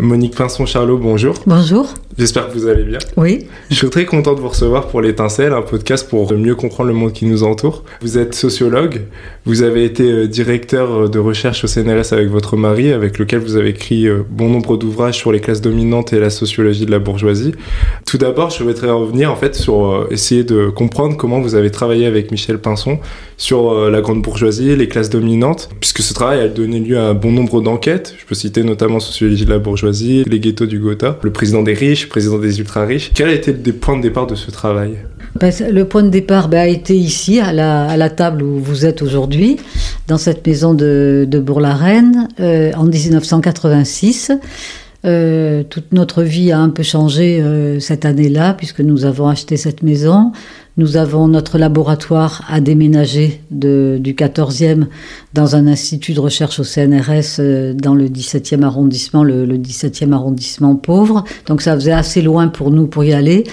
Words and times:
Monique 0.00 0.34
Pinson-Charlot, 0.36 0.98
bonjour. 0.98 1.34
Bonjour. 1.46 1.94
J'espère 2.16 2.48
que 2.48 2.52
vous 2.52 2.68
allez 2.68 2.84
bien. 2.84 3.00
Oui. 3.16 3.46
Je 3.70 3.74
suis 3.74 3.90
très 3.90 4.04
content 4.04 4.34
de 4.34 4.40
vous 4.40 4.48
recevoir 4.48 4.86
pour 4.86 5.00
l'étincelle, 5.00 5.52
un 5.52 5.62
podcast 5.62 6.08
pour 6.08 6.32
mieux 6.32 6.54
comprendre 6.54 6.88
le 6.88 6.94
monde 6.94 7.12
qui 7.12 7.26
nous 7.26 7.42
entoure. 7.42 7.82
Vous 8.02 8.18
êtes 8.18 8.36
sociologue, 8.36 9.02
vous 9.46 9.62
avez 9.62 9.84
été 9.84 10.04
euh, 10.04 10.28
directeur 10.28 10.92
euh, 10.92 11.08
de 11.08 11.18
recherche 11.18 11.64
au 11.64 11.66
CNRS 11.66 12.12
avec 12.12 12.28
votre 12.28 12.56
mari, 12.56 12.92
avec 12.92 13.18
lequel 13.18 13.40
vous 13.40 13.56
avez 13.56 13.70
écrit 13.70 14.06
euh, 14.06 14.22
bon 14.30 14.48
nombre 14.48 14.76
d'ouvrages 14.76 15.16
sur 15.16 15.32
les 15.32 15.40
classes 15.40 15.60
dominantes 15.60 16.12
et 16.12 16.20
la 16.20 16.30
sociologie 16.30 16.86
de 16.86 16.92
la 16.92 17.00
bourgeoisie. 17.00 17.52
Tout 18.06 18.18
d'abord, 18.18 18.50
je 18.50 18.62
voudrais 18.62 18.90
revenir 18.90 19.32
en 19.32 19.36
fait 19.36 19.56
sur 19.56 20.06
essayer 20.12 20.44
de 20.44 20.68
comprendre 20.68 21.16
comment 21.16 21.40
vous 21.40 21.56
avez 21.56 21.72
travaillé 21.72 22.06
avec 22.06 22.30
Michel 22.30 22.58
Pinson 22.58 22.98
sur 23.36 23.90
la 23.90 24.00
grande 24.00 24.22
bourgeoisie, 24.22 24.76
les 24.76 24.86
classes 24.88 25.10
dominantes, 25.10 25.68
puisque 25.80 26.00
ce 26.00 26.14
travail 26.14 26.40
a 26.40 26.48
donné 26.48 26.78
lieu 26.78 26.98
à 26.98 27.08
un 27.08 27.14
bon 27.14 27.32
nombre 27.32 27.60
d'enquêtes. 27.60 28.14
Je 28.16 28.24
peux 28.24 28.36
citer 28.36 28.62
notamment 28.62 29.00
Sociologie 29.00 29.44
de 29.44 29.50
la 29.50 29.58
bourgeoisie, 29.58 29.83
les 29.84 30.40
ghettos 30.40 30.66
du 30.66 30.78
Gotha, 30.78 31.18
le 31.22 31.32
président 31.32 31.62
des 31.62 31.74
riches, 31.74 32.08
président 32.08 32.38
des 32.38 32.58
ultra-riches. 32.58 33.12
Quel 33.14 33.28
a 33.28 33.32
été 33.32 33.52
le 33.52 33.72
point 33.72 33.96
de 33.96 34.02
départ 34.02 34.26
de 34.26 34.34
ce 34.34 34.50
travail? 34.50 34.98
Ben, 35.38 35.52
Le 35.70 35.84
point 35.84 36.02
de 36.02 36.10
départ 36.10 36.48
ben, 36.48 36.60
a 36.60 36.66
été 36.66 36.96
ici, 36.96 37.40
à 37.40 37.52
la, 37.52 37.86
à 37.86 37.96
la, 37.96 38.10
table 38.10 38.42
où 38.42 38.58
vous 38.58 38.86
êtes 38.86 39.02
aujourd'hui, 39.02 39.56
dans 40.06 40.18
cette 40.18 40.46
maison 40.46 40.74
de, 40.74 41.26
de 41.28 41.38
Bourg-la-Reine, 41.38 42.28
euh, 42.40 42.72
en 42.76 42.84
1986. 42.84 44.32
Euh, 45.04 45.62
toute 45.64 45.92
notre 45.92 46.22
vie 46.22 46.50
a 46.50 46.58
un 46.58 46.70
peu 46.70 46.82
changé 46.82 47.40
euh, 47.42 47.78
cette 47.78 48.04
année-là, 48.04 48.54
puisque 48.54 48.80
nous 48.80 49.04
avons 49.04 49.28
acheté 49.28 49.56
cette 49.56 49.82
maison. 49.82 50.32
Nous 50.76 50.96
avons 50.96 51.28
notre 51.28 51.56
laboratoire 51.56 52.42
à 52.48 52.60
déménager 52.60 53.40
de, 53.52 53.98
du 54.00 54.14
14e 54.14 54.86
dans 55.32 55.54
un 55.54 55.68
institut 55.68 56.14
de 56.14 56.20
recherche 56.20 56.58
au 56.58 56.64
CNRS 56.64 57.38
euh, 57.38 57.74
dans 57.74 57.94
le 57.94 58.08
17e 58.08 58.62
arrondissement, 58.62 59.22
le, 59.22 59.46
le, 59.46 59.56
17e 59.56 60.12
arrondissement 60.12 60.74
pauvre. 60.74 61.22
Donc 61.46 61.62
ça 61.62 61.74
faisait 61.74 61.92
assez 61.92 62.22
loin 62.22 62.48
pour 62.48 62.72
nous 62.72 62.88
pour 62.88 63.04
y 63.04 63.12
aller. 63.12 63.44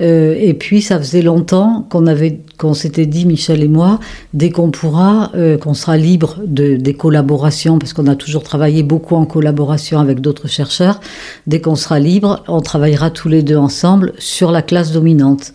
Euh, 0.00 0.34
et 0.38 0.54
puis 0.54 0.80
ça 0.80 0.98
faisait 0.98 1.22
longtemps 1.22 1.86
qu'on 1.90 2.06
avait, 2.06 2.40
qu'on 2.56 2.72
s'était 2.72 3.06
dit 3.06 3.26
Michel 3.26 3.62
et 3.62 3.68
moi, 3.68 4.00
dès 4.32 4.50
qu'on 4.50 4.70
pourra, 4.70 5.30
euh, 5.34 5.58
qu'on 5.58 5.74
sera 5.74 5.96
libre 5.96 6.38
de, 6.46 6.76
des 6.76 6.94
collaborations, 6.94 7.78
parce 7.78 7.92
qu'on 7.92 8.06
a 8.06 8.14
toujours 8.14 8.42
travaillé 8.42 8.82
beaucoup 8.82 9.16
en 9.16 9.26
collaboration 9.26 9.98
avec 9.98 10.20
d'autres 10.20 10.48
chercheurs. 10.48 11.00
Dès 11.46 11.60
qu'on 11.60 11.76
sera 11.76 11.98
libre, 11.98 12.42
on 12.48 12.60
travaillera 12.60 13.10
tous 13.10 13.28
les 13.28 13.42
deux 13.42 13.56
ensemble 13.56 14.12
sur 14.18 14.50
la 14.50 14.62
classe 14.62 14.92
dominante. 14.92 15.52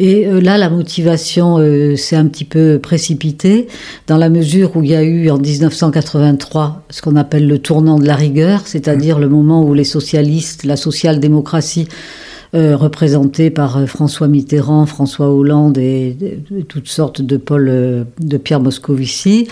Et 0.00 0.26
euh, 0.26 0.40
là, 0.40 0.58
la 0.58 0.70
motivation 0.70 1.58
euh, 1.58 1.96
s'est 1.96 2.14
un 2.14 2.26
petit 2.26 2.44
peu 2.44 2.78
précipitée 2.80 3.66
dans 4.06 4.16
la 4.16 4.28
mesure 4.28 4.76
où 4.76 4.82
il 4.82 4.90
y 4.90 4.94
a 4.94 5.02
eu 5.02 5.28
en 5.28 5.38
1983 5.38 6.84
ce 6.88 7.02
qu'on 7.02 7.16
appelle 7.16 7.48
le 7.48 7.58
tournant 7.58 7.98
de 7.98 8.06
la 8.06 8.14
rigueur, 8.14 8.62
c'est-à-dire 8.66 9.18
le 9.18 9.28
moment 9.28 9.64
où 9.64 9.74
les 9.74 9.84
socialistes, 9.84 10.64
la 10.64 10.76
social-démocratie 10.76 11.88
euh, 12.54 12.76
représentés 12.76 13.50
par 13.50 13.76
euh, 13.76 13.84
François 13.84 14.26
Mitterrand, 14.26 14.86
François 14.86 15.28
Hollande 15.28 15.76
et, 15.76 16.16
toutes 16.66 16.88
sortes 16.88 17.20
de 17.20 17.36
Paul, 17.36 17.68
euh, 17.68 18.04
de 18.20 18.38
Pierre 18.38 18.60
Moscovici, 18.60 19.48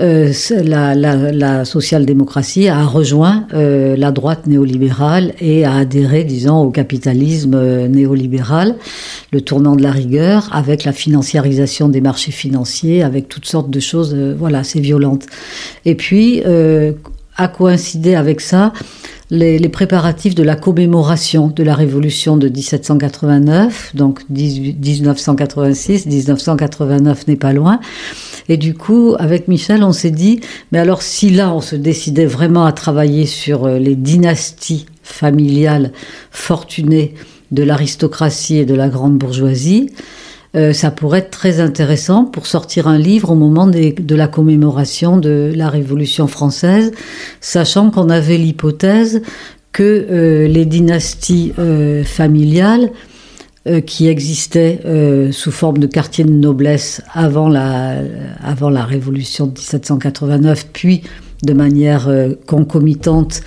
la, 0.00 0.96
la, 0.96 1.64
social-démocratie 1.64 2.66
a 2.66 2.84
rejoint 2.84 3.46
la 3.52 4.10
droite 4.10 4.48
néolibérale 4.48 5.34
et 5.40 5.64
a 5.64 5.74
adhéré, 5.74 6.24
disons, 6.24 6.62
au 6.62 6.70
capitalisme 6.70 7.86
néolibéral, 7.86 8.74
le 9.30 9.40
tournant 9.40 9.76
de 9.76 9.82
la 9.82 9.92
rigueur, 9.92 10.48
avec 10.52 10.82
la 10.82 10.92
financiarisation 10.92 11.88
des 11.88 12.00
marchés 12.00 12.32
financiers, 12.32 13.04
avec 13.04 13.28
toutes 13.28 13.46
sortes 13.46 13.70
de 13.70 13.78
choses, 13.78 14.16
voilà, 14.36 14.58
assez 14.58 14.80
violentes. 14.80 15.26
Et 15.84 15.94
puis, 15.94 16.42
a 17.36 17.48
coïncidé 17.48 18.14
avec 18.16 18.40
ça 18.40 18.72
les, 19.32 19.68
préparatifs 19.70 20.34
de 20.34 20.42
la 20.42 20.56
commémoration 20.56 21.48
de 21.48 21.62
la 21.62 21.74
Révolution 21.74 22.36
de 22.36 22.48
1789, 22.48 23.92
donc 23.94 24.20
1986, 24.28 26.06
1989 26.06 27.26
n'est 27.26 27.36
pas 27.36 27.54
loin. 27.54 27.80
Et 28.50 28.58
du 28.58 28.74
coup, 28.74 29.14
avec 29.18 29.48
Michel, 29.48 29.82
on 29.84 29.92
s'est 29.92 30.10
dit, 30.10 30.40
mais 30.70 30.78
alors 30.78 31.00
si 31.00 31.30
là, 31.30 31.54
on 31.54 31.62
se 31.62 31.76
décidait 31.76 32.26
vraiment 32.26 32.66
à 32.66 32.72
travailler 32.72 33.24
sur 33.24 33.64
euh, 33.64 33.78
les 33.78 33.96
dynasties 33.96 34.84
familiales 35.02 35.92
fortunées 36.30 37.14
de 37.52 37.62
l'aristocratie 37.62 38.58
et 38.58 38.66
de 38.66 38.74
la 38.74 38.90
grande 38.90 39.16
bourgeoisie, 39.16 39.90
euh, 40.54 40.72
ça 40.72 40.90
pourrait 40.90 41.20
être 41.20 41.30
très 41.30 41.60
intéressant 41.60 42.24
pour 42.24 42.46
sortir 42.46 42.86
un 42.86 42.98
livre 42.98 43.30
au 43.30 43.34
moment 43.34 43.66
de 43.66 44.14
la 44.14 44.28
commémoration 44.28 45.16
de 45.16 45.50
la 45.54 45.70
Révolution 45.70 46.26
française, 46.26 46.92
sachant 47.40 47.90
qu'on 47.90 48.10
avait 48.10 48.36
l'hypothèse 48.36 49.22
que 49.72 49.82
euh, 49.82 50.48
les 50.48 50.66
dynasties 50.66 51.52
euh, 51.58 52.04
familiales 52.04 52.90
qui 53.86 54.08
existaient 54.08 54.80
sous 55.30 55.52
forme 55.52 55.78
de 55.78 55.86
quartiers 55.86 56.24
de 56.24 56.32
noblesse 56.32 57.00
avant 57.12 57.48
la, 57.48 57.94
avant 58.42 58.70
la 58.70 58.84
Révolution 58.84 59.46
de 59.46 59.52
1789, 59.52 60.66
puis 60.72 61.02
de 61.44 61.52
manière 61.52 62.10
concomitante 62.48 63.42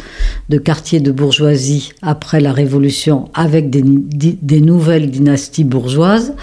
de 0.48 0.58
quartiers 0.58 1.02
de 1.02 1.12
bourgeoisie 1.12 1.92
après 2.02 2.40
la 2.40 2.54
Révolution 2.54 3.28
avec 3.34 3.70
des, 3.70 3.84
des 3.84 4.62
nouvelles 4.62 5.12
dynasties 5.12 5.66
bourgeoises, 5.66 6.34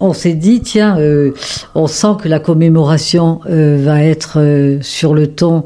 on 0.00 0.12
s'est 0.12 0.34
dit, 0.34 0.60
tiens, 0.60 0.98
euh, 0.98 1.32
on 1.74 1.86
sent 1.86 2.16
que 2.22 2.28
la 2.28 2.40
commémoration 2.40 3.40
euh, 3.46 3.78
va 3.80 4.02
être 4.02 4.38
euh, 4.38 4.78
sur 4.82 5.14
le 5.14 5.28
ton, 5.28 5.64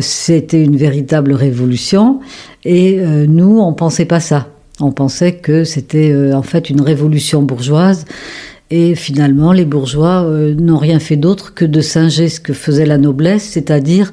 c'était 0.00 0.62
une 0.62 0.76
véritable 0.76 1.32
révolution, 1.32 2.20
et 2.64 2.98
nous, 3.28 3.58
on 3.58 3.74
pensait 3.74 4.06
pas 4.06 4.20
ça. 4.20 4.48
On 4.80 4.90
pensait 4.90 5.34
que 5.34 5.64
c'était 5.64 6.32
en 6.32 6.40
fait 6.42 6.70
une 6.70 6.80
révolution 6.80 7.42
bourgeoise, 7.42 8.06
et 8.70 8.94
finalement, 8.94 9.52
les 9.52 9.66
bourgeois 9.66 10.26
n'ont 10.56 10.78
rien 10.78 10.98
fait 10.98 11.16
d'autre 11.16 11.52
que 11.52 11.66
de 11.66 11.82
singer 11.82 12.30
ce 12.30 12.40
que 12.40 12.54
faisait 12.54 12.86
la 12.86 12.96
noblesse, 12.96 13.42
c'est-à-dire 13.42 14.12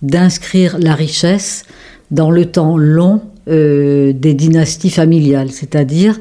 d'inscrire 0.00 0.78
la 0.78 0.94
richesse 0.94 1.64
dans 2.10 2.30
le 2.30 2.46
temps 2.46 2.78
long 2.78 3.20
des 3.46 4.34
dynasties 4.34 4.90
familiales, 4.90 5.50
c'est-à-dire 5.50 6.18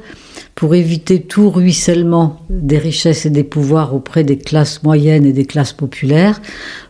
pour 0.61 0.75
éviter 0.75 1.23
tout 1.23 1.49
ruissellement 1.49 2.39
des 2.51 2.77
richesses 2.77 3.25
et 3.25 3.31
des 3.31 3.43
pouvoirs 3.43 3.95
auprès 3.95 4.23
des 4.23 4.37
classes 4.37 4.83
moyennes 4.83 5.25
et 5.25 5.33
des 5.33 5.45
classes 5.45 5.73
populaires, 5.73 6.39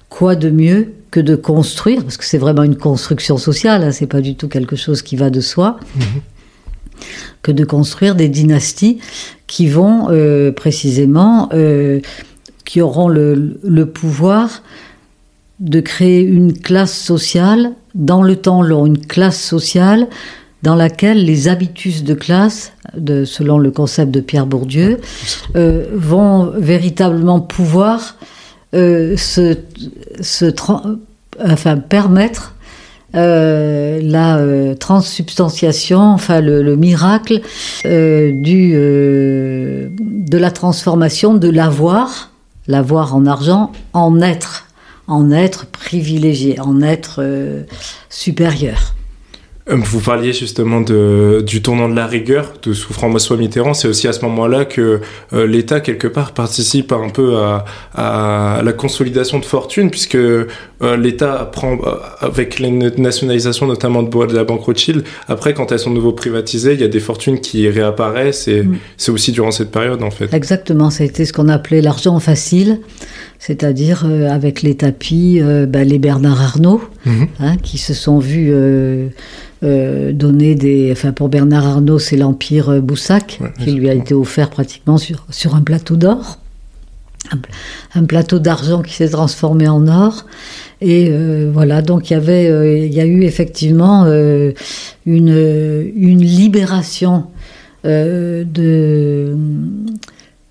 quoi 0.10 0.36
de 0.36 0.50
mieux 0.50 0.92
que 1.10 1.22
de 1.22 1.38
construire, 1.38 2.04
parce 2.04 2.18
que 2.18 2.26
c'est 2.26 2.38
vraiment 2.38 2.64
une 2.64 2.76
construction 2.76 3.38
sociale, 3.38 3.84
hein, 3.86 3.94
c'est 3.94 4.08
pas 4.08 4.20
du 4.20 4.36
tout 4.36 4.50
quelque 4.50 4.76
chose 4.76 5.02
qui 5.02 5.16
va 5.16 5.30
de 5.30 5.40
soi, 5.40 5.80
mhm. 5.96 6.04
que 7.44 7.54
de 7.54 7.64
construire 7.64 8.16
des 8.16 8.28
dynasties 8.28 9.00
qui 9.48 9.68
vont 9.68 10.10
euh, 10.10 10.52
précisément, 10.52 11.48
euh, 11.54 12.02
qui 12.66 12.82
auront 12.82 13.08
le, 13.08 13.58
le 13.64 13.86
pouvoir 13.86 14.64
de 15.62 15.80
créer 15.80 16.20
une 16.20 16.60
classe 16.60 16.98
sociale 16.98 17.72
dans 17.96 18.22
le 18.22 18.36
temps 18.36 18.64
long, 18.64 18.86
une 18.86 19.06
classe 19.06 19.42
sociale 19.42 20.10
dans 20.64 20.76
laquelle 20.76 21.26
les 21.26 21.48
habitus 21.48 22.04
de 22.04 22.14
classe, 22.14 22.74
de, 22.96 23.26
selon 23.26 23.58
le 23.58 23.72
concept 23.72 24.12
de 24.12 24.20
Pierre 24.20 24.46
Bourdieu, 24.46 25.00
euh, 25.56 25.88
vont 25.94 26.52
véritablement 26.58 27.40
pouvoir 27.40 28.18
euh, 28.74 29.18
se, 29.18 29.58
se 30.22 30.54
enfin, 31.44 31.78
permettre 31.78 32.56
euh, 33.14 34.00
la 34.02 34.38
euh, 34.38 34.74
transsubstantiation, 34.74 36.00
enfin 36.00 36.40
le, 36.40 36.64
le 36.64 36.78
miracle 36.78 37.42
euh, 37.86 38.32
du, 38.42 38.72
de 38.72 40.38
la 40.38 40.52
transformation 40.52 41.34
de 41.34 41.50
l'avoir, 41.50 42.32
l'avoir 42.68 43.14
en 43.14 43.26
argent, 43.26 43.74
en 43.92 44.22
être, 44.22 44.68
en 45.08 45.30
être 45.30 45.66
privilégié, 45.66 46.58
en 46.62 46.82
être 46.82 47.22
supérieur. 48.10 48.94
Euh, 49.72 49.76
vous 49.76 50.00
parliez 50.00 50.34
justement 50.34 50.82
de, 50.82 51.44
du 51.46 51.62
tournant 51.62 51.90
de 51.90 51.96
la 51.96 52.08
rigueur 52.08 52.54
de 52.64 52.74
sous 52.74 52.94
François 52.94 53.38
Mitterrand. 53.38 53.74
C'est 53.74 53.88
aussi 53.88 54.08
à 54.08 54.14
ce 54.14 54.24
moment-là 54.26 54.66
que 54.66 55.02
euh, 55.34 55.48
l'État, 55.48 55.80
quelque 55.80 56.08
part, 56.08 56.34
participe 56.34 56.92
un 56.92 57.10
peu 57.10 57.38
à, 57.38 57.66
à, 57.96 58.62
la 58.64 58.74
consolidation 58.74 59.40
de 59.40 59.46
fortune, 59.46 59.90
puisque 59.90 60.18
l'État 60.98 61.50
prend, 61.52 61.78
avec 62.20 62.60
la 62.60 62.70
nationalisation 62.70 63.68
notamment 63.68 64.04
de, 64.04 64.36
la 64.36 64.44
banque 64.44 64.64
Rothschild, 64.64 65.04
après, 65.28 65.54
quand 65.54 65.72
elles 65.72 65.80
sont 65.80 65.92
nouveau 65.92 66.12
privatisées, 66.12 66.74
il 66.74 66.82
y 66.82 66.84
a 66.84 66.88
des 66.88 67.00
fortunes 67.00 67.40
qui 67.40 67.68
réapparaissent, 67.70 68.48
et 68.48 68.64
mm. 68.64 68.78
c'est 68.98 69.12
aussi 69.12 69.32
durant 69.32 69.52
cette 69.52 69.72
période, 69.72 70.02
en 70.04 70.12
fait. 70.12 70.34
Exactement, 70.34 70.90
ça 70.90 71.04
a 71.04 71.08
été 71.08 71.26
ce 71.26 71.34
qu'on 71.34 71.50
appelait 71.50 71.82
l'argent 71.82 72.20
facile, 72.20 72.80
c'est-à-dire 73.40 74.06
avec 74.30 74.62
les 74.62 74.76
tapis, 74.76 75.42
ben, 75.42 75.88
les 75.88 76.00
Bernard 76.00 76.42
Arnault, 76.42 76.82
mm-hmm. 77.06 77.28
hein, 77.40 77.58
qui 77.58 77.78
se 77.78 77.94
sont 77.94 78.20
vus 78.20 78.52
euh, 79.64 80.12
donner 80.12 80.56
des. 80.56 80.90
Enfin, 80.92 81.12
pour 81.12 81.30
Bernard 81.30 81.68
Arnault, 81.68 82.00
c'est 82.00 82.18
l'Empire 82.18 82.70
euh, 82.70 82.80
Boussac, 82.82 83.40
qui 83.60 83.72
lui 83.72 83.90
a 83.90 83.94
été 83.94 84.16
offert 84.16 84.50
pratiquement 84.50 84.98
sur, 84.98 85.28
sur 85.30 85.54
un 85.54 85.62
plateau 85.62 85.98
d'or. 85.98 86.40
Un, 87.96 88.06
plateau 88.06 88.40
d'argent 88.40 88.82
qui 88.82 88.94
s'est 88.94 89.10
transformé 89.10 89.68
en 89.68 89.88
or. 89.88 90.26
Et 90.82 91.10
euh, 91.10 91.50
voilà, 91.54 91.82
donc 91.82 92.10
il 92.10 92.14
y 92.14 92.16
avait, 92.16 92.50
euh, 92.50 92.78
il 92.78 92.94
y 92.94 93.00
a 93.00 93.06
eu 93.06 93.24
effectivement 93.24 94.06
une, 94.06 94.52
une 95.06 96.22
libération 96.22 97.26
de 97.84 99.36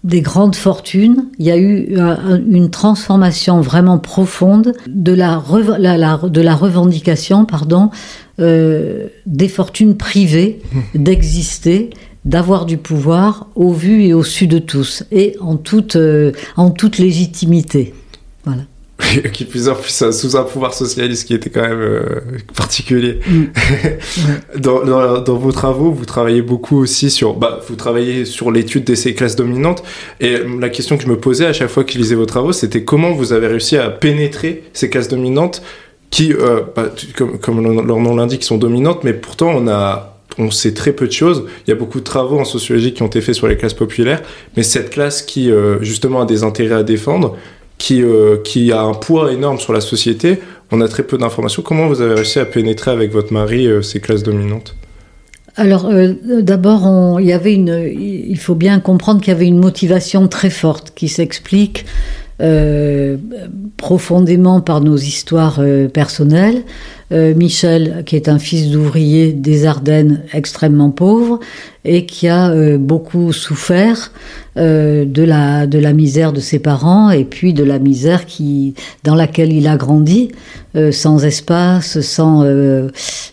des 0.03 0.23
grandes 0.23 0.57
fortunes, 0.57 1.27
il 1.39 1.45
y 1.45 1.51
a 1.51 1.59
eu 1.59 1.95
une 2.49 2.71
transformation 2.71 3.61
vraiment 3.61 3.99
profonde 3.99 4.73
de 4.87 5.13
la, 5.13 5.43
de 5.47 6.41
la 6.41 6.55
revendication 6.55 7.45
pardon, 7.45 7.91
euh, 8.41 9.09
des 9.27 9.49
fortunes 9.49 9.99
privées 9.99 10.63
mmh. 10.73 11.03
d'exister, 11.03 11.91
d'avoir 12.25 12.67
du 12.67 12.77
pouvoir 12.77 13.49
au 13.55 13.73
vu 13.73 14.05
et 14.05 14.15
au 14.15 14.23
su 14.23 14.47
de 14.47 14.59
tous, 14.59 15.05
et 15.11 15.37
en 15.41 15.57
toute, 15.57 15.97
euh, 15.97 16.33
en 16.57 16.71
toute 16.71 16.99
légitimité. 16.99 17.95
Voilà. 18.45 18.63
qui 19.33 19.45
plus 19.45 19.69
en 19.69 19.75
plus 19.75 20.05
sous 20.13 20.37
un 20.37 20.43
pouvoir 20.43 20.75
socialiste 20.75 21.27
qui 21.27 21.35
était 21.35 21.51
quand 21.51 21.63
même 21.63 21.81
euh, 21.81 22.23
particulier. 22.55 23.21
Mm. 23.27 23.45
dans, 24.59 25.21
dans, 25.21 25.37
vos 25.37 25.53
travaux, 25.53 25.91
vous 25.91 26.05
travaillez 26.05 26.43
beaucoup 26.43 26.79
aussi 26.79 27.11
sur, 27.11 27.35
bah, 27.35 27.61
vous 27.67 27.77
travaillez 27.77 28.25
sur 28.25 28.51
l'étude 28.51 28.85
de 28.85 28.95
ces 28.95 29.15
classes 29.15 29.37
dominantes. 29.37 29.83
Et 30.21 30.37
la 30.61 30.69
question 30.69 30.97
que 30.97 31.03
je 31.03 31.09
me 31.09 31.19
posais 31.19 31.47
à 31.47 31.53
chaque 31.53 31.71
fois 31.71 31.85
que 31.85 31.93
je 31.93 31.99
lisais 31.99 32.15
vos 32.15 32.27
travaux, 32.27 32.53
c'était 32.53 32.85
comment 32.85 33.13
vous 33.13 33.33
avez 33.33 33.47
réussi 33.47 33.77
à 33.77 33.89
pénétrer 33.91 34.65
ces 34.73 34.91
classes 34.91 35.09
dominantes 35.09 35.63
qui, 36.11 36.33
euh, 36.33 36.61
bah, 36.75 36.93
comme, 37.17 37.39
comme, 37.39 37.87
leur 37.87 37.99
nom 37.99 38.17
l'indique, 38.17 38.45
sont 38.45 38.59
dominantes, 38.59 39.05
mais 39.05 39.13
pourtant 39.13 39.51
on 39.55 39.69
a 39.69 40.20
on 40.41 40.51
sait 40.51 40.73
très 40.75 40.93
peu 40.93 41.07
de 41.07 41.13
choses. 41.13 41.45
Il 41.67 41.71
y 41.71 41.73
a 41.73 41.77
beaucoup 41.77 42.01
de 42.01 42.05
travaux 42.05 42.39
en 42.39 42.45
sociologie 42.45 42.93
qui 42.93 43.03
ont 43.03 43.07
été 43.07 43.21
faits 43.21 43.35
sur 43.35 43.47
les 43.47 43.57
classes 43.57 43.75
populaires, 43.75 44.23
mais 44.57 44.63
cette 44.63 44.91
classe 44.91 45.23
qui, 45.23 45.51
euh, 45.51 45.81
justement, 45.83 46.23
a 46.23 46.27
des 46.27 46.43
intérêts 46.43 46.75
à 46.75 46.83
défendre, 46.83 47.37
qui, 47.79 48.03
euh, 48.03 48.39
qui 48.43 48.73
a 48.73 48.83
un 48.83 48.95
poids 48.95 49.33
énorme 49.33 49.59
sur 49.59 49.73
la 49.73 49.81
société, 49.81 50.39
on 50.71 50.81
a 50.81 50.89
très 50.89 51.03
peu 51.03 51.19
d'informations. 51.19 51.63
Comment 51.63 51.89
vous 51.89 52.01
avez 52.01 52.15
réussi 52.15 52.39
à 52.39 52.47
pénétrer 52.47 52.91
avec 52.91 53.13
votre 53.13 53.33
mari 53.33 53.67
euh, 53.67 53.83
ces 53.83 54.01
classes 54.01 54.23
dominantes? 54.23 54.75
Alors, 55.57 55.91
d'abord, 56.43 57.21
il 57.21 57.27
y 57.27 57.33
avait 57.33 57.55
une, 57.55 57.85
il 57.85 58.39
faut 58.39 58.55
bien 58.55 58.79
comprendre 58.79 59.21
qu'il 59.21 59.33
y 59.33 59.37
avait 59.37 59.49
une 59.49 59.59
motivation 59.59 60.29
très 60.29 60.49
forte 60.49 60.93
qui 60.95 61.09
s'explique 61.09 61.85
profondément 63.77 64.61
par 64.61 64.81
nos 64.81 64.97
histoires 64.97 65.61
personnelles, 65.93 66.63
euh, 67.13 67.35
Michel, 67.35 68.05
qui 68.07 68.15
est 68.15 68.29
un 68.29 68.39
fils 68.39 68.71
d'ouvrier 68.71 69.33
des 69.33 69.67
Ardennes 69.67 70.23
extrêmement 70.33 70.91
pauvre 70.91 71.41
et 71.85 72.07
qui 72.07 72.29
a 72.29 72.51
euh, 72.51 72.79
beaucoup 72.79 73.33
souffert 73.33 74.13
euh, 74.57 75.05
de, 75.05 75.25
la, 75.25 75.67
de 75.67 75.81
la 75.81 75.93
misère 75.93 76.33
de 76.33 76.39
ses 76.39 76.61
parents 76.61 77.11
et 77.11 77.25
puis 77.25 77.53
de 77.53 77.65
la 77.65 77.81
misère 77.81 78.27
qui, 78.27 78.75
dans 79.03 79.17
laquelle 79.17 79.53
il 79.53 79.67
a 79.67 79.77
grandi, 79.77 80.31
sans 80.93 81.25
espace, 81.25 82.01
sans, 82.01 82.45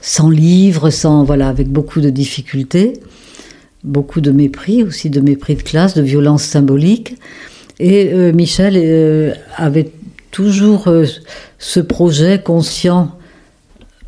sans 0.01 0.29
livres, 0.31 0.89
sans, 0.89 1.23
voilà, 1.23 1.49
avec 1.49 1.67
beaucoup 1.67 2.01
de 2.01 2.09
difficultés, 2.09 2.93
beaucoup 3.83 4.21
de 4.21 4.31
mépris, 4.31 4.81
aussi 4.81 5.11
de 5.11 5.21
mépris 5.21 5.53
de 5.53 5.61
classe, 5.61 5.93
de 5.93 6.01
violence 6.01 6.41
symbolique. 6.41 7.15
Et 7.79 8.31
Michel 8.33 9.35
avait 9.55 9.91
toujours 10.31 10.89
ce 11.59 11.79
projet 11.79 12.41
conscient 12.43 13.17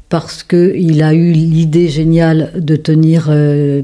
parce 0.10 0.42
qu'il 0.42 1.04
a 1.04 1.14
eu 1.14 1.32
l'idée 1.32 1.88
géniale 1.88 2.52
de 2.56 2.76
tenir 2.76 3.28
euh, 3.30 3.84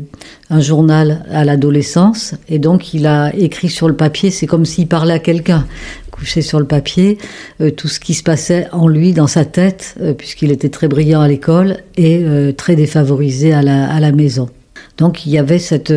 un 0.50 0.60
journal 0.60 1.24
à 1.32 1.46
l'adolescence, 1.46 2.34
et 2.50 2.58
donc 2.58 2.96
il 2.96 3.06
a 3.06 3.34
écrit 3.36 3.70
sur 3.70 3.88
le 3.88 3.96
papier, 3.96 4.32
c'est 4.32 4.48
comme 4.48 4.66
s'il 4.66 4.88
parlait 4.88 5.14
à 5.14 5.20
quelqu'un, 5.20 5.68
couché 6.10 6.42
sur 6.42 6.60
le 6.60 6.66
papier, 6.66 7.20
euh, 7.62 7.70
tout 7.70 7.88
ce 7.88 8.00
qui 8.00 8.16
se 8.16 8.24
passait 8.24 8.68
en 8.72 8.88
lui, 8.88 9.14
dans 9.14 9.28
sa 9.28 9.46
tête, 9.46 9.96
euh, 10.02 10.14
puisqu'il 10.14 10.52
était 10.52 10.70
très 10.70 10.88
brillant 10.88 11.22
à 11.22 11.28
l'école 11.28 11.78
et 11.96 12.26
très 12.58 12.76
défavorisé 12.76 13.54
à 13.54 13.62
la, 13.62 13.88
à 13.88 14.00
la, 14.00 14.12
maison. 14.12 14.50
Donc 14.98 15.26
il 15.26 15.32
y 15.32 15.38
avait 15.38 15.60
cette... 15.60 15.94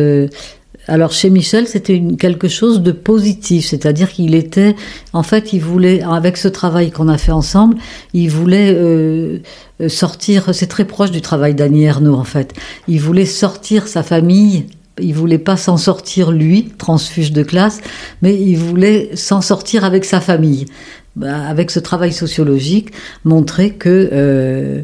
alors 0.89 1.11
chez 1.11 1.29
Michel, 1.29 1.67
c'était 1.67 2.01
quelque 2.17 2.47
chose 2.47 2.81
de 2.81 2.91
positif, 2.91 3.67
c'est-à-dire 3.67 4.11
qu'il 4.11 4.35
était, 4.35 4.75
en 5.13 5.23
fait, 5.23 5.53
il 5.53 5.61
voulait, 5.61 6.01
avec 6.01 6.35
ce 6.37 6.47
travail 6.47 6.91
qu'on 6.91 7.07
a 7.07 7.17
fait 7.17 7.31
ensemble, 7.31 7.77
il 8.13 8.29
voulait 8.29 8.73
euh, 8.75 9.39
sortir, 9.87 10.53
c'est 10.53 10.67
très 10.67 10.85
proche 10.85 11.11
du 11.11 11.21
travail 11.21 11.53
d'Annie 11.53 11.83
Ernaux 11.83 12.15
en 12.15 12.23
fait. 12.23 12.53
Il 12.87 12.99
voulait 12.99 13.25
sortir 13.25 13.87
sa 13.87 14.03
famille, 14.03 14.65
il 14.99 15.13
voulait 15.13 15.37
pas 15.37 15.57
s'en 15.57 15.77
sortir 15.77 16.31
lui, 16.31 16.69
transfuge 16.77 17.31
de 17.31 17.43
classe, 17.43 17.81
mais 18.21 18.35
il 18.35 18.57
voulait 18.57 19.11
s'en 19.13 19.41
sortir 19.41 19.85
avec 19.85 20.05
sa 20.05 20.19
famille. 20.19 20.65
Bah, 21.15 21.47
avec 21.47 21.71
ce 21.71 21.79
travail 21.79 22.13
sociologique, 22.13 22.91
montrer 23.25 23.71
que 23.71 24.09
euh, 24.13 24.83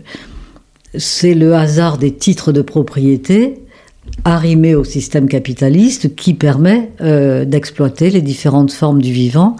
c'est 0.97 1.33
le 1.33 1.55
hasard 1.55 1.97
des 1.97 2.13
titres 2.13 2.51
de 2.51 2.61
propriété 2.61 3.64
arrimé 4.23 4.73
au 4.75 4.83
système 4.83 5.27
capitaliste 5.27 6.15
qui 6.15 6.33
permet 6.33 6.89
euh, 7.01 7.45
d'exploiter 7.45 8.09
les 8.09 8.21
différentes 8.21 8.71
formes 8.71 9.01
du 9.01 9.11
vivant 9.11 9.55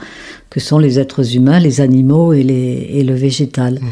que 0.49 0.59
sont 0.59 0.79
les 0.79 0.99
êtres 0.99 1.35
humains, 1.35 1.59
les 1.59 1.81
animaux 1.81 2.33
et, 2.33 2.41
les, 2.41 2.87
et 2.93 3.03
le 3.03 3.13
végétal. 3.13 3.75
Mmh. 3.75 3.87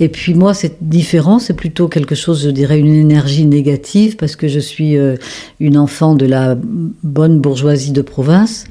Et 0.00 0.08
puis 0.08 0.34
moi, 0.34 0.54
c'est 0.54 0.82
différent, 0.82 1.38
c'est 1.38 1.54
plutôt 1.54 1.86
quelque 1.86 2.14
chose, 2.14 2.42
je 2.42 2.50
dirais, 2.50 2.80
une 2.80 2.94
énergie 2.94 3.44
négative, 3.44 4.16
parce 4.16 4.34
que 4.34 4.48
je 4.48 4.58
suis 4.58 4.96
euh, 4.96 5.16
une 5.60 5.76
enfant 5.76 6.14
de 6.14 6.26
la 6.26 6.56
bonne 7.02 7.40
bourgeoisie 7.40 7.92
de 7.92 8.02
province, 8.02 8.64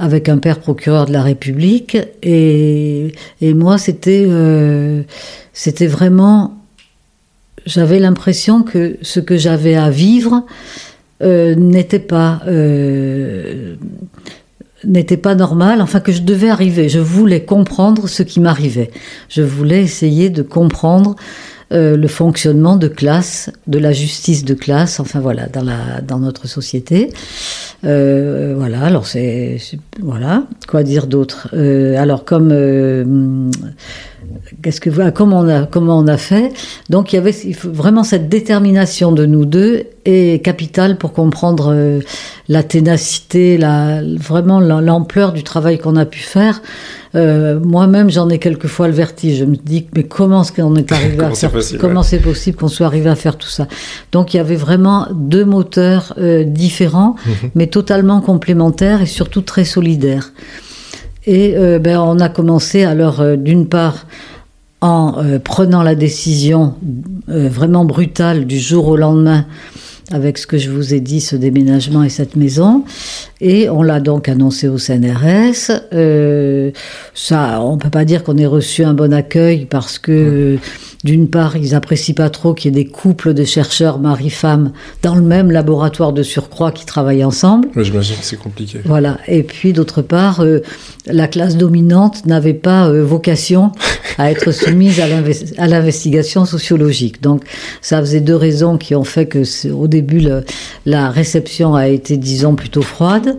avec 0.00 0.28
un 0.28 0.38
père 0.38 0.58
procureur 0.58 1.06
de 1.06 1.12
la 1.12 1.22
République. 1.22 1.96
Et, 2.22 3.12
et 3.40 3.54
moi, 3.54 3.78
c'était 3.78 4.26
euh, 4.26 5.02
c'était 5.52 5.86
vraiment... 5.86 6.57
J'avais 7.66 7.98
l'impression 7.98 8.62
que 8.62 8.96
ce 9.02 9.20
que 9.20 9.36
j'avais 9.36 9.74
à 9.74 9.90
vivre 9.90 10.44
euh, 11.22 11.54
n'était 11.54 11.98
pas 11.98 12.42
n'était 14.84 15.16
pas 15.16 15.34
normal, 15.34 15.82
enfin 15.82 16.00
que 16.00 16.12
je 16.12 16.22
devais 16.22 16.50
arriver. 16.50 16.88
Je 16.88 17.00
voulais 17.00 17.44
comprendre 17.44 18.08
ce 18.08 18.22
qui 18.22 18.38
m'arrivait. 18.38 18.90
Je 19.28 19.42
voulais 19.42 19.82
essayer 19.82 20.30
de 20.30 20.42
comprendre 20.42 21.16
euh, 21.70 21.98
le 21.98 22.08
fonctionnement 22.08 22.76
de 22.76 22.88
classe, 22.88 23.50
de 23.66 23.78
la 23.78 23.92
justice 23.92 24.42
de 24.42 24.54
classe, 24.54 25.00
enfin 25.00 25.20
voilà, 25.20 25.48
dans, 25.48 25.62
la, 25.62 26.00
dans 26.00 26.18
notre 26.18 26.48
société. 26.48 27.12
Euh, 27.84 28.54
voilà, 28.56 28.84
alors 28.84 29.06
c'est. 29.06 29.58
Voilà, 30.00 30.44
quoi 30.66 30.82
dire 30.82 31.06
d'autre 31.06 31.48
euh, 31.52 31.98
Alors, 31.98 32.24
comme. 32.24 33.50
Qu'est-ce 34.62 34.80
que 34.80 35.10
comment 35.10 35.40
on 35.40 35.48
a 35.48 35.66
comment 35.66 35.98
on 35.98 36.06
a 36.06 36.16
fait 36.16 36.52
Donc 36.90 37.12
il 37.12 37.16
y 37.16 37.18
avait 37.18 37.34
vraiment 37.64 38.02
cette 38.02 38.28
détermination 38.28 39.12
de 39.12 39.26
nous 39.26 39.44
deux 39.44 39.84
est 40.04 40.42
capitale 40.42 40.96
pour 40.96 41.12
comprendre 41.12 42.00
la 42.48 42.62
ténacité, 42.62 43.58
la, 43.58 44.00
vraiment 44.02 44.60
l'ampleur 44.60 45.32
du 45.32 45.42
travail 45.42 45.78
qu'on 45.78 45.96
a 45.96 46.06
pu 46.06 46.20
faire. 46.20 46.62
Euh, 47.14 47.58
moi-même, 47.62 48.10
j'en 48.10 48.28
ai 48.28 48.38
quelquefois 48.38 48.88
le 48.88 48.94
vertige. 48.94 49.38
Je 49.38 49.44
me 49.44 49.56
dis, 49.56 49.86
mais 49.94 50.04
comment 50.04 50.42
est-ce 50.42 50.52
qu'on 50.52 50.76
est 50.76 50.90
arrivé 50.92 51.20
à 51.24 51.30
faire 51.30 51.52
Comment 51.78 52.02
c'est 52.02 52.20
possible 52.20 52.56
qu'on 52.56 52.68
soit 52.68 52.86
arrivé 52.86 53.08
à 53.10 53.16
faire 53.16 53.36
tout 53.36 53.48
ça? 53.48 53.66
Donc, 54.12 54.34
il 54.34 54.38
y 54.38 54.40
avait 54.40 54.56
vraiment 54.56 55.08
deux 55.12 55.44
moteurs 55.44 56.14
euh, 56.18 56.44
différents, 56.44 57.16
mais 57.54 57.66
totalement 57.66 58.20
complémentaires 58.20 59.02
et 59.02 59.06
surtout 59.06 59.42
très 59.42 59.64
solidaires. 59.64 60.32
Et 61.28 61.56
euh, 61.56 61.78
ben, 61.78 62.00
on 62.00 62.18
a 62.20 62.28
commencé 62.28 62.84
alors, 62.84 63.22
d'une 63.36 63.68
part, 63.68 64.06
en 64.80 65.22
prenant 65.44 65.82
la 65.82 65.94
décision 65.96 66.74
vraiment 67.26 67.84
brutale 67.84 68.46
du 68.46 68.58
jour 68.58 68.86
au 68.86 68.96
lendemain 68.96 69.44
avec 70.10 70.38
ce 70.38 70.46
que 70.46 70.58
je 70.58 70.70
vous 70.70 70.94
ai 70.94 71.00
dit, 71.00 71.20
ce 71.20 71.36
déménagement 71.36 72.02
et 72.02 72.08
cette 72.08 72.36
maison. 72.36 72.84
Et 73.40 73.68
on 73.68 73.82
l'a 73.82 74.00
donc 74.00 74.28
annoncé 74.28 74.68
au 74.68 74.78
CNRS. 74.78 75.70
Euh, 75.92 76.70
ça, 77.14 77.60
on 77.62 77.76
peut 77.78 77.90
pas 77.90 78.04
dire 78.04 78.24
qu'on 78.24 78.36
ait 78.38 78.46
reçu 78.46 78.84
un 78.84 78.94
bon 78.94 79.12
accueil 79.12 79.66
parce 79.66 79.98
que, 79.98 80.56
d'une 81.04 81.28
part, 81.28 81.56
ils 81.56 81.74
apprécient 81.74 82.14
pas 82.14 82.28
trop 82.28 82.54
qu'il 82.54 82.74
y 82.74 82.80
ait 82.80 82.84
des 82.84 82.90
couples 82.90 83.32
de 83.32 83.44
chercheurs 83.44 84.00
mari-femme 84.00 84.72
dans 85.02 85.14
le 85.14 85.22
même 85.22 85.50
laboratoire 85.50 86.12
de 86.12 86.22
surcroît 86.22 86.72
qui 86.72 86.86
travaillent 86.86 87.24
ensemble. 87.24 87.68
J'imagine 87.76 88.16
que 88.16 88.24
c'est 88.24 88.38
compliqué. 88.38 88.80
Voilà. 88.84 89.18
Et 89.28 89.44
puis, 89.44 89.72
d'autre 89.72 90.02
part, 90.02 90.40
euh, 90.40 90.60
la 91.06 91.28
classe 91.28 91.56
dominante 91.56 92.26
n'avait 92.26 92.54
pas 92.54 92.88
euh, 92.88 93.04
vocation 93.04 93.70
à 94.18 94.32
être 94.32 94.50
soumise 94.50 95.00
à 95.00 95.66
l'investigation 95.68 96.44
sociologique. 96.44 97.22
Donc, 97.22 97.42
ça 97.80 98.00
faisait 98.00 98.20
deux 98.20 98.36
raisons 98.36 98.76
qui 98.76 98.96
ont 98.96 99.04
fait 99.04 99.26
que, 99.26 99.70
au 99.70 99.86
début, 99.86 100.20
la 100.84 101.10
réception 101.10 101.76
a 101.76 101.86
été, 101.86 102.16
disons, 102.16 102.56
plutôt 102.56 102.82
froide. 102.82 103.38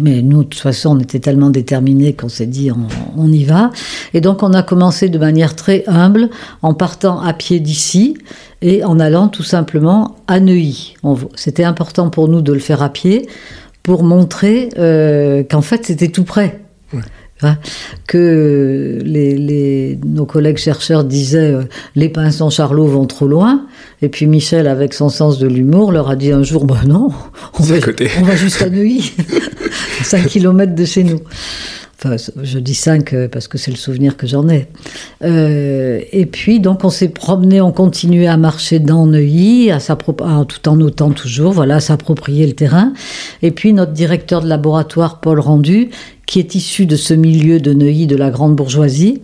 Mais 0.00 0.22
nous, 0.22 0.44
de 0.44 0.48
toute 0.48 0.60
façon, 0.60 0.96
on 0.96 1.00
était 1.00 1.20
tellement 1.20 1.50
déterminés 1.50 2.12
qu'on 2.12 2.28
s'est 2.28 2.46
dit 2.46 2.70
on, 3.16 3.32
y 3.32 3.44
va. 3.44 3.70
Et 4.14 4.20
donc, 4.20 4.42
on 4.42 4.52
a 4.52 4.62
commencé 4.62 5.08
de 5.08 5.18
manière 5.18 5.56
très 5.56 5.84
humble, 5.86 6.28
en 6.62 6.74
partant 6.74 7.20
à 7.20 7.32
pied 7.32 7.60
d'ici 7.60 8.16
et 8.62 8.84
en 8.84 9.00
allant 9.00 9.28
tout 9.28 9.42
simplement 9.42 10.16
à 10.26 10.38
Neuilly. 10.40 10.94
C'était 11.34 11.64
important 11.64 12.10
pour 12.10 12.28
nous 12.28 12.42
de 12.42 12.52
le 12.52 12.58
faire 12.58 12.82
à 12.82 12.90
pied 12.90 13.28
pour 13.82 14.02
montrer 14.02 14.68
qu'en 15.50 15.62
fait 15.62 15.86
c'était 15.86 16.08
tout 16.08 16.24
près. 16.24 16.60
Hein, 17.42 17.56
que 18.06 18.98
les, 19.02 19.98
nos 20.04 20.26
collègues 20.26 20.58
chercheurs 20.58 21.04
disaient 21.04 21.54
les 21.96 22.10
pinsons 22.10 22.50
Charlot 22.50 22.86
vont 22.86 23.06
trop 23.06 23.26
loin, 23.26 23.66
et 24.02 24.10
puis 24.10 24.26
Michel, 24.26 24.66
avec 24.66 24.92
son 24.92 25.08
sens 25.08 25.38
de 25.38 25.46
l'humour, 25.46 25.90
leur 25.90 26.10
a 26.10 26.16
dit 26.16 26.32
un 26.32 26.42
jour 26.42 26.66
bah 26.66 26.82
non, 26.86 27.08
on, 27.58 27.62
va, 27.62 27.76
on 28.18 28.24
va 28.24 28.36
juste 28.36 28.60
à 28.60 28.68
Neuilly, 28.68 29.14
5 30.02 30.26
km 30.28 30.74
de 30.74 30.84
chez 30.84 31.04
nous. 31.04 31.20
Enfin, 32.02 32.16
je 32.42 32.58
dis 32.58 32.74
5 32.74 33.12
euh, 33.12 33.28
parce 33.28 33.46
que 33.46 33.58
c'est 33.58 33.70
le 33.70 33.76
souvenir 33.76 34.16
que 34.16 34.26
j'en 34.26 34.48
ai. 34.48 34.68
Euh, 35.22 36.00
et 36.12 36.24
puis, 36.24 36.58
donc, 36.58 36.82
on 36.82 36.88
s'est 36.88 37.10
promené, 37.10 37.60
on 37.60 37.72
continuait 37.72 38.26
à 38.26 38.38
marcher 38.38 38.78
dans 38.78 39.04
Neuilly, 39.04 39.70
à 39.70 39.78
tout 39.78 40.68
en 40.68 40.76
notant 40.76 41.10
toujours, 41.10 41.52
voilà, 41.52 41.76
à 41.76 41.80
s'approprier 41.80 42.46
le 42.46 42.54
terrain. 42.54 42.94
Et 43.42 43.50
puis, 43.50 43.74
notre 43.74 43.92
directeur 43.92 44.40
de 44.40 44.48
laboratoire, 44.48 45.20
Paul 45.20 45.40
Rendu, 45.40 45.90
qui 46.24 46.38
est 46.38 46.54
issu 46.54 46.86
de 46.86 46.96
ce 46.96 47.12
milieu 47.12 47.60
de 47.60 47.74
Neuilly, 47.74 48.06
de 48.06 48.16
la 48.16 48.30
grande 48.30 48.56
bourgeoisie, 48.56 49.20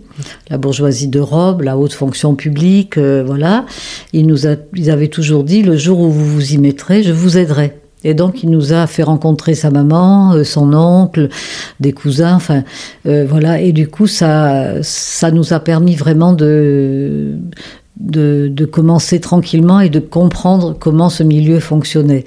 la 0.50 0.58
bourgeoisie 0.58 1.08
de 1.08 1.20
robe, 1.20 1.62
la 1.62 1.78
haute 1.78 1.94
fonction 1.94 2.34
publique, 2.34 2.98
euh, 2.98 3.24
voilà, 3.24 3.64
il 4.12 4.26
nous 4.26 4.46
a, 4.46 4.56
ils 4.74 4.90
avaient 4.90 5.08
toujours 5.08 5.44
dit, 5.44 5.62
le 5.62 5.78
jour 5.78 6.00
où 6.00 6.10
vous 6.10 6.26
vous 6.26 6.52
y 6.52 6.58
mettrez, 6.58 7.02
je 7.02 7.12
vous 7.12 7.38
aiderai. 7.38 7.72
Et 8.04 8.14
donc, 8.14 8.42
il 8.42 8.50
nous 8.50 8.72
a 8.72 8.86
fait 8.86 9.02
rencontrer 9.02 9.54
sa 9.54 9.70
maman, 9.70 10.32
euh, 10.32 10.44
son 10.44 10.74
oncle, 10.74 11.28
des 11.80 11.92
cousins, 11.92 12.34
enfin, 12.34 12.62
euh, 13.06 13.26
voilà. 13.28 13.60
Et 13.60 13.72
du 13.72 13.88
coup, 13.88 14.06
ça, 14.06 14.82
ça 14.82 15.30
nous 15.30 15.52
a 15.52 15.60
permis 15.60 15.94
vraiment 15.96 16.32
de, 16.32 17.36
de, 17.98 18.64
commencer 18.64 19.20
tranquillement 19.20 19.80
et 19.80 19.88
de 19.88 20.00
comprendre 20.00 20.76
comment 20.78 21.08
ce 21.08 21.22
milieu 21.22 21.60
fonctionnait. 21.60 22.24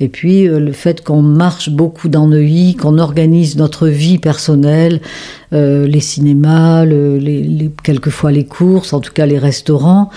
Et 0.00 0.08
puis 0.08 0.46
euh, 0.46 0.60
le 0.60 0.72
fait 0.72 1.02
qu'on 1.02 1.22
marche 1.22 1.70
beaucoup 1.70 2.08
dans 2.08 2.28
Neuilly, 2.28 2.76
qu'on 2.76 2.98
organise 2.98 3.56
notre 3.56 3.88
vie 3.88 4.18
personnelle, 4.18 5.00
les 5.50 6.00
cinémas, 6.00 6.84
les, 6.84 7.70
quelquefois 7.82 8.30
les 8.30 8.44
courses, 8.44 8.92
en 8.92 9.00
tout 9.00 9.12
cas 9.12 9.24
les 9.24 9.38
restaurants, 9.38 10.10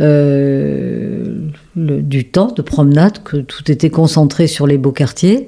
euh, 0.00 1.34
du 1.76 2.24
temps 2.24 2.52
de 2.52 2.62
promenade, 2.62 3.22
que 3.22 3.36
tout 3.38 3.70
était 3.70 3.90
concentré 3.90 4.46
sur 4.46 4.66
les 4.66 4.78
beaux 4.78 4.92
quartiers. 4.92 5.46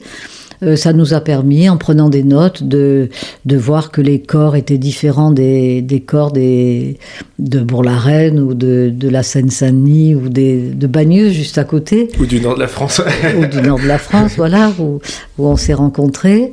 Euh, 0.62 0.76
ça 0.76 0.92
nous 0.92 1.12
a 1.12 1.20
permis, 1.20 1.68
en 1.68 1.76
prenant 1.76 2.08
des 2.08 2.22
notes, 2.22 2.62
de, 2.62 3.08
de 3.44 3.56
voir 3.56 3.90
que 3.90 4.00
les 4.00 4.20
corps 4.20 4.54
étaient 4.54 4.78
différents 4.78 5.32
des, 5.32 5.82
des 5.82 6.00
corps 6.00 6.30
des, 6.30 6.98
de 7.38 7.60
Bourg-la-Reine 7.60 8.38
ou 8.38 8.54
de, 8.54 8.92
de 8.94 9.08
la 9.08 9.22
Seine-Saint-Denis 9.22 10.14
ou 10.14 10.28
des, 10.28 10.70
de 10.70 10.86
Bagneux 10.86 11.30
juste 11.30 11.58
à 11.58 11.64
côté. 11.64 12.10
Ou 12.20 12.26
du 12.26 12.40
nord 12.40 12.54
de 12.54 12.60
la 12.60 12.68
France. 12.68 13.02
ou 13.38 13.46
du 13.46 13.60
nord 13.60 13.80
de 13.80 13.88
la 13.88 13.98
France, 13.98 14.34
voilà, 14.36 14.72
où, 14.78 15.00
où 15.38 15.46
on 15.46 15.56
s'est 15.56 15.74
rencontrés. 15.74 16.52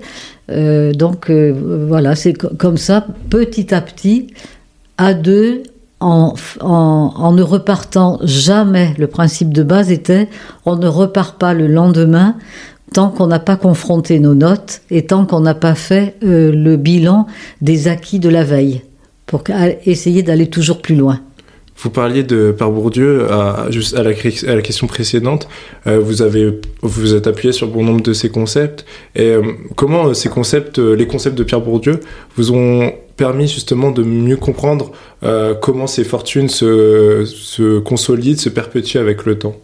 Euh, 0.49 0.91
donc 0.93 1.29
euh, 1.29 1.85
voilà, 1.87 2.15
c'est 2.15 2.33
comme 2.33 2.77
ça, 2.77 3.05
petit 3.29 3.73
à 3.73 3.81
petit, 3.81 4.27
à 4.97 5.13
deux, 5.13 5.61
en, 5.99 6.33
en, 6.61 7.31
ne 7.33 7.41
repartant 7.41 8.19
jamais, 8.23 8.93
le 8.97 9.07
principe 9.07 9.53
de 9.53 9.63
base 9.63 9.91
était 9.91 10.29
on 10.65 10.75
ne 10.75 10.87
repart 10.87 11.37
pas 11.37 11.53
le 11.53 11.67
lendemain 11.67 12.35
tant 12.93 13.09
qu'on 13.09 13.27
n'a 13.27 13.39
pas 13.39 13.55
confronté 13.55 14.19
nos 14.19 14.33
notes 14.33 14.81
et 14.89 15.05
tant 15.05 15.25
qu'on 15.25 15.41
n'a 15.41 15.53
pas 15.53 15.75
fait 15.75 16.15
euh, 16.23 16.51
le 16.51 16.77
bilan 16.77 17.27
des 17.61 17.87
acquis 17.87 18.19
de 18.19 18.29
la 18.29 18.43
veille, 18.43 18.81
pour 19.25 19.43
essayer 19.85 20.23
d'aller 20.23 20.47
toujours 20.47 20.81
plus 20.81 20.95
loin. 20.95 21.19
Vous 21.81 21.89
parliez 21.89 22.23
de 22.23 22.51
Père 22.51 22.71
Bourdieu 22.71 23.31
à, 23.31 23.67
juste 23.69 23.95
à, 23.95 24.03
la, 24.03 24.09
à 24.09 24.55
la 24.55 24.61
question 24.61 24.87
précédente. 24.87 25.47
Euh, 25.87 25.99
vous 25.99 26.21
avez 26.21 26.59
vous 26.81 27.13
êtes 27.13 27.27
appuyé 27.27 27.53
sur 27.53 27.67
bon 27.67 27.83
nombre 27.83 28.01
de 28.01 28.13
ces 28.13 28.29
concepts. 28.29 28.85
Et 29.15 29.29
euh, 29.29 29.41
comment 29.75 30.13
ces 30.13 30.29
concepts, 30.29 30.77
les 30.77 31.07
concepts 31.07 31.37
de 31.37 31.43
Pierre 31.43 31.61
Bourdieu, 31.61 32.01
vous 32.35 32.51
ont 32.51 32.91
permis 33.15 33.47
justement 33.47 33.91
de 33.91 34.03
mieux 34.03 34.37
comprendre 34.37 34.91
comment 35.61 35.87
ces 35.87 36.05
fortunes 36.05 36.47
se, 36.47 37.25
se 37.25 37.79
consolident, 37.79 38.39
se 38.39 38.49
perpétuent 38.49 38.99
avec 38.99 39.25
le 39.25 39.37
temps? 39.37 39.55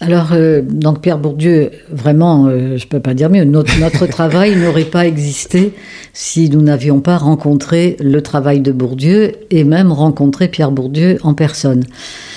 Alors, 0.00 0.30
euh, 0.32 0.62
donc 0.62 1.00
Pierre 1.00 1.18
Bourdieu, 1.18 1.70
vraiment, 1.88 2.46
euh, 2.46 2.76
je 2.76 2.84
ne 2.84 2.88
peux 2.88 2.98
pas 2.98 3.14
dire 3.14 3.30
mieux, 3.30 3.44
notre, 3.44 3.78
notre 3.78 4.06
travail 4.08 4.56
n'aurait 4.56 4.84
pas 4.84 5.06
existé 5.06 5.72
si 6.12 6.50
nous 6.50 6.60
n'avions 6.60 7.00
pas 7.00 7.18
rencontré 7.18 7.96
le 8.00 8.20
travail 8.20 8.60
de 8.60 8.72
Bourdieu 8.72 9.32
et 9.50 9.62
même 9.62 9.92
rencontré 9.92 10.48
Pierre 10.48 10.72
Bourdieu 10.72 11.18
en 11.22 11.34
personne. 11.34 11.84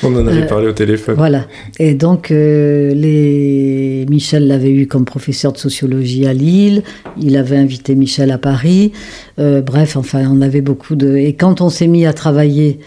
On 0.03 0.15
en 0.15 0.27
avait 0.27 0.43
euh, 0.43 0.47
parlé 0.47 0.67
au 0.67 0.73
téléphone. 0.73 1.15
Voilà. 1.17 1.45
Et 1.79 1.95
donc, 1.95 2.29
les... 2.29 4.05
Michel 4.09 4.47
l'avait 4.47 4.71
eu 4.71 4.85
comme 4.85 5.05
professeur 5.05 5.51
de 5.51 5.57
sociologie 5.57 6.27
à 6.27 6.33
Lille, 6.33 6.83
il 7.19 7.35
avait 7.35 7.57
invité 7.57 7.95
Michel 7.95 8.29
à 8.29 8.37
Paris. 8.37 8.91
bref, 9.37 9.97
enfin, 9.97 10.23
on 10.29 10.41
avait 10.41 10.61
beaucoup 10.61 10.95
de... 10.95 11.15
Et 11.15 11.33
quand 11.33 11.61
on 11.61 11.69
s'est 11.69 11.87
mis 11.87 12.05
à 12.05 12.13
travailler 12.13 12.79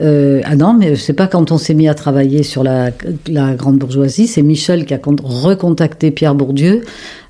euh, 0.00 0.40
ah 0.44 0.56
non, 0.56 0.72
mais 0.72 0.96
c'est 0.96 1.12
pas 1.12 1.26
quand 1.26 1.52
on 1.52 1.58
s'est 1.58 1.74
mis 1.74 1.86
à 1.86 1.94
travailler 1.94 2.42
sur 2.42 2.64
la, 2.64 2.90
grande 3.28 3.78
bourgeoisie, 3.78 4.26
c'est 4.26 4.42
Michel 4.42 4.86
qui 4.86 4.94
a 4.94 5.00
recontacté 5.22 6.10
Pierre 6.10 6.34
Bourdieu 6.34 6.80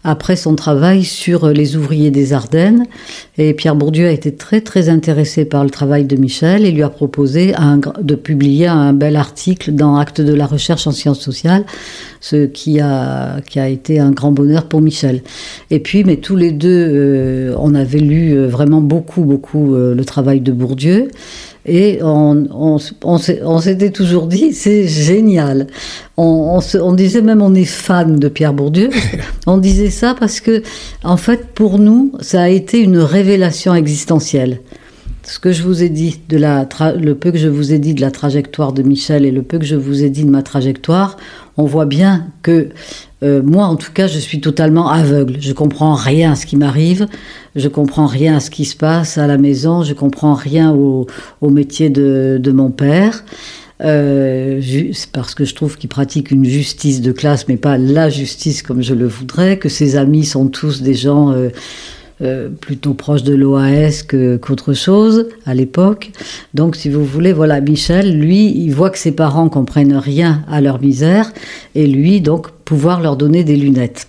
après 0.04 0.34
son 0.34 0.56
travail 0.56 1.04
sur 1.04 1.48
les 1.48 1.76
ouvriers 1.76 2.10
des 2.10 2.32
Ardennes. 2.32 2.86
Et 3.38 3.54
Pierre 3.54 3.76
Bourdieu 3.76 4.06
a 4.06 4.10
été 4.10 4.34
très 4.34 4.60
très 4.60 4.88
intéressé 4.88 5.44
par 5.44 5.64
le 5.64 5.70
travail 5.70 6.04
de 6.04 6.16
Michel 6.16 6.64
et 6.64 6.72
lui 6.72 6.82
a 6.82 6.88
proposé 6.88 7.52
de 8.00 8.14
publier 8.14 8.66
un 8.66 8.92
bel 8.92 9.16
article 9.16 9.72
dans 9.72 9.96
Actes 9.96 10.20
de 10.20 10.34
la 10.34 10.46
recherche 10.46 10.86
en 10.86 10.92
sciences 10.92 11.20
sociales, 11.20 11.64
ce 12.20 12.46
qui 12.46 12.80
a, 12.80 13.40
qui 13.42 13.60
a 13.60 13.68
été 13.68 14.00
un 14.00 14.10
grand 14.10 14.32
bonheur 14.32 14.64
pour 14.64 14.80
Michel. 14.80 15.22
Et 15.70 15.78
puis, 15.78 16.04
mais 16.04 16.16
tous 16.16 16.36
les 16.36 16.52
deux, 16.52 16.88
euh, 16.90 17.56
on 17.58 17.74
avait 17.74 18.00
lu 18.00 18.32
euh, 18.32 18.48
vraiment 18.48 18.80
beaucoup 18.80 19.22
beaucoup 19.22 19.74
le 19.74 20.04
travail 20.04 20.40
de 20.40 20.52
Bourdieu. 20.52 21.08
Et 21.64 22.00
on, 22.02 22.46
on, 22.50 22.78
on, 23.04 23.58
s'était 23.60 23.90
toujours 23.90 24.26
dit, 24.26 24.52
c'est 24.52 24.88
génial. 24.88 25.68
On, 26.16 26.60
on, 26.80 26.92
disait 26.92 27.22
même, 27.22 27.40
on 27.40 27.54
est 27.54 27.64
fan 27.64 28.18
de 28.18 28.28
Pierre 28.28 28.52
Bourdieu. 28.52 28.90
on 29.46 29.58
disait 29.58 29.90
ça 29.90 30.16
parce 30.18 30.40
que, 30.40 30.62
en 31.04 31.16
fait, 31.16 31.46
pour 31.54 31.78
nous, 31.78 32.12
ça 32.20 32.42
a 32.42 32.48
été 32.48 32.80
une 32.80 32.98
révélation 32.98 33.74
existentielle. 33.74 34.60
Ce 35.24 35.38
que 35.38 35.52
je 35.52 35.62
vous 35.62 35.84
ai 35.84 35.88
dit, 35.88 36.20
de 36.28 36.36
la 36.36 36.68
le 36.96 37.14
peu 37.14 37.30
que 37.30 37.38
je 37.38 37.46
vous 37.46 37.72
ai 37.72 37.78
dit 37.78 37.94
de 37.94 38.00
la 38.00 38.10
trajectoire 38.10 38.72
de 38.72 38.82
Michel 38.82 39.24
et 39.24 39.30
le 39.30 39.42
peu 39.42 39.60
que 39.60 39.64
je 39.64 39.76
vous 39.76 40.02
ai 40.02 40.10
dit 40.10 40.24
de 40.24 40.30
ma 40.30 40.42
trajectoire, 40.42 41.16
on 41.56 41.64
voit 41.64 41.86
bien 41.86 42.26
que 42.42 42.70
euh, 43.22 43.40
moi, 43.40 43.66
en 43.66 43.76
tout 43.76 43.92
cas, 43.92 44.08
je 44.08 44.18
suis 44.18 44.40
totalement 44.40 44.90
aveugle. 44.90 45.36
Je 45.40 45.52
comprends 45.52 45.94
rien 45.94 46.32
à 46.32 46.34
ce 46.34 46.44
qui 46.44 46.56
m'arrive. 46.56 47.06
Je 47.54 47.68
comprends 47.68 48.06
rien 48.06 48.36
à 48.36 48.40
ce 48.40 48.50
qui 48.50 48.64
se 48.64 48.76
passe 48.76 49.18
à 49.18 49.26
la 49.26 49.38
maison. 49.38 49.82
Je 49.82 49.92
comprends 49.92 50.34
rien 50.34 50.72
au, 50.72 51.06
métier 51.42 51.90
de, 51.90 52.52
mon 52.52 52.70
père. 52.70 53.24
Euh, 53.84 54.60
parce 55.12 55.34
que 55.34 55.44
je 55.44 55.54
trouve 55.54 55.76
qu'il 55.76 55.88
pratique 55.88 56.30
une 56.30 56.44
justice 56.44 57.00
de 57.00 57.10
classe, 57.10 57.48
mais 57.48 57.56
pas 57.56 57.78
la 57.78 58.10
justice 58.10 58.62
comme 58.62 58.80
je 58.80 58.94
le 58.94 59.06
voudrais, 59.06 59.58
que 59.58 59.68
ses 59.68 59.96
amis 59.96 60.24
sont 60.24 60.46
tous 60.46 60.82
des 60.82 60.94
gens 60.94 61.32
euh, 61.32 61.48
euh, 62.22 62.48
plutôt 62.48 62.94
proche 62.94 63.24
de 63.24 63.34
l'OAS 63.34 64.04
qu'autre 64.06 64.72
chose 64.72 65.26
à 65.44 65.54
l'époque. 65.54 66.12
Donc, 66.54 66.76
si 66.76 66.88
vous 66.88 67.04
voulez, 67.04 67.32
voilà, 67.32 67.60
Michel, 67.60 68.16
lui, 68.16 68.56
il 68.56 68.70
voit 68.70 68.90
que 68.90 68.98
ses 68.98 69.10
parents 69.10 69.48
comprennent 69.48 69.96
rien 69.96 70.44
à 70.48 70.60
leur 70.60 70.80
misère, 70.80 71.32
et 71.74 71.88
lui, 71.88 72.20
donc, 72.20 72.50
pouvoir 72.64 73.00
leur 73.00 73.16
donner 73.16 73.42
des 73.42 73.56
lunettes. 73.56 74.06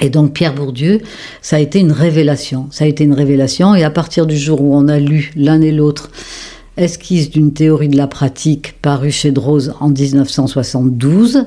Et 0.00 0.10
donc 0.10 0.32
Pierre 0.32 0.54
Bourdieu, 0.54 1.00
ça 1.42 1.56
a 1.56 1.58
été 1.58 1.80
une 1.80 1.92
révélation. 1.92 2.68
Ça 2.70 2.84
a 2.84 2.86
été 2.86 3.04
une 3.04 3.12
révélation. 3.12 3.74
Et 3.74 3.84
à 3.84 3.90
partir 3.90 4.26
du 4.26 4.36
jour 4.36 4.60
où 4.62 4.74
on 4.74 4.88
a 4.88 4.98
lu 4.98 5.32
l'un 5.36 5.60
et 5.60 5.72
l'autre 5.72 6.10
Esquisse 6.76 7.30
d'une 7.30 7.52
théorie 7.52 7.88
de 7.88 7.96
la 7.96 8.06
pratique 8.06 8.80
paru 8.80 9.10
chez 9.10 9.32
Drose 9.32 9.74
en 9.80 9.90
1972, 9.90 11.44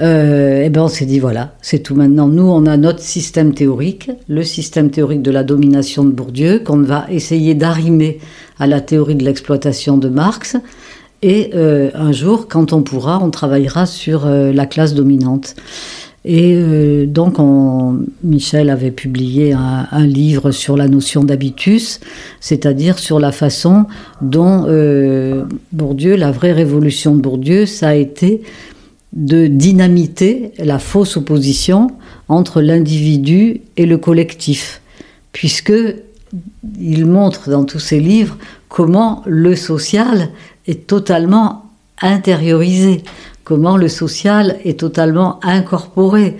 euh, 0.00 0.62
et 0.62 0.70
ben 0.70 0.82
on 0.82 0.88
s'est 0.88 1.04
dit 1.04 1.18
voilà, 1.18 1.56
c'est 1.60 1.80
tout 1.80 1.94
maintenant. 1.94 2.28
Nous, 2.28 2.48
on 2.48 2.64
a 2.64 2.76
notre 2.76 3.00
système 3.00 3.52
théorique, 3.52 4.10
le 4.28 4.42
système 4.44 4.90
théorique 4.90 5.20
de 5.20 5.30
la 5.30 5.42
domination 5.42 6.04
de 6.04 6.10
Bourdieu, 6.10 6.60
qu'on 6.60 6.82
va 6.82 7.06
essayer 7.10 7.54
d'arrimer 7.54 8.18
à 8.58 8.66
la 8.66 8.80
théorie 8.80 9.16
de 9.16 9.24
l'exploitation 9.24 9.98
de 9.98 10.08
Marx. 10.08 10.56
Et 11.22 11.50
euh, 11.54 11.90
un 11.94 12.12
jour, 12.12 12.46
quand 12.48 12.72
on 12.72 12.82
pourra, 12.82 13.18
on 13.22 13.30
travaillera 13.30 13.84
sur 13.84 14.26
euh, 14.26 14.52
la 14.52 14.66
classe 14.66 14.94
dominante. 14.94 15.54
Et 16.28 16.54
euh, 16.56 17.06
donc, 17.06 17.38
on, 17.38 18.00
Michel 18.24 18.68
avait 18.68 18.90
publié 18.90 19.52
un, 19.52 19.86
un, 19.92 20.06
livre 20.06 20.50
sur 20.50 20.76
la 20.76 20.88
notion 20.88 21.22
d'habitus, 21.22 22.00
c'est-à-dire 22.40 22.98
sur 22.98 23.20
la 23.20 23.30
façon 23.30 23.86
dont 24.20 24.64
euh, 24.66 25.44
Bourdieu, 25.72 26.16
la 26.16 26.32
vraie 26.32 26.52
révolution 26.52 27.14
de 27.14 27.20
Bourdieu, 27.20 27.64
ça 27.64 27.90
a 27.90 27.94
été 27.94 28.42
de 29.12 29.46
dynamiter 29.46 30.50
la 30.58 30.80
fausse 30.80 31.16
opposition 31.16 31.92
entre 32.28 32.60
l'individu 32.60 33.60
et 33.76 33.86
le 33.86 33.96
collectif, 33.96 34.82
puisque 35.30 35.72
il 36.80 37.06
montre 37.06 37.50
dans 37.50 37.64
tous 37.64 37.78
ses 37.78 38.00
livres 38.00 38.36
comment 38.68 39.22
le 39.26 39.54
social 39.54 40.30
est 40.66 40.88
totalement 40.88 41.70
intériorisé, 42.02 43.04
comment 43.46 43.78
le 43.78 43.88
social 43.88 44.58
est 44.64 44.80
totalement 44.80 45.40
incorporé. 45.42 46.36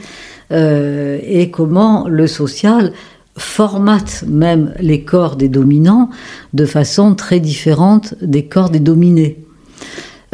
et 0.51 1.51
comment 1.51 2.07
le 2.09 2.27
social 2.27 2.93
formate 3.37 4.25
même 4.27 4.75
les 4.81 5.03
corps 5.03 5.37
des 5.37 5.49
dominants 5.49 6.11
de 6.55 6.65
façon 6.65 7.15
très 7.15 7.41
différente 7.41 8.15
des 8.23 8.47
corps 8.47 8.71
des 8.71 8.81
dominés. 8.81 9.39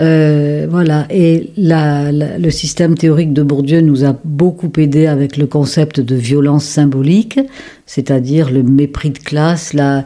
Euh, 0.00 0.67
voilà, 0.71 1.07
et 1.11 1.50
le 1.57 2.50
système 2.50 2.97
théorique 2.97 3.33
de 3.33 3.43
Bourdieu 3.43 3.81
nous 3.83 4.05
a 4.05 4.17
beaucoup 4.25 4.73
aidé 4.79 5.07
avec 5.07 5.37
le 5.37 5.47
concept 5.47 6.00
de 6.00 6.14
violence 6.14 6.64
symbolique, 6.64 7.38
c'est-à-dire 7.87 8.50
le 8.50 8.62
mépris 8.62 9.11
de 9.11 9.19
classe, 9.19 9.75
la, 9.75 10.05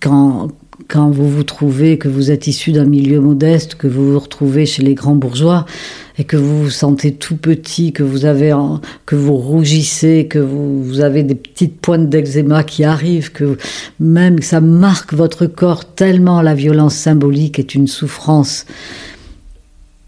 quand, 0.00 0.48
quand 0.90 1.08
vous 1.08 1.30
vous 1.30 1.44
trouvez, 1.44 1.98
que 1.98 2.08
vous 2.08 2.32
êtes 2.32 2.48
issu 2.48 2.72
d'un 2.72 2.84
milieu 2.84 3.20
modeste, 3.20 3.76
que 3.76 3.86
vous 3.86 4.12
vous 4.12 4.18
retrouvez 4.18 4.66
chez 4.66 4.82
les 4.82 4.94
grands 4.94 5.14
bourgeois 5.14 5.64
et 6.18 6.24
que 6.24 6.36
vous 6.36 6.64
vous 6.64 6.70
sentez 6.70 7.12
tout 7.12 7.36
petit, 7.36 7.92
que 7.92 8.02
vous 8.02 8.24
avez, 8.24 8.52
que 9.06 9.14
vous 9.14 9.36
rougissez, 9.36 10.26
que 10.28 10.40
vous, 10.40 11.00
avez 11.00 11.22
des 11.22 11.36
petites 11.36 11.80
pointes 11.80 12.08
d'eczéma 12.08 12.64
qui 12.64 12.82
arrivent, 12.82 13.30
que 13.30 13.56
même 14.00 14.42
ça 14.42 14.60
marque 14.60 15.14
votre 15.14 15.46
corps 15.46 15.84
tellement 15.84 16.42
la 16.42 16.54
violence 16.54 16.96
symbolique 16.96 17.60
est 17.60 17.76
une 17.76 17.86
souffrance 17.86 18.66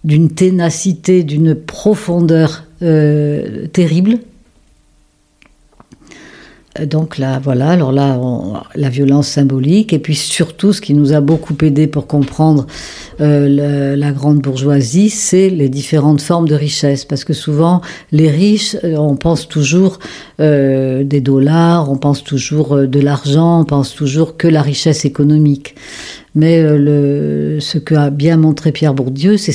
d'une 0.02 0.30
ténacité, 0.30 1.22
d'une 1.22 1.54
profondeur 1.54 2.64
euh, 2.82 3.68
terrible. 3.68 4.18
Euh, 6.78 6.86
donc 6.86 7.18
là, 7.18 7.40
voilà, 7.42 7.70
alors 7.70 7.92
là, 7.92 8.18
la 8.74 8.88
violence 8.88 9.28
symbolique, 9.28 9.92
et 9.92 9.98
puis 9.98 10.14
surtout, 10.14 10.72
ce 10.72 10.80
qui 10.80 10.94
nous 10.94 11.12
a 11.12 11.20
beaucoup 11.20 11.56
aidé 11.62 11.86
pour 11.86 12.06
comprendre 12.06 12.66
euh, 13.20 13.96
la 13.96 14.12
grande 14.12 14.38
bourgeoisie, 14.38 15.10
c'est 15.10 15.50
les 15.50 15.68
différentes 15.68 16.20
formes 16.20 16.48
de 16.48 16.54
richesse. 16.54 17.04
Parce 17.04 17.24
que 17.24 17.32
souvent, 17.32 17.80
les 18.10 18.30
riches, 18.30 18.76
euh, 18.84 18.96
on 18.96 19.16
pense 19.16 19.48
toujours 19.48 19.98
des 20.38 21.20
dollars, 21.20 21.88
on 21.88 21.96
pense 21.96 22.24
toujours 22.24 22.76
de 22.76 23.00
l'argent, 23.00 23.60
on 23.60 23.64
pense 23.64 23.94
toujours 23.94 24.36
que 24.36 24.48
la 24.48 24.60
richesse 24.60 25.04
économique. 25.04 25.76
Mais 26.34 26.62
le, 26.62 27.58
ce 27.60 27.76
que 27.76 27.94
a 27.94 28.08
bien 28.08 28.38
montré 28.38 28.72
Pierre 28.72 28.94
Bourdieu, 28.94 29.36
c'est 29.36 29.54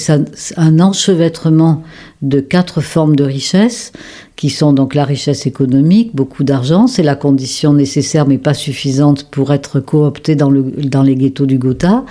un 0.57 0.79
enchevêtrement 0.79 1.83
de 2.21 2.39
quatre 2.39 2.81
formes 2.81 3.15
de 3.15 3.23
richesse, 3.23 3.91
qui 4.35 4.51
sont 4.51 4.73
donc 4.73 4.93
la 4.93 5.03
richesse 5.03 5.47
économique, 5.47 6.15
beaucoup 6.15 6.43
d'argent, 6.43 6.85
c'est 6.85 7.01
la 7.01 7.15
condition 7.15 7.73
nécessaire 7.73 8.27
mais 8.27 8.37
pas 8.37 8.53
suffisante 8.53 9.27
pour 9.31 9.51
être 9.51 9.79
coopté 9.79 10.35
dans, 10.35 10.51
le, 10.51 10.61
dans 10.61 11.01
les 11.01 11.15
ghettos 11.15 11.47
du 11.47 11.57
Gotha. 11.57 12.05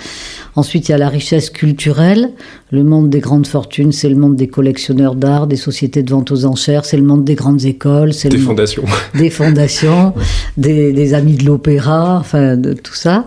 Ensuite, 0.56 0.88
il 0.88 0.92
y 0.92 0.94
a 0.94 0.98
la 0.98 1.08
richesse 1.08 1.50
culturelle, 1.50 2.32
le 2.72 2.82
monde 2.82 3.10
des 3.10 3.20
grandes 3.20 3.46
fortunes, 3.46 3.92
c'est 3.92 4.08
le 4.08 4.16
monde 4.16 4.34
des 4.34 4.48
collectionneurs 4.48 5.14
d'art, 5.14 5.46
des 5.46 5.56
sociétés 5.56 6.02
de 6.02 6.10
vente 6.10 6.32
aux 6.32 6.44
enchères, 6.44 6.84
c'est 6.84 6.96
le 6.96 7.04
monde 7.04 7.24
des 7.24 7.36
grandes 7.36 7.64
écoles, 7.64 8.12
c'est 8.12 8.28
des 8.28 8.38
fondations, 8.38 8.84
des 9.14 9.30
fondations, 9.30 10.12
des, 10.56 10.92
des 10.92 11.14
amis 11.14 11.36
de 11.36 11.44
l'opéra, 11.44 12.18
enfin 12.18 12.56
de 12.56 12.72
tout 12.72 12.94
ça. 12.94 13.26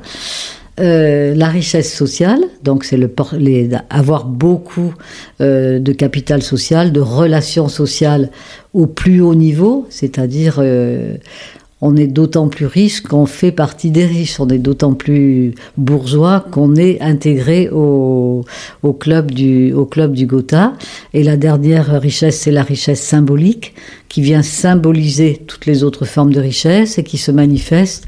Euh, 0.79 1.35
la 1.35 1.49
richesse 1.49 1.93
sociale, 1.93 2.39
donc 2.63 2.85
c'est 2.85 2.95
le 2.95 3.09
avoir 3.89 4.25
beaucoup 4.25 4.93
euh, 5.41 5.79
de 5.79 5.91
capital 5.91 6.41
social, 6.41 6.93
de 6.93 7.01
relations 7.01 7.67
sociales 7.67 8.29
au 8.73 8.87
plus 8.87 9.19
haut 9.19 9.35
niveau, 9.35 9.85
c'est-à-dire 9.89 10.55
euh, 10.59 11.17
on 11.81 11.97
est 11.97 12.07
d'autant 12.07 12.47
plus 12.47 12.65
riche 12.65 13.01
qu'on 13.01 13.25
fait 13.25 13.51
partie 13.51 13.91
des 13.91 14.05
riches, 14.05 14.39
on 14.39 14.47
est 14.47 14.57
d'autant 14.57 14.93
plus 14.93 15.53
bourgeois 15.77 16.45
qu'on 16.51 16.75
est 16.75 17.01
intégré 17.01 17.67
du, 17.67 18.43
au 19.73 19.85
club 19.85 20.13
du 20.13 20.25
Gotha. 20.25 20.73
Et 21.13 21.23
la 21.23 21.35
dernière 21.35 22.01
richesse, 22.01 22.39
c'est 22.39 22.51
la 22.51 22.63
richesse 22.63 23.01
symbolique, 23.01 23.73
qui 24.09 24.21
vient 24.21 24.41
symboliser 24.41 25.41
toutes 25.47 25.67
les 25.67 25.83
autres 25.83 26.05
formes 26.05 26.33
de 26.33 26.41
richesse 26.41 26.97
et 26.97 27.03
qui 27.03 27.17
se 27.17 27.31
manifeste 27.31 28.05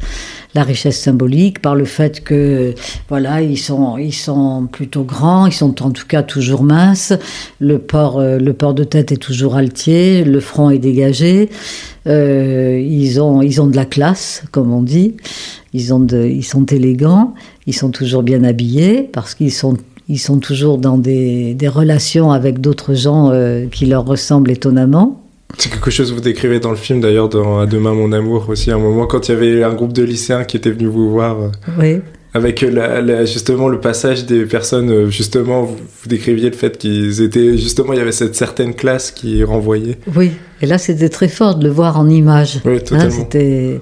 la 0.54 0.64
richesse 0.64 1.00
symbolique 1.00 1.62
par 1.62 1.76
le 1.76 1.86
fait 1.86 2.24
que 2.24 2.74
voilà 3.08 3.42
ils 3.42 3.58
sont 3.58 3.98
ils 3.98 4.14
sont 4.14 4.68
plutôt 4.70 5.04
grands 5.04 5.46
ils 5.46 5.54
sont 5.54 5.82
en 5.82 5.92
tout 5.92 6.08
cas 6.08 6.24
toujours 6.24 6.64
minces 6.64 7.14
le 7.60 7.80
port 7.80 8.20
euh, 8.20 8.38
le 8.38 8.54
port 8.54 8.74
de 8.74 8.84
tête 8.84 9.12
est 9.12 9.18
toujours 9.18 9.56
altier 9.56 10.24
le 10.24 10.40
front 10.40 10.70
est 10.70 10.80
dégagé 10.80 11.50
euh, 12.08 12.84
ils 12.86 13.22
ont 13.22 13.42
ils 13.42 13.62
ont 13.62 13.68
de 13.68 13.76
la 13.76 13.86
classe 13.86 14.44
comme 14.52 14.74
on 14.74 14.82
dit 14.82 15.16
ils 15.74 15.94
ont 15.94 16.00
de, 16.00 16.26
ils 16.26 16.44
sont 16.44 16.66
élégants 16.66 17.34
ils 17.66 17.76
sont 17.76 17.92
toujours 17.92 18.24
bien 18.24 18.44
habillés 18.44 19.04
parce 19.04 19.36
qu'ils 19.36 19.54
sont 19.54 19.78
ils 20.10 20.20
sont 20.20 20.40
toujours 20.40 20.78
dans 20.78 20.98
des, 20.98 21.54
des 21.54 21.70
relations 21.70 22.32
avec 22.32 22.60
d'autres 22.60 22.94
gens 22.94 23.30
euh, 23.32 23.68
qui 23.68 23.86
leur 23.86 24.04
ressemblent 24.04 24.52
étonnamment 24.52 25.21
c'est 25.58 25.70
quelque 25.70 25.92
chose 25.92 26.10
que 26.10 26.16
vous 26.16 26.22
décrivez 26.22 26.60
dans 26.60 26.72
le 26.72 26.76
film 26.76 27.02
d'ailleurs 27.02 27.30
dans 27.30 27.60
À 27.60 27.66
demain 27.66 27.94
mon 27.94 28.12
amour 28.12 28.50
aussi, 28.50 28.72
un 28.72 28.78
moment 28.78 29.08
quand 29.08 29.28
il 29.28 29.32
y 29.32 29.36
avait 29.36 29.64
un 29.64 29.74
groupe 29.74 29.94
de 29.94 30.04
lycéens 30.04 30.44
qui 30.44 30.58
était 30.58 30.72
venu 30.72 30.88
vous 30.88 31.10
voir. 31.10 31.40
Euh, 31.40 31.50
oui. 31.80 32.00
Avec 32.34 32.66
justement 33.26 33.68
le 33.68 33.82
passage 33.82 34.26
des 34.26 34.46
personnes, 34.46 34.90
euh, 34.90 35.10
justement, 35.10 35.64
vous, 35.64 35.76
décriviez 36.08 36.50
le 36.50 36.56
fait 36.56 36.78
qu'ils 36.78 37.22
étaient, 37.22 37.58
justement, 37.58 37.92
il 37.92 37.98
y 37.98 38.02
avait 38.02 38.14
cette 38.14 38.36
certaine 38.36 38.74
classe 38.74 39.12
qui 39.12 39.44
renvoyait. 39.44 39.98
Oui, 40.16 40.32
et 40.62 40.66
là 40.66 40.78
c'était 40.78 41.10
très 41.10 41.28
fort 41.28 41.56
de 41.56 41.66
le 41.66 41.70
voir 41.70 42.00
en 42.00 42.08
image. 42.08 42.62
Oui, 42.64 42.76
hein, 42.76 42.80
totalement. 42.80 43.12
c'était, 43.12 43.82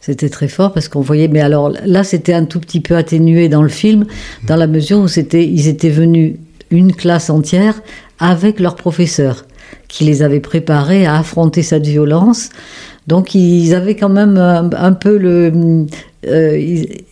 c'était 0.00 0.30
très 0.30 0.48
fort 0.48 0.72
parce 0.72 0.88
qu'on 0.88 1.02
voyait, 1.02 1.28
mais 1.28 1.40
alors 1.40 1.74
là 1.84 2.02
c'était 2.02 2.32
un 2.32 2.46
tout 2.46 2.60
petit 2.60 2.80
peu 2.80 2.96
atténué 2.96 3.50
dans 3.50 3.62
le 3.62 3.68
film, 3.68 4.06
dans 4.46 4.56
la 4.56 4.66
mesure 4.66 4.98
où 5.00 5.08
c'était, 5.08 5.44
ils 5.46 5.68
étaient 5.68 5.90
venus 5.90 6.36
une 6.70 6.94
classe 6.94 7.28
entière 7.28 7.82
avec 8.18 8.60
leur 8.60 8.76
professeur 8.76 9.44
qui 9.90 10.04
les 10.04 10.22
avait 10.22 10.40
préparés 10.40 11.04
à 11.04 11.18
affronter 11.18 11.62
cette 11.62 11.86
violence. 11.86 12.48
Donc 13.06 13.34
ils 13.34 13.74
avaient 13.74 13.96
quand 13.96 14.08
même 14.08 14.38
un, 14.38 14.92
peu 14.92 15.18
le... 15.18 15.86
Euh, 16.26 16.56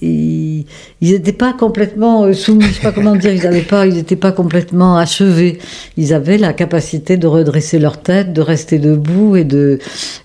ils 0.03 0.67
n'étaient 1.01 1.33
pas 1.33 1.55
complètement 1.55 2.25
euh, 2.25 2.35
soumis, 2.35 2.67
je 2.67 2.75
sais 2.75 2.83
pas 2.83 2.93
comment 2.93 3.17
dire, 3.17 3.33
ils 3.33 3.65
pas, 3.65 3.87
ils 3.87 3.95
n'étaient 3.95 4.17
pas 4.17 4.33
complètement 4.33 4.99
achevés. 4.99 5.59
Ils 5.97 6.13
avaient 6.13 6.37
la 6.37 6.53
capacité 6.53 7.17
de 7.17 7.27
redresser 7.27 7.79
leur 7.79 8.03
tête, 8.03 8.35
de 8.35 8.43
rester 8.43 8.79
debout 8.79 9.35
et 9.35 9.45
de, 9.45 9.79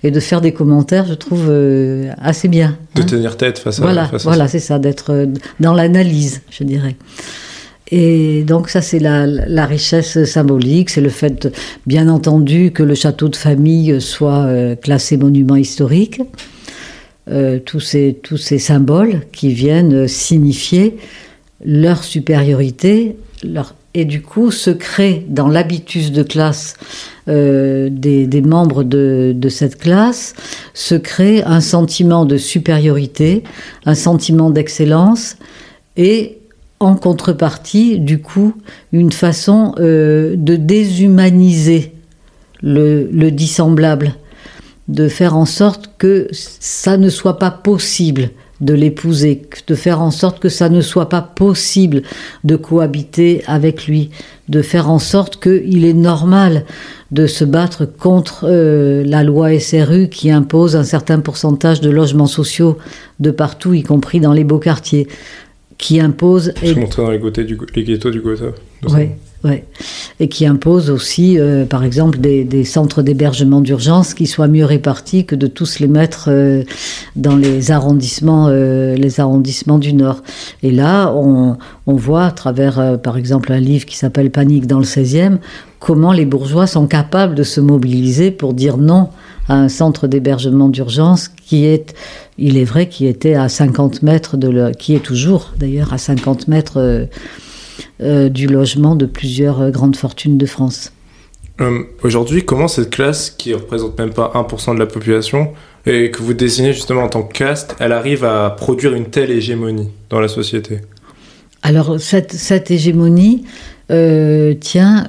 et 0.04 0.12
de 0.12 0.20
faire 0.20 0.42
des 0.42 0.52
commentaires, 0.52 1.06
je 1.06 1.14
trouve, 1.14 1.46
euh, 1.48 2.12
assez 2.22 2.50
bien. 2.50 2.78
De 2.96 3.02
hein. 3.02 3.06
tenir 3.06 3.38
tête 3.38 3.58
face 3.58 3.80
à 3.80 3.84
Voilà, 3.84 4.12
voilà 4.26 4.48
c'est 4.50 4.60
ça, 4.60 4.80
d'être 4.80 5.28
dans 5.62 5.74
l'analyse, 5.74 6.42
je 6.52 6.66
dirais. 6.66 6.98
Et 7.92 8.44
donc 8.44 8.70
ça, 8.70 8.82
c'est 8.82 9.00
la, 9.00 9.66
richesse 9.66 10.24
symbolique, 10.24 10.90
c'est 10.90 11.02
le 11.02 11.10
fait, 11.10 11.54
bien 11.86 12.08
entendu, 12.08 12.72
que 12.72 12.84
le 12.84 12.96
château 12.96 13.30
de 13.30 13.36
famille 13.36 14.00
soit 14.00 14.46
euh, 14.46 14.76
classé 14.76 15.18
monument 15.18 15.56
historique. 15.56 16.22
Euh, 17.30 17.60
tous, 17.60 17.80
ces, 17.80 18.20
tous 18.22 18.38
ces 18.38 18.60
symboles 18.60 19.22
qui 19.32 19.54
viennent 19.54 20.10
signifier 20.10 20.98
leur 21.64 22.04
supériorité, 22.04 23.16
et 23.94 24.06
du 24.06 24.22
coup 24.22 24.52
se 24.52 24.72
crée 24.72 25.26
dans 25.30 25.48
l'habitus 25.48 26.12
de 26.12 26.24
classe 26.24 26.76
euh, 27.30 27.90
des, 27.90 28.28
des, 28.28 28.42
membres 28.42 28.84
de, 28.84 29.34
de, 29.36 29.50
cette 29.50 29.78
classe, 29.78 30.34
se 30.74 30.96
crée 30.96 31.44
un 31.44 31.62
sentiment 31.62 32.26
de 32.26 32.36
supériorité, 32.38 33.44
un 33.86 33.96
sentiment 33.96 34.50
d'excellence 34.50 35.38
et 35.96 36.40
en 36.84 36.96
contrepartie, 36.96 38.00
du 38.00 38.22
coup, 38.22 38.54
une 38.92 39.12
façon 39.12 39.76
euh, 39.80 40.36
de 40.38 40.56
déshumaniser 40.56 41.94
le, 42.62 43.30
dissemblable, 43.30 44.14
de 44.88 45.08
faire 45.08 45.36
en 45.36 45.46
sorte 45.46 45.92
que 45.98 46.28
ça 46.32 46.98
ne 46.98 47.10
soit 47.10 47.38
pas 47.38 47.52
possible 47.52 48.30
de 48.62 48.74
l'épouser, 48.74 49.42
de 49.68 49.76
faire 49.76 50.02
en 50.02 50.12
sorte 50.12 50.40
que 50.40 50.48
ça 50.48 50.70
ne 50.70 50.80
soit 50.80 51.10
pas 51.10 51.22
possible 51.22 52.04
de 52.46 52.56
cohabiter 52.56 53.44
avec 53.46 53.88
lui, 53.88 54.12
de 54.48 54.62
faire 54.62 54.90
en 54.90 55.00
sorte 55.00 55.42
qu'il 55.42 55.84
est 55.84 55.94
normal 55.94 56.64
de 57.12 57.28
se 57.28 57.44
battre 57.44 57.86
contre 57.86 58.46
euh, 58.48 59.04
la 59.06 59.24
loi 59.24 59.60
SRU 59.60 60.08
qui 60.08 60.32
impose 60.32 60.76
un 60.76 60.84
certain 60.84 61.20
pourcentage 61.20 61.82
de 61.82 61.90
logements 61.90 62.26
sociaux 62.28 62.78
de 63.20 63.32
partout, 63.32 63.74
y 63.74 63.84
compris 63.84 64.20
dans 64.20 64.34
les 64.34 64.44
beaux 64.44 64.60
quartiers 64.60 65.08
qui 65.78 66.00
impose. 66.00 66.54
Je 66.62 66.72
et... 66.72 66.88
dans 66.98 67.10
les, 67.10 67.44
du, 67.44 67.58
les 67.76 67.84
ghettos 67.84 68.12
du 68.12 68.22
Gotha. 68.22 68.48
Oui, 68.90 69.10
ouais. 69.44 69.66
Et 70.20 70.28
qui 70.28 70.46
impose 70.46 70.90
aussi, 70.90 71.40
euh, 71.40 71.66
par 71.66 71.84
exemple, 71.84 72.20
des, 72.20 72.64
centres 72.66 73.02
d'hébergement 73.02 73.62
d'urgence 73.62 74.14
qui 74.14 74.28
soient 74.28 74.48
mieux 74.48 74.66
répartis 74.66 75.26
que 75.26 75.36
de 75.36 75.48
tous 75.48 75.80
les 75.80 75.88
mettre 75.88 76.26
euh, 76.30 76.64
dans 77.16 77.36
les 77.36 77.72
arrondissements, 77.72 78.48
euh, 78.50 78.96
les 78.96 79.20
arrondissements 79.20 79.80
du 79.80 79.94
Nord. 79.94 80.22
Et 80.64 80.72
là, 80.72 81.14
on, 81.14 81.58
on 81.88 81.96
voit 81.96 82.26
à 82.26 82.32
travers, 82.32 83.00
par 83.02 83.18
exemple, 83.18 83.52
un 83.52 83.60
livre 83.60 83.86
qui 83.86 83.98
s'appelle 83.98 84.32
Panique 84.32 84.68
dans 84.68 84.80
le 84.80 84.86
16e, 84.86 85.38
comment 85.80 86.14
les 86.14 86.26
bourgeois 86.26 86.68
sont 86.68 86.88
capables 86.88 87.36
de 87.36 87.44
se 87.44 87.60
mobiliser 87.60 88.32
pour 88.32 88.54
dire 88.54 88.78
non 88.78 89.10
à 89.50 89.56
un 89.56 89.70
centre 89.70 90.08
d'hébergement 90.08 90.70
d'urgence 90.70 91.28
qui 91.28 91.66
est, 91.66 91.94
il 92.38 92.58
est 92.58 92.64
vrai, 92.64 92.88
qui 92.88 93.08
était 93.08 93.36
à 93.36 93.50
50 93.50 94.02
mètres 94.02 94.38
de 94.38 94.72
qui 94.72 94.96
est 94.96 95.00
toujours 95.00 95.54
d'ailleurs 95.58 95.94
à 95.94 95.98
50 95.98 96.48
mètres 96.48 96.78
euh, 96.78 97.06
euh, 98.02 98.30
du 98.30 98.48
logement 98.48 98.96
de 98.96 99.06
plusieurs 99.06 99.62
euh, 99.62 99.70
grandes 99.70 99.96
fortunes 99.96 100.38
de 100.38 100.46
France. 100.46 100.92
Euh, 101.62 101.84
aujourd'hui, 102.04 102.44
comment 102.44 102.68
cette 102.68 102.90
classe, 102.90 103.30
qui 103.30 103.54
représente 103.54 103.98
même 104.00 104.12
pas 104.12 104.32
1% 104.34 104.74
de 104.74 104.80
la 104.80 104.88
population, 104.88 105.54
et 105.86 106.10
que 106.10 106.22
vous 106.22 106.34
désignez 106.34 106.74
justement 106.74 107.04
en 107.04 107.10
tant 107.10 107.24
que 107.24 107.32
caste, 107.32 107.76
elle 107.80 107.92
arrive 107.92 108.26
à 108.26 108.50
produire 108.50 108.94
une 108.94 109.06
telle 109.06 109.32
hégémonie 109.32 109.90
dans 110.10 110.20
la 110.20 110.28
société? 110.28 110.82
Alors, 111.62 112.00
cette, 112.00 112.34
cette 112.34 112.72
hégémonie 112.72 113.46
tient 113.90 115.06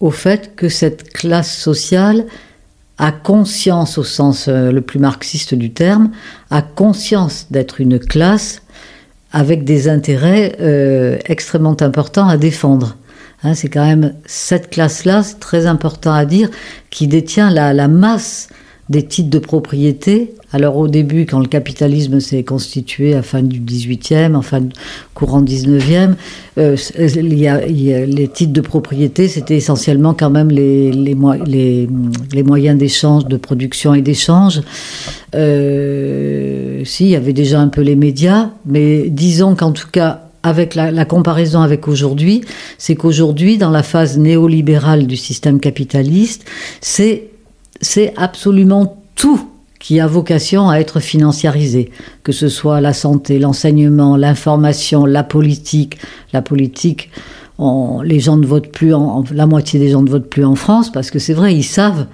au 0.00 0.10
fait 0.10 0.54
que 0.56 0.68
cette 0.68 1.10
classe 1.12 1.56
sociale 1.56 2.26
a 2.98 3.12
conscience, 3.12 3.96
au 3.96 4.04
sens 4.04 4.46
euh, 4.48 4.72
le 4.72 4.80
plus 4.80 4.98
marxiste 4.98 5.54
du 5.54 5.72
terme, 5.72 6.10
a 6.50 6.62
conscience 6.62 7.46
d'être 7.50 7.80
une 7.80 7.98
classe 7.98 8.62
avec 9.32 9.64
des 9.64 9.88
intérêts 9.88 10.56
euh, 10.60 11.18
extrêmement 11.26 11.76
importants 11.80 12.28
à 12.28 12.36
défendre. 12.36 12.96
Hein, 13.44 13.54
c'est 13.54 13.68
quand 13.68 13.84
même 13.84 14.14
cette 14.26 14.70
classe-là, 14.70 15.22
c'est 15.22 15.38
très 15.38 15.66
important 15.66 16.12
à 16.12 16.24
dire, 16.24 16.50
qui 16.90 17.06
détient 17.06 17.50
la, 17.50 17.72
la 17.72 17.86
masse 17.88 18.48
des 18.88 19.02
titres 19.02 19.30
de 19.30 19.38
propriété. 19.38 20.34
Alors 20.50 20.78
au 20.78 20.88
début, 20.88 21.26
quand 21.26 21.40
le 21.40 21.46
capitalisme 21.46 22.20
s'est 22.20 22.42
constitué 22.42 23.14
à 23.14 23.22
fin 23.22 23.42
du 23.42 23.60
18e, 23.60 24.34
en 24.34 24.40
fin 24.40 24.62
courant 25.12 25.42
19e, 25.42 26.14
euh, 26.56 26.76
il 26.98 27.38
y 27.38 27.46
a, 27.48 27.60
les 27.66 28.28
titres 28.28 28.54
de 28.54 28.60
propriété, 28.62 29.28
c'était 29.28 29.56
essentiellement 29.56 30.14
quand 30.14 30.30
même 30.30 30.50
les, 30.50 31.14
moyens 32.44 32.78
d'échange, 32.78 33.26
de 33.26 33.36
production 33.36 33.92
et 33.92 34.00
d'échange. 34.00 34.62
Euh, 35.34 36.82
si, 36.84 37.04
il 37.04 37.10
y 37.10 37.16
avait 37.16 37.34
déjà 37.34 37.60
un 37.60 37.68
peu 37.68 37.82
les 37.82 37.96
médias, 37.96 38.50
mais 38.64 39.10
disons 39.10 39.54
qu'en 39.54 39.72
tout 39.72 39.88
cas, 39.92 40.22
avec 40.42 40.74
la, 40.74 41.04
comparaison 41.04 41.60
avec 41.60 41.88
aujourd'hui, 41.88 42.42
c'est 42.78 42.94
qu'aujourd'hui, 42.94 43.58
dans 43.58 43.70
la 43.70 43.82
phase 43.82 44.16
néolibérale 44.18 45.06
du 45.06 45.16
système 45.16 45.60
capitaliste, 45.60 46.46
c'est 46.80 47.24
c'est 47.80 48.14
absolument 48.16 49.02
tout 49.14 49.48
qui 49.78 50.00
a 50.00 50.06
vocation 50.06 50.68
à 50.68 50.78
être 50.78 51.00
financiarisé, 51.00 51.90
que 52.24 52.32
ce 52.32 52.48
soit 52.48 52.80
la 52.80 52.92
santé, 52.92 53.38
l'enseignement, 53.38 54.16
l'information, 54.16 55.06
la 55.06 55.22
politique. 55.22 55.98
La 56.32 56.42
politique, 56.42 57.10
on, 57.58 58.02
les 58.02 58.20
gens 58.20 58.36
ne 58.36 58.46
votent 58.46 58.72
plus, 58.72 58.92
en, 58.92 59.24
la 59.32 59.46
moitié 59.46 59.78
des 59.78 59.90
gens 59.90 60.02
ne 60.02 60.10
votent 60.10 60.28
plus 60.28 60.44
en 60.44 60.56
France, 60.56 60.90
parce 60.90 61.10
que 61.10 61.18
c'est 61.18 61.32
vrai, 61.32 61.54
ils 61.54 61.64
savent 61.64 62.06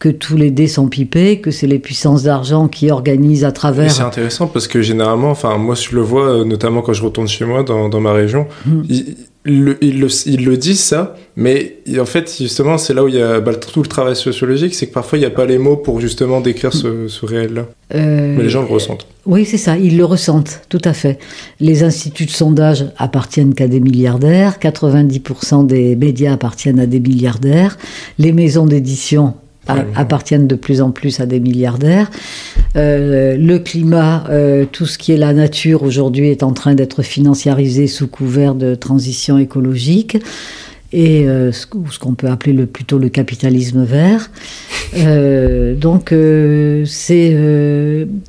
que 0.00 0.08
tous 0.08 0.36
les 0.36 0.50
dés 0.50 0.66
sont 0.66 0.88
pipés, 0.88 1.40
que 1.40 1.52
c'est 1.52 1.68
les 1.68 1.78
puissances 1.78 2.24
d'argent 2.24 2.66
qui 2.66 2.90
organisent 2.90 3.44
à 3.44 3.52
travers. 3.52 3.92
C'est 3.92 4.02
intéressant 4.02 4.48
parce 4.48 4.66
que 4.66 4.82
généralement, 4.82 5.30
enfin 5.30 5.56
moi 5.58 5.76
je 5.76 5.94
le 5.94 6.00
vois 6.00 6.44
notamment 6.44 6.82
quand 6.82 6.92
je 6.92 7.04
retourne 7.04 7.28
chez 7.28 7.44
moi 7.44 7.62
dans, 7.62 7.88
dans 7.88 8.00
ma 8.00 8.12
région, 8.12 8.48
mmh. 8.66 8.82
Le, 9.44 9.76
ils, 9.84 9.98
le, 9.98 10.06
ils, 10.26 10.44
le, 10.44 10.56
disent 10.56 10.80
ça, 10.80 11.16
mais 11.34 11.78
en 11.98 12.04
fait 12.04 12.32
justement 12.38 12.78
c'est 12.78 12.94
là 12.94 13.02
où 13.02 13.08
il 13.08 13.16
y 13.16 13.22
a 13.22 13.40
bah, 13.40 13.54
tout 13.54 13.82
le 13.82 13.88
travail 13.88 14.14
sociologique, 14.14 14.74
c'est 14.74 14.86
que 14.86 14.92
parfois 14.92 15.18
il 15.18 15.22
n'y 15.22 15.26
a 15.26 15.30
pas 15.30 15.46
les 15.46 15.58
mots 15.58 15.76
pour 15.76 16.00
justement 16.00 16.40
décrire 16.40 16.72
ce, 16.72 17.08
ce 17.08 17.26
réel-là. 17.26 17.66
Euh, 17.94 18.34
mais 18.36 18.44
les 18.44 18.48
gens 18.48 18.62
le 18.62 18.68
ressentent. 18.68 19.06
Oui, 19.26 19.44
c'est 19.44 19.58
ça, 19.58 19.76
ils 19.78 19.96
le 19.96 20.04
ressentent, 20.04 20.62
tout 20.68 20.82
à 20.84 20.92
fait. 20.92 21.18
Les 21.58 21.82
instituts 21.82 22.26
de 22.26 22.30
sondage 22.30 22.86
appartiennent 22.98 23.54
qu'à 23.54 23.66
des 23.66 23.80
milliardaires, 23.80 24.58
90% 24.60 25.66
des 25.66 25.96
médias 25.96 26.32
appartiennent 26.32 26.80
à 26.80 26.86
des 26.86 27.00
milliardaires, 27.00 27.78
les 28.18 28.32
maisons 28.32 28.66
d'édition 28.66 29.34
appartiennent 29.66 30.46
de 30.46 30.54
plus 30.54 30.82
en 30.82 30.90
plus 30.90 31.20
à 31.20 31.26
des 31.26 31.40
milliardaires. 31.40 32.10
Euh, 32.76 33.36
le 33.36 33.58
climat, 33.58 34.24
euh, 34.28 34.64
tout 34.70 34.86
ce 34.86 34.98
qui 34.98 35.12
est 35.12 35.16
la 35.16 35.32
nature 35.32 35.82
aujourd'hui 35.82 36.28
est 36.28 36.42
en 36.42 36.52
train 36.52 36.74
d'être 36.74 37.02
financiarisé 37.02 37.86
sous 37.86 38.08
couvert 38.08 38.54
de 38.54 38.74
transition 38.74 39.38
écologique 39.38 40.18
et 40.92 41.26
euh, 41.26 41.52
ce, 41.52 41.66
ce 41.90 41.98
qu'on 41.98 42.14
peut 42.14 42.28
appeler 42.28 42.52
le, 42.52 42.66
plutôt 42.66 42.98
le 42.98 43.08
capitalisme 43.08 43.84
vert. 43.84 44.30
Euh, 44.96 45.74
donc, 45.74 46.12
euh, 46.12 46.84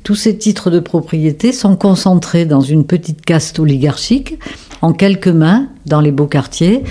tous 0.02 0.14
ces 0.14 0.36
titres 0.38 0.70
de 0.70 0.80
propriété 0.80 1.52
sont 1.52 1.76
concentrés 1.76 2.46
dans 2.46 2.60
une 2.60 2.84
petite 2.84 3.24
caste 3.24 3.58
oligarchique, 3.58 4.38
en 4.84 4.92
quelques 4.92 5.28
mains, 5.28 5.68
dans 5.86 6.02
les 6.02 6.12
beaux 6.12 6.26
quartiers, 6.26 6.82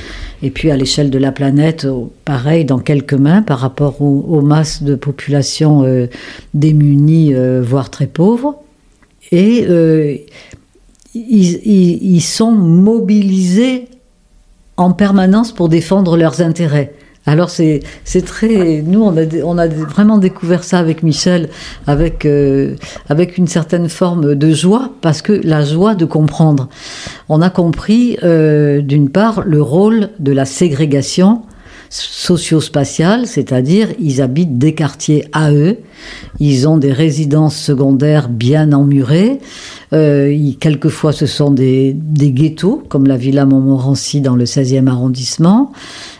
et 0.41 0.49
puis 0.49 0.71
à 0.71 0.77
l'échelle 0.77 1.11
de 1.11 1.19
la 1.19 1.31
planète, 1.31 1.85
pareil, 2.25 2.65
dans 2.65 2.79
quelques 2.79 3.13
mains 3.13 3.43
par 3.43 3.59
rapport 3.59 4.01
aux, 4.01 4.41
masses 4.41 4.81
de 4.81 4.95
population 4.95 5.85
démunies, 6.55 7.35
voire 7.61 7.91
très 7.91 8.07
pauvres. 8.07 8.55
Et 9.31 9.67
ils, 11.13 12.07
ils 12.15 12.21
sont 12.21 12.51
mobilisés 12.51 13.89
en 14.75 14.91
permanence 14.93 15.51
pour 15.51 15.69
défendre 15.69 16.17
leurs 16.17 16.41
intérêts. 16.41 16.93
Alors 17.25 17.49
c'est 17.49 17.81
très 18.25 18.81
nous 18.85 19.01
on 19.01 19.15
a 19.17 19.23
on 19.45 19.57
a 19.57 19.67
vraiment 19.67 20.17
découvert 20.17 20.63
ça 20.63 20.79
avec 20.79 21.03
Michel 21.03 21.49
avec 21.87 22.25
euh, 22.25 22.75
avec 23.07 23.37
une 23.37 23.47
certaine 23.47 23.87
forme 23.87 24.35
de 24.35 24.53
joie 24.53 24.91
parce 25.01 25.21
que 25.21 25.33
la 25.43 25.63
joie 25.63 25.95
de 25.95 26.05
comprendre. 26.05 26.67
On 27.29 27.41
a 27.41 27.49
compris 27.49 28.17
euh, 28.23 28.81
d'une 28.81 29.09
part 29.09 29.43
le 29.45 29.61
rôle 29.61 30.09
de 30.19 30.33
la 30.33 30.45
ségrégation 30.45 31.43
socio-spatiale, 31.93 33.27
c'est-à-dire 33.27 33.89
ils 33.99 34.21
habitent 34.21 34.57
des 34.57 34.73
quartiers 34.73 35.25
à 35.31 35.51
eux, 35.51 35.77
ils 36.39 36.67
ont 36.67 36.77
des 36.77 36.91
résidences 36.91 37.55
secondaires 37.55 38.29
bien 38.29 38.73
emmurées, 38.73 39.39
euh, 39.93 40.51
quelquefois 40.59 41.11
ce 41.11 41.25
sont 41.25 41.51
des, 41.51 41.93
des, 41.93 42.31
ghettos, 42.31 42.83
comme 42.89 43.07
la 43.07 43.17
Villa 43.17 43.45
Montmorency 43.45 44.21
dans 44.21 44.35
le 44.35 44.45
16e 44.45 44.87
arrondissement, 44.87 45.71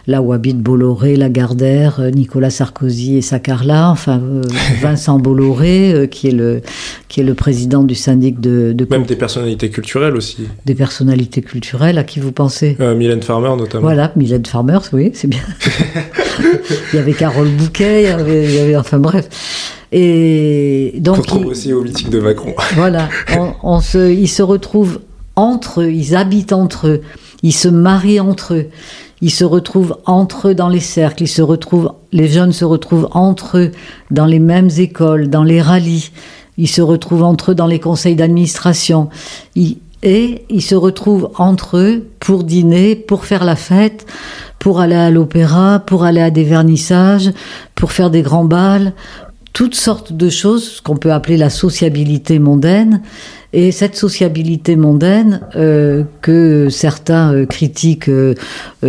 là 0.07 0.21
où 0.21 0.33
habitent 0.33 0.59
Bolloré, 0.59 1.15
Lagardère, 1.15 1.99
euh, 1.99 2.09
Nicolas 2.11 2.49
Sarkozy 2.49 3.17
et 3.17 3.21
sa 3.21 3.39
Carla, 3.39 3.89
enfin 3.89 4.19
euh, 4.21 4.41
Vincent 4.81 5.17
Bolloré, 5.19 5.93
euh, 5.93 6.07
qui, 6.07 6.27
est 6.27 6.31
le, 6.31 6.61
qui 7.07 7.21
est 7.21 7.23
le 7.23 7.33
président 7.33 7.83
du 7.83 7.95
syndic 7.95 8.39
de, 8.39 8.73
de... 8.73 8.85
Même 8.89 9.05
des 9.05 9.15
personnalités 9.15 9.69
culturelles 9.69 10.15
aussi. 10.15 10.47
Des 10.65 10.75
personnalités 10.75 11.41
culturelles, 11.41 11.97
à 11.97 12.03
qui 12.03 12.19
vous 12.19 12.31
pensez? 12.31 12.77
Mylène 12.79 13.21
Farmer 13.21 13.55
notamment. 13.57 13.83
Voilà, 13.83 14.11
Mylène 14.15 14.45
Farmer, 14.45 14.79
oui, 14.91 15.11
c'est 15.13 15.27
bien. 15.27 15.41
il 16.93 16.97
y 16.97 16.99
avait 16.99 17.13
Carole 17.13 17.49
Bouquet, 17.49 18.03
il 18.03 18.05
y 18.05 18.11
avait, 18.11 18.43
il 18.45 18.55
y 18.55 18.59
avait 18.59 18.75
enfin 18.75 18.99
bref. 18.99 19.29
Et 19.95 20.95
donc, 20.97 21.17
on 21.17 21.21
retrouve 21.21 21.45
aussi 21.45 21.71
au 21.71 21.83
mythique 21.83 22.09
de 22.09 22.19
Macron. 22.19 22.55
Voilà, 22.75 23.09
on, 23.37 23.53
on 23.61 23.79
se, 23.79 24.11
ils 24.11 24.27
se 24.27 24.41
retrouvent 24.41 24.99
entre 25.35 25.81
eux, 25.81 25.91
ils 25.91 26.15
habitent 26.15 26.51
entre 26.51 26.87
eux, 26.87 27.01
ils 27.43 27.53
se 27.53 27.67
marient 27.67 28.19
entre 28.19 28.55
eux, 28.55 28.65
ils 29.21 29.31
se 29.31 29.43
retrouvent 29.43 29.97
entre 30.05 30.49
eux 30.49 30.55
dans 30.55 30.67
les 30.67 30.79
cercles, 30.79 31.23
ils 31.23 31.27
se 31.27 31.43
retrouvent, 31.43 31.93
les 32.11 32.27
jeunes 32.27 32.53
se 32.53 32.65
retrouvent 32.65 33.07
entre 33.11 33.59
eux 33.59 33.71
dans 34.09 34.25
les 34.25 34.39
mêmes 34.39 34.69
écoles, 34.77 35.29
dans 35.29 35.43
les 35.43 35.61
rallyes, 35.61 36.09
ils 36.57 36.67
se 36.67 36.81
retrouvent 36.81 37.23
entre 37.23 37.51
eux 37.51 37.55
dans 37.55 37.67
les 37.67 37.79
conseils 37.79 38.15
d'administration, 38.15 39.09
et 39.55 40.45
ils 40.49 40.61
se 40.61 40.75
retrouvent 40.75 41.29
entre 41.37 41.77
eux 41.77 42.07
pour 42.19 42.43
dîner, 42.43 42.95
pour 42.95 43.25
faire 43.25 43.43
la 43.45 43.55
fête, 43.55 44.07
pour 44.57 44.79
aller 44.79 44.95
à 44.95 45.11
l'opéra, 45.11 45.83
pour 45.85 46.03
aller 46.03 46.21
à 46.21 46.31
des 46.31 46.43
vernissages, 46.43 47.31
pour 47.75 47.91
faire 47.91 48.09
des 48.09 48.21
grands 48.23 48.45
bals, 48.45 48.93
toutes 49.53 49.75
sortes 49.75 50.11
de 50.11 50.29
choses, 50.29 50.63
ce 50.63 50.81
qu'on 50.81 50.97
peut 50.97 51.13
appeler 51.13 51.37
la 51.37 51.51
sociabilité 51.51 52.39
mondaine. 52.39 53.01
Et 53.55 53.71
cette 53.71 53.95
sociabilité 53.95 54.75
mondaine 54.75 55.41
euh, 55.55 56.03
que 56.21 56.69
certains 56.69 57.31
euh, 57.31 57.45
critiquent 57.45 58.09
euh, 58.09 58.33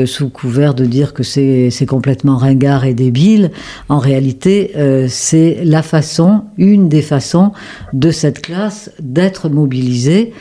sous 0.06 0.30
couvert 0.30 0.72
de 0.72 0.86
dire 0.86 1.12
que 1.12 1.22
c'est 1.22 1.86
complètement 1.86 2.38
ringard 2.38 2.86
et 2.86 2.94
débile, 2.94 3.50
en 3.90 3.98
réalité, 3.98 4.72
c'est 5.08 5.60
la 5.62 5.82
façon, 5.82 6.44
une 6.56 6.88
des 6.88 7.02
façons 7.02 7.52
de 7.92 8.10
cette 8.10 8.40
classe 8.40 8.90
d'être 8.98 9.50
mobilisée 9.50 10.32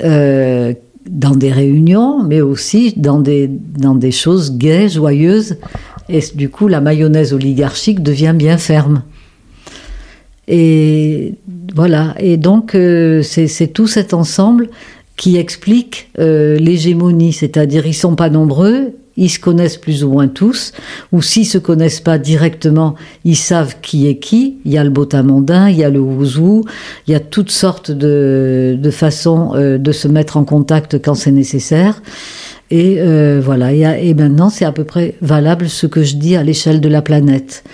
dans 0.00 1.34
des 1.36 1.52
réunions, 1.52 2.22
mais 2.22 2.40
aussi 2.40 2.92
dans 2.96 3.20
des, 3.20 3.48
dans 3.48 3.94
des 3.94 4.12
choses 4.12 4.58
gaies, 4.58 4.88
joyeuses. 4.88 5.56
Et 6.08 6.20
du 6.34 6.50
coup, 6.50 6.68
la 6.68 6.80
mayonnaise 6.80 7.32
oligarchique 7.32 8.02
devient 8.02 8.34
bien 8.36 8.58
ferme. 8.58 9.02
Et 10.48 11.34
voilà. 11.74 12.14
Et 12.18 12.36
donc, 12.36 12.74
euh, 12.74 13.22
c'est 13.22 13.68
tout 13.68 13.86
cet 13.86 14.14
ensemble 14.14 14.68
qui 15.16 15.36
explique 15.36 16.10
euh, 16.18 16.56
l'hégémonie, 16.56 17.32
c'est-à-dire 17.32 17.86
ils 17.86 17.94
sont 17.94 18.14
pas 18.14 18.30
nombreux, 18.30 18.94
ils 19.16 19.28
se 19.28 19.40
connaissent 19.40 19.76
plus 19.76 20.04
ou 20.04 20.12
moins 20.12 20.28
tous, 20.28 20.72
ou 21.12 21.20
s'ils 21.20 21.44
se 21.44 21.58
connaissent 21.58 22.00
pas 22.00 22.18
directement, 22.18 22.94
ils 23.24 23.36
savent 23.36 23.76
qui 23.82 24.06
est 24.06 24.18
qui. 24.18 24.58
Il 24.64 24.72
y 24.72 24.78
a 24.78 24.84
le 24.84 24.90
botamondin, 24.90 25.68
il 25.68 25.76
y 25.76 25.84
a 25.84 25.90
le 25.90 26.00
ouzou, 26.00 26.64
il 27.06 27.12
y 27.12 27.14
a 27.16 27.20
toutes 27.20 27.50
sortes 27.50 27.90
de, 27.90 28.78
de 28.80 28.90
façons 28.90 29.54
euh, 29.54 29.76
de 29.76 29.92
se 29.92 30.06
mettre 30.06 30.36
en 30.36 30.44
contact 30.44 31.02
quand 31.02 31.14
c'est 31.14 31.32
nécessaire. 31.32 32.00
Et 32.70 32.96
euh, 32.98 33.40
voilà, 33.42 33.72
et, 33.72 34.08
et 34.08 34.14
maintenant 34.14 34.50
c'est 34.50 34.66
à 34.66 34.72
peu 34.72 34.84
près 34.84 35.14
valable 35.22 35.68
ce 35.68 35.86
que 35.86 36.02
je 36.02 36.16
dis 36.16 36.36
à 36.36 36.42
l'échelle 36.42 36.80
de 36.80 36.88
la 36.88 37.00
planète. 37.00 37.64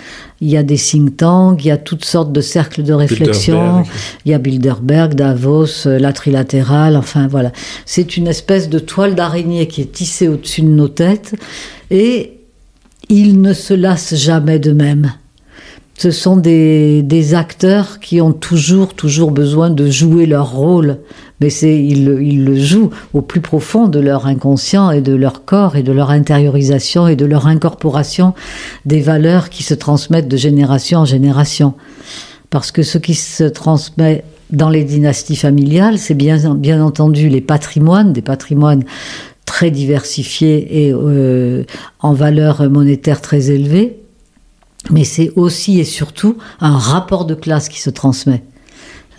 Il 0.41 0.49
y 0.49 0.57
a 0.57 0.63
des 0.63 0.77
think 0.77 1.17
tanks, 1.17 1.63
il 1.63 1.67
y 1.67 1.71
a 1.71 1.77
toutes 1.77 2.05
sortes 2.05 2.31
de 2.31 2.41
cercles 2.41 2.83
de 2.83 2.93
réflexion, 2.93 3.83
il 4.25 4.31
y 4.31 4.33
a 4.33 4.37
Bilderberg, 4.37 5.13
Davos, 5.13 5.85
euh, 5.85 5.99
la 5.99 6.13
trilatérale, 6.13 6.95
enfin 6.95 7.27
voilà. 7.27 7.51
C'est 7.85 8.15
une 8.15 8.27
espèce 8.27 8.69
de 8.69 8.79
toile 8.79 9.15
d'araignée 9.15 9.67
qui 9.67 9.81
est 9.81 9.91
tissée 9.91 10.27
au-dessus 10.27 10.61
de 10.61 10.67
nos 10.67 10.87
têtes 10.87 11.35
et 11.91 12.39
ils 13.09 13.41
ne 13.41 13.53
se 13.53 13.73
lassent 13.73 14.15
jamais 14.15 14.59
d'eux-mêmes. 14.59 15.11
Ce 15.97 16.11
sont 16.11 16.35
des, 16.35 17.03
des, 17.03 17.35
acteurs 17.35 18.01
qui 18.01 18.19
ont 18.19 18.33
toujours, 18.33 18.93
toujours 18.93 19.31
besoin 19.31 19.69
de 19.69 19.89
jouer 19.89 20.25
leur 20.25 20.51
rôle, 20.51 20.97
mais 21.39 21.49
c'est 21.49 21.81
ils, 21.81 22.05
le 22.05 22.55
jouent 22.55 22.89
au 23.13 23.21
plus 23.21 23.39
profond 23.39 23.87
de 23.87 23.99
leur 23.99 24.27
inconscient 24.27 24.91
et 24.91 24.99
de 24.99 25.15
leur 25.15 25.45
corps 25.45 25.77
et 25.77 25.83
de 25.83 25.93
leur 25.93 26.09
intériorisation 26.09 27.07
et 27.07 27.15
de 27.15 27.25
leur 27.25 27.47
incorporation 27.47 28.33
des 28.85 28.99
valeurs 28.99 29.49
qui 29.49 29.63
se 29.63 29.73
transmettent 29.73 30.27
de 30.27 30.37
génération 30.37 30.99
en 30.99 31.05
génération. 31.05 31.73
Parce 32.49 32.71
que 32.71 32.83
ce 32.83 32.97
qui 32.97 33.13
se 33.13 33.45
transmet 33.45 34.25
dans 34.51 34.69
les 34.69 34.83
dynasties 34.83 35.37
familiales, 35.37 35.97
c'est 35.97 36.13
bien, 36.13 36.55
bien 36.55 36.83
entendu 36.83 37.29
les 37.29 37.41
patrimoines, 37.41 38.11
des 38.11 38.21
patrimoines 38.21 38.83
très 39.45 39.71
diversifiés 39.71 40.87
et 40.87 40.93
euh, 40.93 41.63
en 41.99 42.13
valeur 42.13 42.69
monétaire 42.69 43.21
très 43.21 43.51
élevée, 43.51 43.99
mais 44.91 45.03
c'est 45.03 45.31
aussi 45.35 45.79
et 45.79 45.83
surtout 45.83 46.37
un 46.59 46.77
rapport 46.77 47.25
de 47.25 47.35
classe 47.35 47.69
qui 47.69 47.81
se 47.81 47.89
transmet. 47.89 48.43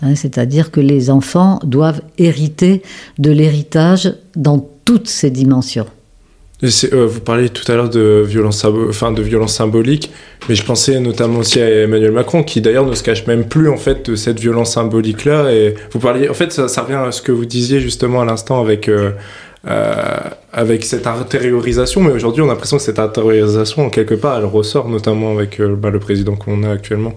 Hein, 0.01 0.15
C'est-à-dire 0.15 0.71
que 0.71 0.79
les 0.79 1.09
enfants 1.09 1.59
doivent 1.63 2.01
hériter 2.17 2.81
de 3.17 3.31
l'héritage 3.31 4.13
dans 4.35 4.69
toutes 4.85 5.07
ses 5.07 5.31
dimensions. 5.31 5.87
Euh, 6.63 7.05
vous 7.05 7.19
parliez 7.19 7.49
tout 7.49 7.71
à 7.71 7.75
l'heure 7.75 7.89
de 7.89 8.23
violence, 8.25 8.65
enfin, 8.65 9.11
de 9.11 9.21
violence 9.21 9.53
symbolique, 9.53 10.11
mais 10.49 10.55
je 10.55 10.65
pensais 10.65 10.99
notamment 10.99 11.39
aussi 11.39 11.61
à 11.61 11.83
Emmanuel 11.83 12.11
Macron, 12.11 12.41
qui 12.41 12.61
d'ailleurs 12.61 12.87
ne 12.87 12.95
se 12.95 13.03
cache 13.03 13.27
même 13.27 13.45
plus 13.45 13.69
en 13.69 13.77
fait 13.77 14.09
de 14.09 14.15
cette 14.15 14.39
violence 14.39 14.73
vous 15.91 15.99
parliez, 15.99 16.29
en 16.29 16.33
fait, 16.33 16.51
ça, 16.51 16.67
ça, 16.67 16.81
revient 16.81 16.95
à 16.95 17.11
ce 17.11 17.21
que 17.21 17.31
vous 17.31 17.45
disiez 17.45 17.79
justement 17.79 18.21
à 18.21 18.25
l'instant 18.25 18.59
avec 18.59 18.89
euh, 18.89 19.11
euh, 19.65 20.17
avec 20.53 20.85
cette 20.85 21.07
intériorisation, 21.07 22.01
mais 22.01 22.11
aujourd'hui 22.11 22.41
on 22.41 22.45
a 22.45 22.49
l'impression 22.49 22.77
que 22.77 22.83
cette 22.83 22.99
intériorisation, 22.99 23.87
en 23.87 23.89
quelque 23.89 24.13
part, 24.13 24.37
elle 24.37 24.45
ressort 24.45 24.87
notamment 24.87 25.31
avec 25.31 25.59
euh, 25.59 25.75
bah, 25.75 25.89
le 25.89 25.99
président 25.99 26.35
qu'on 26.35 26.63
a 26.63 26.71
actuellement. 26.71 27.13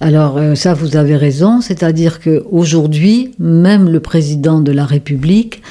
Alors 0.00 0.36
euh, 0.36 0.56
ça, 0.56 0.74
vous 0.74 0.96
avez 0.96 1.16
raison, 1.16 1.60
c'est-à-dire 1.60 2.20
qu'aujourd'hui, 2.20 3.34
même 3.38 3.88
le 3.88 4.00
président 4.00 4.60
de 4.60 4.72
la 4.72 4.84
République 4.84 5.62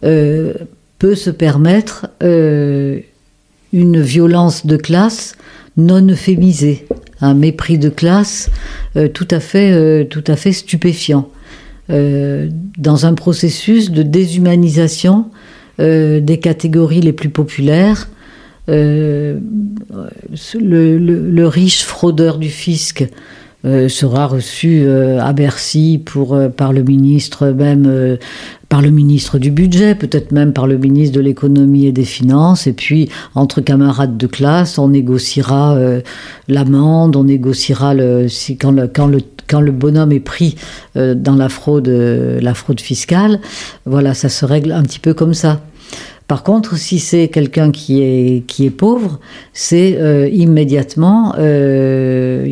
peut 0.00 1.14
se 1.16 1.30
permettre 1.30 2.06
une 2.20 4.00
violence 4.00 4.64
de 4.64 4.76
classe 4.76 5.34
non 5.76 6.06
euphémisée, 6.08 6.86
un 7.20 7.34
mépris 7.34 7.78
de 7.78 7.88
classe 7.88 8.48
tout, 9.12 9.26
à 9.28 9.40
fait, 9.40 10.06
tout 10.06 10.22
à 10.28 10.36
fait 10.36 10.52
stupéfiant. 10.52 11.28
Dans 11.88 13.06
un 13.06 13.14
processus 13.14 13.90
de 13.90 14.02
déshumanisation 14.02 15.30
euh, 15.80 16.18
des 16.18 16.40
catégories 16.40 17.00
les 17.00 17.12
plus 17.12 17.28
populaires. 17.28 18.08
Euh, 18.68 19.38
le, 20.60 21.46
riche 21.46 21.84
fraudeur 21.84 22.38
du 22.38 22.48
fisc 22.48 23.02
euh, 23.02 23.06
sera 23.88 24.26
reçu 24.26 24.82
euh, 24.82 25.20
à 25.20 25.32
Bercy 25.32 26.02
euh, 26.16 26.48
par 26.48 26.72
le 26.72 26.82
ministre 26.82 27.48
même 27.48 28.18
par 28.68 28.82
le 28.82 28.90
ministre 28.90 29.38
du 29.38 29.50
budget, 29.50 29.94
peut-être 29.94 30.30
même 30.30 30.52
par 30.52 30.66
le 30.66 30.76
ministre 30.76 31.16
de 31.16 31.20
l'économie 31.20 31.86
et 31.86 31.92
des 31.92 32.04
finances, 32.04 32.66
et 32.66 32.72
puis 32.72 33.08
entre 33.34 33.60
camarades 33.60 34.16
de 34.16 34.26
classe, 34.26 34.78
on 34.78 34.88
négociera 34.88 35.74
euh, 35.74 36.00
l'amende, 36.48 37.16
on 37.16 37.24
négociera 37.24 37.94
le, 37.94 38.28
si, 38.28 38.58
quand, 38.58 38.72
le, 38.72 38.86
quand, 38.86 39.60
le, 39.60 39.72
bonhomme 39.72 40.12
est 40.12 40.20
pris 40.20 40.56
euh, 40.96 41.14
dans 41.14 41.48
fraude, 41.48 41.88
la 41.88 42.54
fraude 42.54 42.80
fiscale, 42.80 43.40
voilà, 43.86 44.12
ça 44.12 44.28
se 44.28 44.44
règle 44.44 44.72
un 44.72 44.82
petit 44.82 45.00
peu 45.00 45.14
comme 45.14 45.34
ça. 45.34 45.60
Par 46.28 46.42
contre, 46.42 46.76
si 46.76 46.98
c'est 46.98 47.28
quelqu'un 47.28 47.72
qui 47.72 48.02
est, 48.02 48.46
qui 48.46 48.66
est 48.66 48.70
pauvre, 48.70 49.18
c'est 49.54 49.96
euh, 49.96 50.28
immédiatement, 50.28 51.34
euh, 51.38 52.46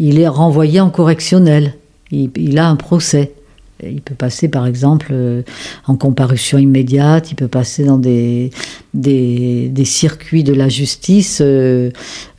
il 0.00 0.20
est 0.20 0.28
renvoyé 0.28 0.80
en 0.80 0.90
correctionnel. 0.90 1.74
Il, 2.10 2.30
il 2.36 2.58
a 2.58 2.68
un 2.68 2.74
procès. 2.74 3.32
Il 3.82 4.00
peut 4.00 4.14
passer, 4.14 4.48
par 4.48 4.66
exemple, 4.66 5.08
euh, 5.12 5.42
en 5.86 5.96
comparution 5.96 6.58
immédiate, 6.58 7.30
il 7.30 7.34
peut 7.34 7.46
passer 7.48 7.84
dans 7.84 7.98
des, 7.98 8.50
des, 8.94 9.68
des 9.68 9.84
circuits 9.84 10.42
de 10.42 10.54
la 10.54 10.68
justice 10.68 11.38
euh, 11.42 11.90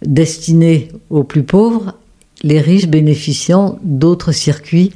destinés 0.05 0.89
aux 1.09 1.23
plus 1.23 1.43
pauvres, 1.43 1.93
les 2.43 2.59
riches 2.59 2.87
bénéficiant 2.87 3.77
d'autres 3.83 4.31
circuits 4.31 4.91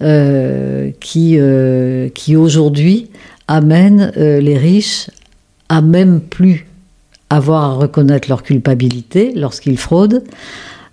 euh, 0.00 0.90
qui, 1.00 1.38
qui 2.14 2.34
aujourd'hui 2.34 3.10
amènent 3.48 4.12
les 4.16 4.56
riches 4.58 5.10
à 5.68 5.82
même 5.82 6.20
plus 6.20 6.66
avoir 7.30 7.64
à 7.64 7.74
reconnaître 7.74 8.28
leur 8.28 8.42
culpabilité 8.42 9.32
lorsqu'ils 9.34 9.78
fraudent, 9.78 10.22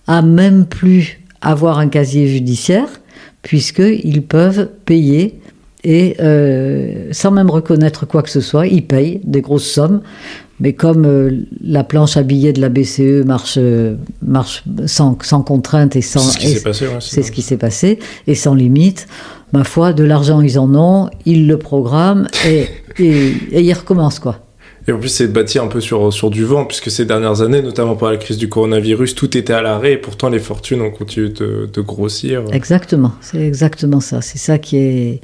à 0.08 0.22
même 0.22 0.66
plus 0.66 1.20
avoir 1.42 1.80
un 1.80 1.88
casier 1.88 2.28
judiciaire, 2.28 2.88
puisqu'ils 3.42 4.24
peuvent 4.24 4.70
payer 4.86 5.40
et 5.84 6.16
euh, 6.20 7.10
sans 7.12 7.32
même 7.32 7.50
reconnaître 7.50 8.06
quoi 8.06 8.22
que 8.22 8.30
ce 8.30 8.42
soit, 8.42 8.68
ils 8.68 8.86
payent 8.86 9.20
des 9.24 9.42
grosses 9.42 9.70
sommes. 9.70 10.02
Mais 10.60 10.74
comme 10.74 11.06
euh, 11.06 11.32
la 11.64 11.84
planche 11.84 12.18
à 12.18 12.24
billets 12.24 12.54
de 12.54 12.62
la 12.62 12.70
BCE 12.70 13.26
marche, 13.26 13.56
euh, 13.58 13.96
marche 14.22 14.64
sans, 14.86 15.18
sans 15.24 15.42
contrainte 15.42 15.96
et 15.96 16.04
sans... 16.04 16.20
C'est 16.20 16.34
ce 16.34 16.38
qui 16.38 16.52
s'est 16.54 16.62
passé. 16.62 16.86
Ouais, 16.86 16.94
c'est 17.00 17.24
ce 17.24 17.32
qui 17.32 17.42
s'est 17.42 17.58
passé, 17.58 18.00
et 18.28 18.36
sans 18.36 18.54
limite, 18.54 19.08
ma 19.54 19.64
foi, 19.64 19.94
de 19.94 20.04
l'argent 20.04 20.42
ils 20.42 20.58
en 20.60 20.74
ont, 20.76 21.10
ils 21.26 21.48
le 21.48 21.58
programment 21.58 22.28
et, 22.48 22.68
et, 23.00 23.34
et 23.52 23.62
ils 23.62 23.74
recommencent 23.74 24.20
quoi. 24.20 24.40
Et 24.88 24.92
en 24.92 24.98
plus, 24.98 25.10
c'est 25.10 25.28
bâti 25.28 25.60
un 25.60 25.68
peu 25.68 25.80
sur, 25.80 26.12
sur 26.12 26.32
du 26.32 26.44
vent, 26.44 26.66
puisque 26.66 26.90
ces 26.90 27.06
dernières 27.06 27.42
années, 27.42 27.62
notamment 27.62 27.96
par 27.96 28.10
la 28.10 28.18
crise 28.18 28.38
du 28.38 28.50
coronavirus, 28.50 29.14
tout 29.14 29.38
était 29.38 29.54
à 29.54 29.62
l'arrêt 29.62 29.94
et 29.94 29.98
pourtant 29.98 30.30
les 30.30 30.40
fortunes 30.40 30.82
ont 30.82 30.90
continué 30.90 31.30
de, 31.30 31.70
de 31.72 31.82
grossir. 31.82 32.44
Exactement, 32.52 33.12
c'est 33.22 33.46
exactement 33.46 34.00
ça. 34.00 34.22
C'est 34.22 34.40
ça 34.40 34.58
qui 34.58 34.78
est, 34.78 35.22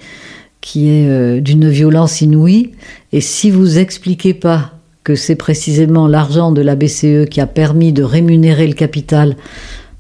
qui 0.62 0.90
est 0.90 1.10
euh, 1.10 1.42
d'une 1.42 1.70
violence 1.70 2.22
inouïe. 2.22 2.74
Et 3.14 3.22
si 3.22 3.50
vous 3.50 3.80
expliquez 3.80 4.36
pas 4.36 4.74
que 5.04 5.16
c'est 5.16 5.36
précisément 5.36 6.08
l'argent 6.08 6.52
de 6.52 6.62
la 6.62 6.76
BCE 6.76 7.28
qui 7.30 7.42
a 7.42 7.48
permis 7.48 7.94
de 7.94 8.04
rémunérer 8.04 8.68
le 8.68 8.74
capital 8.74 9.38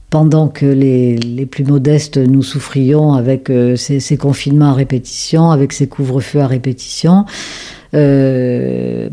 pendant 0.10 0.48
que 0.48 0.66
les, 0.66 1.18
les 1.18 1.46
plus 1.46 1.66
modestes 1.66 2.18
nous 2.18 2.44
souffrions 2.44 3.14
avec 3.14 3.50
euh, 3.50 3.76
ces, 3.76 4.00
ces, 4.00 4.18
confinements 4.18 4.72
à 4.72 4.74
répétition, 4.74 5.52
avec 5.52 5.74
ces 5.74 5.88
couvre-feux 5.88 6.40
à 6.40 6.48
répétition, 6.48 7.26
euh, 7.94 9.10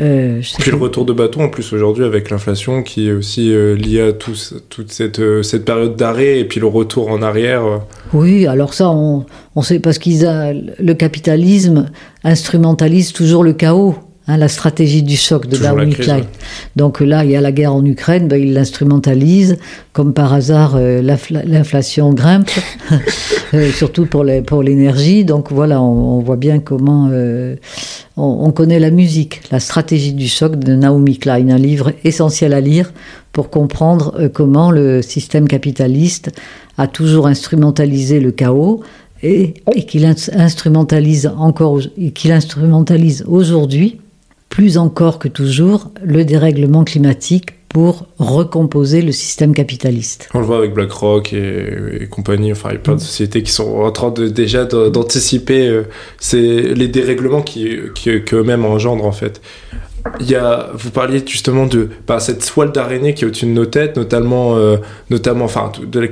euh, 0.00 0.40
Puis 0.58 0.70
le 0.70 0.78
retour 0.78 1.04
de 1.04 1.12
bâton 1.12 1.44
en 1.44 1.48
plus 1.50 1.72
aujourd'hui 1.74 2.04
avec 2.04 2.30
l'inflation 2.30 2.82
qui 2.82 3.08
est 3.08 3.12
aussi 3.12 3.52
euh, 3.52 3.74
liée 3.74 4.00
à 4.00 4.12
tout, 4.12 4.34
toute 4.70 4.90
cette, 4.90 5.18
euh, 5.18 5.42
cette 5.42 5.66
période 5.66 5.96
d'arrêt 5.96 6.38
et 6.38 6.44
puis 6.46 6.60
le 6.60 6.66
retour 6.66 7.10
en 7.10 7.20
arrière. 7.20 7.82
Oui, 8.14 8.46
alors 8.46 8.72
ça 8.72 8.90
on, 8.90 9.26
on 9.54 9.62
sait 9.62 9.78
parce 9.78 9.98
qu'ils 9.98 10.22
le 10.78 10.94
capitalisme 10.94 11.90
instrumentalise 12.24 13.12
toujours 13.12 13.44
le 13.44 13.52
chaos. 13.52 13.96
Hein, 14.28 14.38
la 14.38 14.48
stratégie 14.48 15.04
du 15.04 15.14
choc 15.14 15.46
de 15.46 15.56
Naomi 15.56 15.94
Klein. 15.94 16.16
Ouais. 16.16 16.24
Donc 16.74 16.98
là, 16.98 17.24
il 17.24 17.30
y 17.30 17.36
a 17.36 17.40
la 17.40 17.52
guerre 17.52 17.72
en 17.72 17.84
Ukraine, 17.84 18.26
ben, 18.26 18.42
il 18.42 18.54
l'instrumentalise. 18.54 19.56
Comme 19.92 20.14
par 20.14 20.34
hasard, 20.34 20.74
euh, 20.74 21.00
l'inflation 21.00 22.12
grimpe, 22.12 22.50
euh, 23.54 23.70
surtout 23.70 24.06
pour 24.06 24.24
l'énergie. 24.24 25.24
Pour 25.24 25.36
Donc 25.36 25.52
voilà, 25.52 25.80
on, 25.80 26.18
on, 26.18 26.20
voit 26.22 26.36
bien 26.36 26.58
comment 26.58 27.08
euh, 27.12 27.54
on, 28.16 28.38
on, 28.46 28.50
connaît 28.50 28.80
la 28.80 28.90
musique. 28.90 29.42
La 29.52 29.60
stratégie 29.60 30.12
du 30.12 30.26
choc 30.26 30.56
de 30.56 30.74
Naomi 30.74 31.18
Klein, 31.18 31.48
un 31.50 31.58
livre 31.58 31.92
essentiel 32.02 32.52
à 32.52 32.60
lire 32.60 32.92
pour 33.30 33.48
comprendre 33.48 34.28
comment 34.34 34.72
le 34.72 35.02
système 35.02 35.46
capitaliste 35.46 36.32
a 36.78 36.88
toujours 36.88 37.28
instrumentalisé 37.28 38.18
le 38.18 38.32
chaos 38.32 38.82
et, 39.22 39.54
et 39.72 39.86
qu'il 39.86 40.04
instrumentalise 40.04 41.30
encore, 41.38 41.80
qu'il 42.12 42.32
instrumentalise 42.32 43.24
aujourd'hui 43.28 44.00
plus 44.56 44.78
encore 44.78 45.18
que 45.18 45.28
toujours, 45.28 45.90
le 46.02 46.24
dérèglement 46.24 46.82
climatique 46.82 47.50
pour 47.68 48.06
recomposer 48.18 49.02
le 49.02 49.12
système 49.12 49.52
capitaliste. 49.52 50.30
On 50.32 50.38
le 50.38 50.46
voit 50.46 50.56
avec 50.56 50.72
BlackRock 50.72 51.34
et, 51.34 51.66
et 52.00 52.06
compagnie, 52.06 52.52
enfin 52.52 52.70
il 52.70 52.72
y 52.72 52.76
a 52.76 52.78
plein 52.80 52.94
de 52.94 53.00
sociétés 53.00 53.42
qui 53.42 53.52
sont 53.52 53.80
en 53.82 53.90
train 53.92 54.10
de, 54.10 54.28
déjà 54.28 54.64
d'anticiper 54.64 55.68
euh, 55.68 55.82
les 56.32 56.88
dérèglements 56.88 57.42
qu'eux-mêmes 57.42 57.92
qui, 57.92 58.24
qui 58.24 58.66
engendrent 58.66 59.04
en 59.04 59.12
fait. 59.12 59.42
Il 60.20 60.30
y 60.30 60.36
a, 60.36 60.70
vous 60.72 60.90
parliez 60.90 61.22
justement 61.26 61.66
de 61.66 61.90
bah, 62.06 62.18
cette 62.18 62.42
toile 62.46 62.72
d'araignée 62.72 63.12
qui 63.12 63.24
est 63.24 63.26
au-dessus 63.26 63.44
de 63.44 63.50
nos 63.50 63.66
têtes, 63.66 63.98
notamment, 63.98 64.56
euh, 64.56 64.78
notamment 65.10 65.44
enfin, 65.44 65.70
de, 65.86 66.08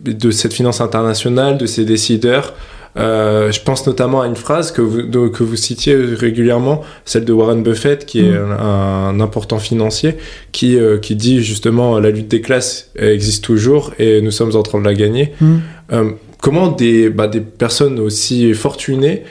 de 0.00 0.30
cette 0.32 0.52
finance 0.52 0.80
internationale, 0.80 1.58
de 1.58 1.66
ces 1.66 1.84
décideurs. 1.84 2.54
Euh, 2.98 3.52
je 3.52 3.60
pense 3.60 3.86
notamment 3.86 4.22
à 4.22 4.26
une 4.26 4.36
phrase 4.36 4.72
que 4.72 4.82
vous, 4.82 5.02
de, 5.02 5.28
que 5.28 5.42
vous 5.42 5.56
citiez 5.56 5.94
régulièrement, 5.94 6.82
celle 7.04 7.24
de 7.24 7.32
Warren 7.32 7.62
Buffett, 7.62 8.04
qui 8.04 8.20
est 8.20 8.30
mmh. 8.30 8.56
un, 8.58 9.08
un, 9.08 9.20
important 9.20 9.58
financier, 9.58 10.16
qui, 10.52 10.76
euh, 10.76 10.98
qui 10.98 11.14
dit 11.14 11.42
justement 11.42 11.98
la 12.00 12.10
lutte 12.10 12.28
des 12.28 12.40
classes 12.40 12.90
existe 12.96 13.44
toujours 13.44 13.92
et 13.98 14.20
nous 14.20 14.30
sommes 14.30 14.56
en 14.56 14.62
train 14.62 14.80
de 14.80 14.84
la 14.84 14.94
gagner. 14.94 15.32
Mmh. 15.40 15.56
Euh, 15.92 16.10
comment 16.42 16.68
des, 16.68 17.08
bah, 17.10 17.28
des 17.28 17.40
personnes 17.40 17.98
aussi 17.98 18.52
fortunées 18.54 19.22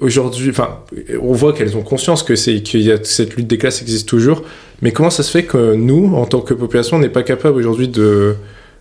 aujourd'hui, 0.00 0.50
enfin, 0.50 0.80
on 1.20 1.32
voit 1.32 1.52
qu'elles 1.52 1.76
ont 1.76 1.82
conscience 1.82 2.22
que 2.22 2.36
c'est 2.36 2.62
qu'il 2.62 2.82
y 2.82 2.92
a 2.92 2.98
cette 3.02 3.36
lutte 3.36 3.46
des 3.46 3.58
classes 3.58 3.82
existe 3.82 4.08
toujours, 4.08 4.42
mais 4.80 4.92
comment 4.92 5.10
ça 5.10 5.22
se 5.22 5.30
fait 5.30 5.44
que 5.44 5.74
nous, 5.74 6.14
en 6.14 6.24
tant 6.24 6.40
que 6.40 6.54
population, 6.54 6.98
on 6.98 7.00
n'est 7.00 7.08
pas 7.08 7.22
capable 7.24 7.58
aujourd'hui 7.58 7.88
de 7.88 8.36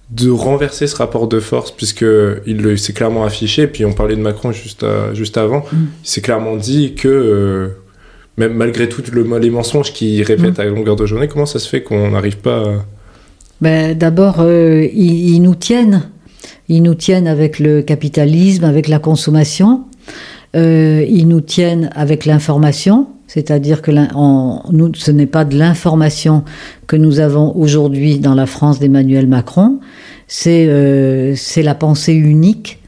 de 0.10 0.30
renverser 0.30 0.88
ce 0.88 0.96
rapport 0.96 1.28
de 1.28 1.40
force 1.40 1.72
puisque 1.72 2.06
il 2.46 2.80
s'est 2.80 2.94
clairement 2.94 3.26
affiché 3.26 3.68
puis 3.68 3.84
on 3.84 3.92
parlait 3.92 4.16
de 4.16 4.22
Macron 4.22 4.54
juste 4.54 4.86
juste 5.14 5.38
avant 5.38 5.66
mm. 5.72 5.86
il 6.04 6.08
s'est 6.08 6.22
clairement 6.22 6.56
dit 6.56 6.96
que 6.96 7.10
euh, 7.10 7.68
même 8.38 8.54
malgré 8.54 8.88
tous 8.88 9.12
le, 9.12 9.38
les 9.38 9.50
mensonges 9.50 9.92
qu'il 9.92 10.24
répète 10.24 10.60
mm. 10.60 10.62
à 10.62 10.66
longueur 10.66 10.96
de 10.96 11.06
journée 11.06 11.28
comment 11.28 11.46
ça 11.46 11.60
se 11.60 11.68
fait 11.68 11.84
qu'on 11.84 12.12
n'arrive 12.12 12.38
pas 12.38 12.58
à... 12.58 12.86
ben, 13.60 13.98
d'abord 13.98 14.38
euh, 14.40 14.88
ils, 14.94 15.42
nous 15.42 15.56
tiennent 15.56 16.04
ils 16.70 16.82
nous 16.82 16.96
tiennent 16.96 17.28
avec 17.28 17.60
le 17.60 17.82
capitalisme 17.82 18.64
avec 18.64 18.88
la 18.88 19.00
consommation 19.00 19.84
euh, 20.56 21.06
ils 21.10 21.28
nous 21.28 21.42
tiennent 21.42 21.90
avec 21.96 22.26
l'information 22.26 23.08
c'est-à-dire 23.28 23.82
que 23.82 23.92
nous, 24.72 24.92
ce 24.96 25.12
n'est 25.12 25.28
pas 25.28 25.46
de 25.46 25.58
l'information 25.58 26.44
que 26.88 26.96
nous 26.96 27.20
avons 27.20 27.56
aujourd'hui 27.56 28.20
dans 28.20 28.34
la 28.34 28.46
France 28.46 28.80
d'Emmanuel 28.80 29.28
Macron, 29.28 29.80
c'est 30.28 30.66
euh, 30.68 31.36
la 31.58 31.76
pensée 31.76 32.14
unique, 32.14 32.82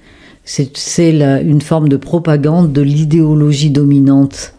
c'est 0.46 0.72
une 0.98 1.62
forme 1.62 1.90
de 1.90 1.98
propagande 1.98 2.74
de 2.74 2.82
l'idéologie 2.82 3.70
dominante. 3.70 4.54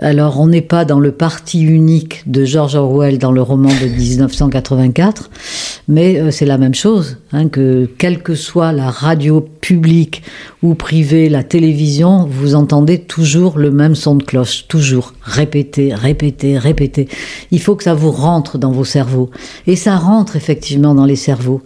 Alors, 0.00 0.40
on 0.40 0.48
n'est 0.48 0.60
pas 0.60 0.84
dans 0.84 0.98
le 0.98 1.12
parti 1.12 1.62
unique 1.62 2.24
de 2.26 2.44
George 2.44 2.74
Orwell 2.74 3.18
dans 3.18 3.30
le 3.30 3.40
roman 3.40 3.68
de 3.68 3.86
1984, 3.86 5.30
mais 5.86 6.18
euh, 6.18 6.30
c'est 6.32 6.46
la 6.46 6.58
même 6.58 6.74
chose, 6.74 7.18
hein, 7.34 7.48
que 7.48 7.88
quelle 7.98 8.22
que 8.22 8.34
soit 8.34 8.72
la 8.72 8.90
radio 8.90 9.46
publique 9.60 10.22
ou 10.62 10.74
privée, 10.74 11.28
la 11.28 11.42
télévision, 11.42 12.26
vous 12.26 12.54
entendez 12.54 12.98
toujours 12.98 13.58
le 13.58 13.70
même 13.70 13.94
son 13.94 14.14
de 14.14 14.22
cloche, 14.22 14.66
toujours 14.68 15.12
répéter, 15.22 15.94
répéter, 15.94 16.56
répéter. 16.56 17.08
Il 17.50 17.60
faut 17.60 17.76
que 17.76 17.84
ça 17.84 17.94
vous 17.94 18.12
rentre 18.12 18.56
dans 18.56 18.72
vos 18.72 18.84
cerveaux. 18.84 19.30
Et 19.66 19.76
ça 19.76 19.96
rentre 19.96 20.36
effectivement 20.36 20.94
dans 20.94 21.04
les 21.04 21.16
cerveaux. 21.16 21.60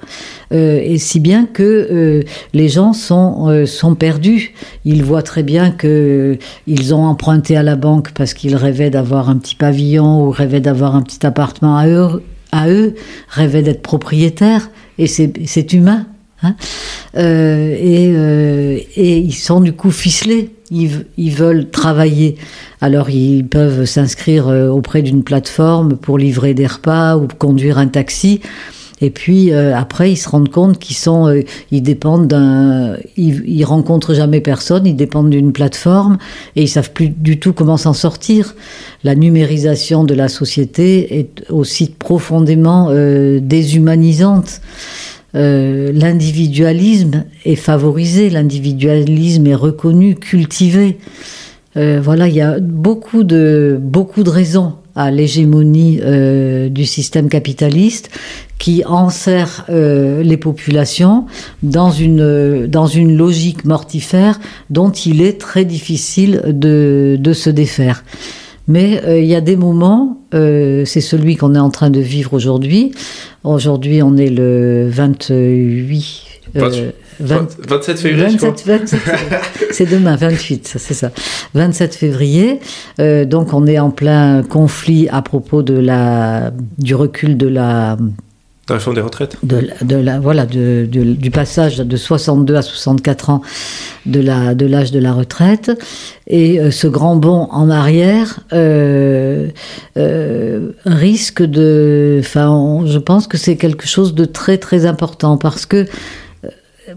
Euh, 0.53 0.81
et 0.83 0.99
si 0.99 1.21
bien 1.21 1.47
que 1.47 1.63
euh, 1.63 2.23
les 2.55 2.69
gens 2.69 2.93
sont, 2.93 3.67
sont 3.67 3.95
perdus. 3.95 4.55
Ils 4.85 5.03
voient 5.03 5.23
très 5.23 5.43
bien 5.43 5.71
qu'ils 5.71 6.95
ont 6.95 7.05
emprunté 7.05 7.57
à 7.57 7.63
la 7.63 7.77
banque 7.77 8.13
parce 8.13 8.35
qu'ils 8.35 8.57
rêvaient 8.57 8.91
d'avoir 8.91 9.29
un 9.29 9.37
petit 9.37 9.55
pavillon 9.55 10.25
ou 10.25 10.31
rêvaient 10.31 10.61
d'avoir 10.61 10.97
un 10.97 11.03
petit 11.03 11.25
appartement 11.27 11.77
à 11.77 11.89
eux, 11.89 12.23
à 12.53 12.69
eux 12.69 12.95
rêvaient 13.29 13.63
d'être 13.63 13.83
propriétaires, 13.83 14.71
et 14.99 15.07
c'est 15.07 15.73
humain. 15.73 16.07
Hein. 16.43 16.55
Euh, 17.17 17.75
et, 17.77 18.13
euh, 18.15 18.79
et, 18.97 19.19
ils 19.19 19.35
sont 19.35 19.61
du 19.61 19.73
coup 19.73 19.91
ficelés. 19.91 20.51
Ils, 20.71 21.33
veulent 21.33 21.71
travailler. 21.71 22.37
Alors 22.81 23.09
ils 23.09 23.47
peuvent 23.47 23.87
s'inscrire 23.87 24.49
euh, 24.49 24.69
auprès 24.69 25.01
d'une 25.01 25.25
plateforme 25.25 25.97
pour 25.97 26.19
livrer 26.19 26.53
des 26.53 26.67
repas 26.67 27.17
ou 27.17 27.27
conduire 27.27 27.79
un 27.79 27.89
taxi. 27.89 28.41
Et 29.01 29.11
puis 29.11 29.53
euh, 29.53 29.77
après, 29.77 30.13
ils 30.13 30.17
se 30.17 30.29
rendent 30.29 30.51
compte 30.51 30.79
qu'ils 30.79 30.97
sont, 30.97 31.29
euh, 31.29 31.43
ils 31.71 31.83
dépendent 31.83 32.27
d'un, 32.27 32.97
ils, 33.17 33.65
rencontrent 33.65 34.15
jamais 34.15 34.41
personne, 34.41 34.87
ils 34.87 34.97
dépendent 34.97 35.31
d'une 35.31 35.53
plateforme 35.53 36.19
et 36.57 36.63
ils 36.63 36.69
savent 36.69 36.93
plus 36.93 37.09
du 37.09 37.39
tout 37.39 37.53
comment 37.53 37.77
s'en 37.77 37.93
sortir. 37.93 38.55
La 39.05 39.15
numérisation 39.15 40.05
de 40.05 40.15
la 40.15 40.29
société 40.29 41.19
est 41.19 41.45
aussi 41.51 41.91
profondément 41.91 42.89
euh, 42.91 43.41
déshumanisante. 43.41 44.61
l'individualisme 45.35 47.25
est 47.45 47.55
favorisé, 47.55 48.31
l'individualisme 48.31 49.47
est 49.47 49.55
reconnu, 49.55 50.17
cultivé. 50.17 50.99
voilà, 51.77 52.27
il 52.27 52.35
y 52.35 52.41
a 52.41 52.59
beaucoup 52.59 53.23
de, 53.23 53.79
beaucoup 53.81 54.25
de 54.25 54.31
raisons 54.31 54.78
à 54.99 55.13
l'hégémonie 55.13 56.01
euh, 56.03 56.69
du 56.69 56.85
système 56.85 57.29
capitaliste 57.29 58.11
qui 58.59 58.85
enserre 58.85 59.65
euh, 59.71 60.25
les 60.25 60.37
populations 60.37 61.27
dans 61.63 61.93
une, 61.93 62.67
dans 62.67 62.89
une 62.89 63.17
logique 63.17 63.65
mortifère 63.65 64.41
dont 64.71 64.91
il 64.91 65.23
est 65.23 65.41
très 65.41 65.65
difficile 65.65 66.43
de, 66.47 67.17
de 67.19 67.33
se 67.33 67.49
défaire. 67.49 68.03
Mais 68.67 69.01
euh, 69.05 69.21
il 69.21 69.27
y 69.27 69.37
a 69.37 69.41
des 69.41 69.57
moments, 69.57 70.19
c'est 70.33 71.01
celui 71.01 71.37
qu'on 71.37 71.55
est 71.55 71.61
en 71.61 71.71
train 71.71 71.91
de 71.91 72.01
vivre 72.01 72.35
aujourd'hui. 72.35 72.93
Aujourd'hui, 73.45 74.03
on 74.03 74.17
est 74.17 74.31
le 74.31 74.89
28 74.91 76.25
27 77.21 77.99
février, 77.99 78.37
27, 78.37 78.97
c'est 79.71 79.87
demain, 79.87 80.17
28, 80.17 80.75
c'est 80.79 80.95
ça. 80.95 81.11
27 81.55 81.95
février. 81.95 82.61
Euh, 83.01 83.25
donc, 83.25 83.53
on 83.53 83.67
est 83.67 83.79
en 83.79 83.91
plein 83.91 84.43
conflit 84.43 85.09
à 85.09 85.23
propos 85.23 85.63
de 85.63 85.75
la, 85.75 86.53
du 86.79 86.95
recul 86.95 87.37
de 87.37 87.49
la. 87.49 87.97
De 87.97 88.75
la 88.75 88.77
réforme 88.77 88.97
des 88.97 89.03
retraites 89.03 89.39
de, 89.43 89.67
de 89.83 89.97
la, 89.97 90.21
Voilà, 90.21 90.45
de, 90.45 90.87
du 90.87 91.31
passage 91.31 91.79
de 91.79 91.97
62 91.97 92.55
à 92.55 92.61
64 92.61 93.31
ans 93.31 93.43
de 94.05 94.21
l'âge 94.21 94.57
de, 94.57 94.67
l'âge 94.67 94.91
de 94.91 94.99
la 94.99 95.15
retraite. 95.15 95.71
Et 96.27 96.61
euh, 96.61 96.71
ce 96.71 96.87
grand 96.87 97.17
bond 97.17 97.49
en 97.51 97.71
arrière 97.71 98.41
euh, 98.53 99.49
risque 100.85 101.43
de. 101.43 102.19
Enfin, 102.21 102.83
je 102.85 102.99
pense 102.99 103.27
que 103.27 103.39
c'est 103.39 103.57
quelque 103.57 103.87
chose 103.87 104.15
de 104.15 104.27
très, 104.27 104.59
très 104.59 104.85
important 104.85 105.39
parce 105.39 105.65
que 105.65 105.87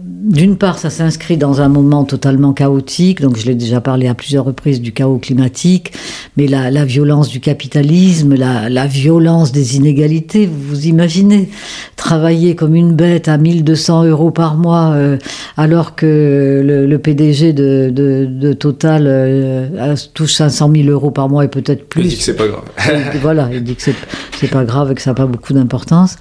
d'une 0.00 0.56
part, 0.56 0.78
ça 0.78 0.90
s'inscrit 0.90 1.36
dans 1.36 1.60
un 1.60 1.68
moment 1.68 2.04
totalement 2.04 2.52
chaotique, 2.52 3.20
donc 3.20 3.36
je 3.36 3.46
l'ai 3.46 3.54
déjà 3.54 3.80
parlé 3.80 4.08
à 4.08 4.14
plusieurs 4.14 4.44
reprises 4.44 4.80
du 4.80 4.92
chaos 4.92 5.18
climatique, 5.18 5.92
mais 6.36 6.46
la, 6.46 6.84
violence 6.84 7.28
du 7.28 7.40
capitalisme, 7.40 8.34
la, 8.34 8.86
violence 8.86 9.52
des 9.52 9.76
inégalités, 9.76 10.46
vous 10.46 10.86
imaginez, 10.86 11.50
travailler 11.96 12.54
comme 12.54 12.74
une 12.74 12.92
bête 12.92 13.28
à 13.28 13.36
1200 13.36 14.04
euros 14.04 14.30
par 14.30 14.56
mois, 14.56 14.92
euh, 14.94 15.18
alors 15.56 15.94
que 15.94 16.62
le, 16.64 16.98
PDG 16.98 17.52
de, 17.52 18.52
Total 18.52 19.04
euh, 19.06 19.96
touche 20.14 20.34
500 20.34 20.70
000 20.74 20.88
euros 20.88 21.10
par 21.10 21.28
mois 21.28 21.44
et 21.44 21.48
peut-être 21.48 21.88
plus. 21.88 22.02
Il 22.04 22.08
dit 22.08 22.16
que 22.16 22.22
c'est 22.22 22.36
pas 22.36 22.46
grave. 22.46 22.64
voilà, 23.20 23.48
il 23.52 23.62
dit 23.64 23.74
que 23.74 23.82
c'est 23.82 24.50
pas 24.50 24.64
grave 24.64 24.92
et 24.92 24.94
que 24.94 25.02
ça 25.02 25.10
n'a 25.10 25.14
pas 25.14 25.26
beaucoup 25.26 25.52
d'importance. 25.52 26.16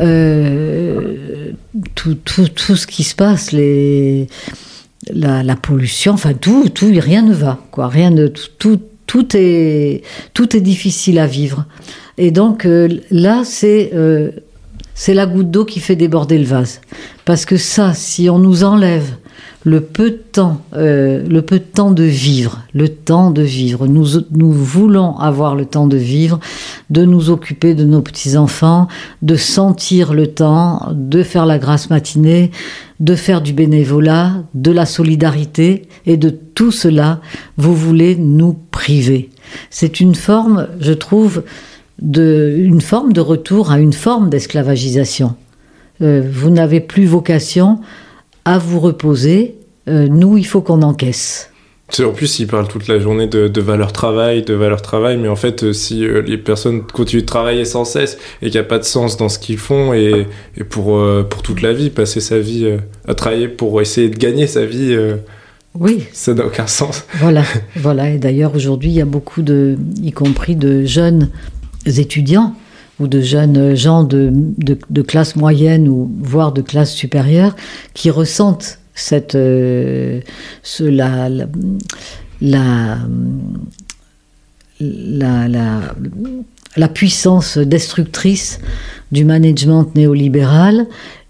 Euh, 0.00 1.52
tout, 1.94 2.14
tout, 2.16 2.48
tout, 2.48 2.76
ce 2.76 2.86
qui 2.86 3.02
se 3.02 3.14
passe, 3.14 3.52
les, 3.52 4.28
la, 5.10 5.56
pollution, 5.56 6.12
enfin 6.12 6.34
tout, 6.34 6.68
tout, 6.68 6.90
rien 6.92 7.22
ne 7.22 7.32
va, 7.32 7.58
quoi. 7.70 7.88
Rien 7.88 8.10
de 8.10 8.26
tout, 8.26 8.80
tout 9.06 9.28
est, 9.34 10.02
tout 10.34 10.56
est 10.56 10.60
difficile 10.60 11.18
à 11.18 11.26
vivre. 11.26 11.64
Et 12.18 12.30
donc 12.30 12.66
euh, 12.66 12.88
là, 13.10 13.42
c'est 13.44 13.90
euh, 13.94 14.30
c'est 14.94 15.14
la 15.14 15.26
goutte 15.26 15.50
d'eau 15.50 15.64
qui 15.64 15.80
fait 15.80 15.96
déborder 15.96 16.38
le 16.38 16.46
vase. 16.46 16.80
Parce 17.24 17.44
que 17.44 17.56
ça, 17.56 17.92
si 17.94 18.30
on 18.30 18.38
nous 18.38 18.64
enlève 18.64 19.16
le 19.66 19.80
peu 19.80 20.10
de 20.10 20.22
temps, 20.30 20.62
euh, 20.74 21.26
le 21.28 21.42
peu 21.42 21.58
de 21.58 21.64
temps 21.64 21.90
de 21.90 22.04
vivre, 22.04 22.62
le 22.72 22.88
temps 22.88 23.32
de 23.32 23.42
vivre. 23.42 23.88
Nous, 23.88 24.20
nous 24.30 24.52
voulons 24.52 25.18
avoir 25.18 25.56
le 25.56 25.64
temps 25.64 25.88
de 25.88 25.96
vivre, 25.96 26.38
de 26.88 27.04
nous 27.04 27.30
occuper 27.30 27.74
de 27.74 27.84
nos 27.84 28.00
petits-enfants, 28.00 28.86
de 29.22 29.34
sentir 29.34 30.14
le 30.14 30.28
temps, 30.28 30.92
de 30.92 31.24
faire 31.24 31.46
la 31.46 31.58
grâce 31.58 31.90
matinée, 31.90 32.52
de 33.00 33.16
faire 33.16 33.42
du 33.42 33.52
bénévolat, 33.52 34.44
de 34.54 34.70
la 34.70 34.86
solidarité, 34.86 35.88
et 36.06 36.16
de 36.16 36.30
tout 36.30 36.70
cela, 36.70 37.20
vous 37.56 37.74
voulez 37.74 38.14
nous 38.14 38.56
priver. 38.70 39.30
C'est 39.70 39.98
une 39.98 40.14
forme, 40.14 40.68
je 40.78 40.92
trouve, 40.92 41.42
de, 42.00 42.54
une 42.56 42.80
forme 42.80 43.12
de 43.12 43.20
retour 43.20 43.72
à 43.72 43.80
une 43.80 43.92
forme 43.92 44.30
d'esclavagisation. 44.30 45.34
Euh, 46.02 46.22
vous 46.32 46.50
n'avez 46.50 46.78
plus 46.78 47.06
vocation 47.06 47.80
à 48.46 48.58
vous 48.58 48.80
reposer. 48.80 49.56
Euh, 49.88 50.08
nous, 50.08 50.38
il 50.38 50.46
faut 50.46 50.62
qu'on 50.62 50.80
encaisse. 50.80 51.50
En 52.00 52.10
plus, 52.10 52.40
il 52.40 52.46
parle 52.46 52.66
toute 52.66 52.88
la 52.88 52.98
journée 52.98 53.28
de, 53.28 53.46
de, 53.46 53.60
valeur 53.60 53.92
travail, 53.92 54.42
de 54.42 54.54
valeur 54.54 54.82
travail, 54.82 55.18
mais 55.18 55.28
en 55.28 55.36
fait, 55.36 55.62
euh, 55.62 55.72
si 55.72 56.04
euh, 56.04 56.20
les 56.22 56.38
personnes 56.38 56.82
continuent 56.82 57.20
de 57.20 57.26
travailler 57.26 57.64
sans 57.64 57.84
cesse 57.84 58.18
et 58.42 58.46
qu'il 58.46 58.60
n'y 58.60 58.66
a 58.66 58.68
pas 58.68 58.78
de 58.78 58.84
sens 58.84 59.16
dans 59.16 59.28
ce 59.28 59.38
qu'ils 59.38 59.58
font, 59.58 59.92
et, 59.92 60.26
et 60.56 60.64
pour, 60.64 61.00
pour 61.28 61.42
toute 61.42 61.62
la 61.62 61.72
vie, 61.72 61.90
passer 61.90 62.20
sa 62.20 62.38
vie 62.38 62.68
à 63.06 63.14
travailler 63.14 63.48
pour 63.48 63.80
essayer 63.80 64.08
de 64.08 64.16
gagner 64.16 64.46
sa 64.48 64.64
vie, 64.64 64.96
oui. 65.74 66.04
ça 66.12 66.34
n'a 66.34 66.46
aucun 66.46 66.66
sens. 66.66 67.04
Voilà, 67.18 67.44
voilà. 67.76 68.10
Et 68.10 68.18
d'ailleurs, 68.18 68.54
aujourd'hui, 68.56 68.90
il 68.90 68.96
y 68.96 69.00
a 69.00 69.06
beaucoup 69.06 69.42
de, 69.42 69.76
y 70.02 70.10
compris 70.10 70.56
de 70.56 70.84
jeunes 70.84 71.30
étudiants, 71.86 72.54
ou 72.98 73.08
de 73.08 73.20
jeunes 73.20 73.74
gens 73.74 74.04
de, 74.04 74.32
de, 74.58 75.02
classe 75.02 75.36
moyenne 75.36 75.88
ou 75.88 76.10
voire 76.20 76.52
de 76.52 76.62
classe 76.62 76.92
supérieure 76.92 77.54
qui 77.94 78.10
ressentent 78.10 78.78
cette 78.94 79.34
euh, 79.34 80.20
la, 80.80 81.28
la, 82.40 82.98
la, 84.80 85.94
la, 86.76 86.88
puissance 86.88 87.58
destructrice 87.58 88.60
du 89.12 89.24
management 89.24 89.94
néolibéral 89.94 90.86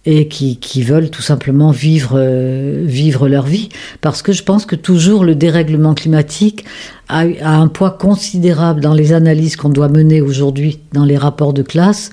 et 0.07 0.29
qui, 0.29 0.57
qui, 0.57 0.83
veulent 0.83 1.11
tout 1.11 1.23
simplement 1.23 1.73
vivre, 1.73 2.13
euh, 2.15 2.85
vivre 2.87 3.29
leur 3.29 3.45
vie. 3.45 3.69
Parce 4.01 4.23
que 4.23 4.33
je 4.33 4.45
pense 4.45 4.65
que 4.65 4.77
toujours 4.77 5.25
le 5.25 5.35
dérèglement 5.35 5.95
climatique 5.95 6.65
a, 7.09 7.25
un 7.43 7.69
poids 7.69 7.91
considérable 7.91 8.81
dans 8.81 8.95
les 8.95 9.13
analyses 9.13 9.57
qu'on 9.57 9.69
doit 9.69 9.89
mener 9.89 10.21
aujourd'hui 10.21 10.79
dans 10.93 11.05
les 11.05 11.17
rapports 11.17 11.53
de 11.53 11.63
classe, 11.63 12.11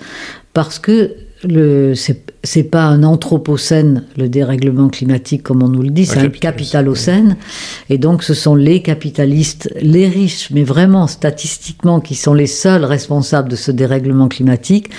parce 0.54 0.80
que 0.80 1.16
le, 1.44 1.94
c'est 1.94 2.32
pas 2.70 2.84
un 2.84 3.04
anthropocène, 3.04 4.04
le 4.18 4.28
dérèglement 4.28 4.89
climatique, 4.89 5.44
comme 5.44 5.64
on 5.64 5.70
nous 5.70 5.82
le 5.82 5.89
dit, 5.89 6.06
c'est 6.06 6.20
un 6.20 6.30
capitalocène. 6.30 7.38
Et 7.89 7.98
donc, 7.98 8.22
ce 8.24 8.34
sont 8.34 8.56
les 8.56 8.82
capitalistes, 8.82 9.70
les 9.82 10.10
riches, 10.10 10.50
mais 10.52 10.64
vraiment 10.64 11.08
statistiquement, 11.08 12.02
qui 12.02 12.16
sont 12.16 12.34
les 12.34 12.48
seuls 12.48 12.84
responsables 12.84 13.50
de 13.50 13.56
ce 13.56 13.72
dérèglement 13.72 14.28
climatique. 14.28 14.89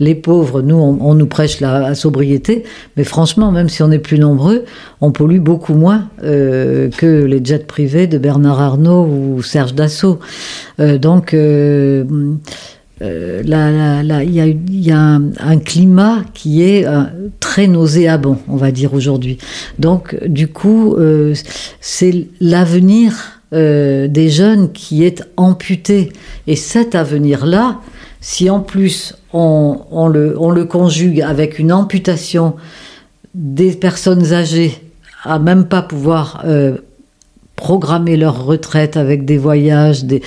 Les 0.00 0.14
pauvres, 0.14 0.62
nous, 0.62 0.76
on, 0.76 1.14
nous 1.14 1.26
prêche 1.26 1.60
la, 1.60 1.94
sobriété, 1.94 2.64
mais 2.96 3.04
franchement, 3.04 3.52
même 3.52 3.68
si 3.68 3.82
on 3.82 3.90
est 3.90 3.98
plus 3.98 4.18
nombreux, 4.18 4.64
on 5.00 5.12
pollue 5.12 5.40
beaucoup 5.40 5.74
moins 5.74 6.08
euh, 6.22 6.88
que 6.90 7.24
les 7.24 7.44
jets 7.44 7.58
privés 7.58 8.06
de 8.06 8.16
Bernard 8.16 8.60
Arnault 8.60 9.06
ou 9.06 9.42
Serge 9.42 9.74
Dassault. 9.74 10.20
Euh, 10.80 10.98
donc, 10.98 11.34
euh, 11.34 12.04
euh, 13.02 13.42
il 13.44 14.84
y 14.84 14.90
a, 14.92 14.98
un, 14.98 15.58
climat 15.58 16.22
qui 16.32 16.62
est 16.62 16.86
euh, 16.86 17.02
très 17.40 17.66
nauséabond, 17.66 18.38
on 18.48 18.56
va 18.56 18.70
dire 18.70 18.94
aujourd'hui. 18.94 19.38
Donc, 19.78 20.16
du 20.26 20.48
coup, 20.48 20.94
euh, 20.94 21.34
c'est 21.80 22.28
l'avenir 22.40 23.40
des 23.52 24.30
jeunes 24.30 24.72
qui 24.72 25.04
est 25.04 25.22
amputé. 25.36 26.12
Et 26.48 26.56
cet 26.56 26.96
avenir-là, 26.96 27.78
si 28.20 28.50
en 28.50 28.58
plus 28.58 29.14
on 29.32 30.08
le 30.08 30.64
conjugue 30.64 31.20
avec 31.20 31.60
une 31.60 31.70
amputation 31.70 32.56
des 33.32 33.70
personnes 33.70 34.32
âgées 34.32 34.76
à 35.22 35.38
même 35.38 35.66
pas 35.66 35.82
pouvoir 35.82 36.44
programmer 37.56 38.16
leur 38.16 38.44
retraite 38.44 38.96
avec 38.96 39.24
des 39.24 39.38
voyages, 39.38 40.04
des, 40.04 40.22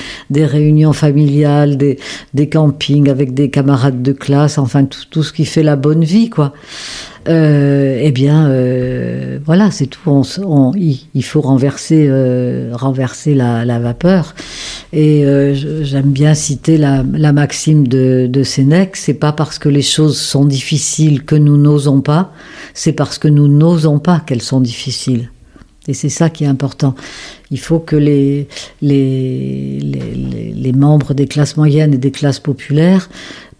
réunions 0.45 0.93
familiales, 0.93 1.77
des, 1.77 2.49
campings 2.49 3.09
avec 3.09 3.33
des 3.33 3.49
camarades 3.49 4.01
de 4.01 4.11
classe, 4.13 4.57
enfin 4.57 4.85
tout, 4.85 5.23
ce 5.23 5.33
qui 5.33 5.45
fait 5.45 5.63
la 5.63 5.75
bonne 5.75 6.03
vie, 6.03 6.29
quoi. 6.29 6.53
Euh, 7.27 7.99
eh 8.01 8.11
bien, 8.11 8.47
euh, 8.47 9.37
voilà, 9.45 9.69
c'est 9.69 9.87
tout. 9.87 10.09
On, 10.45 10.71
il, 10.75 11.23
faut 11.23 11.41
renverser, 11.41 12.07
euh, 12.07 12.69
renverser 12.71 13.33
la, 13.33 13.79
vapeur. 13.79 14.33
Et 14.93 15.25
j'aime 15.81 16.11
bien 16.11 16.33
citer 16.33 16.77
la, 16.77 17.03
la 17.13 17.33
maxime 17.33 17.87
de, 17.87 18.27
de 18.29 18.43
Sénèque 18.43 18.95
c'est 18.95 19.13
pas 19.13 19.33
parce 19.33 19.59
que 19.59 19.67
les 19.67 19.81
choses 19.81 20.17
sont 20.17 20.45
difficiles 20.45 21.23
que 21.23 21.35
nous 21.35 21.57
n'osons 21.57 21.99
pas, 21.99 22.31
c'est 22.73 22.93
parce 22.93 23.17
que 23.17 23.27
nous 23.27 23.49
n'osons 23.49 23.99
pas 23.99 24.21
qu'elles 24.25 24.41
sont 24.41 24.61
difficiles. 24.61 25.29
Et 25.87 25.93
c'est 25.93 26.09
ça 26.09 26.29
qui 26.29 26.43
est 26.43 26.47
important. 26.47 26.95
Il 27.51 27.59
faut 27.59 27.79
que 27.79 27.95
les, 27.95 28.47
les, 28.81 29.79
les, 29.79 30.53
les, 30.53 30.71
membres 30.73 31.13
des 31.13 31.27
classes 31.27 31.55
moyennes 31.55 31.93
et 31.93 31.97
des 31.97 32.11
classes 32.11 32.39
populaires 32.39 33.09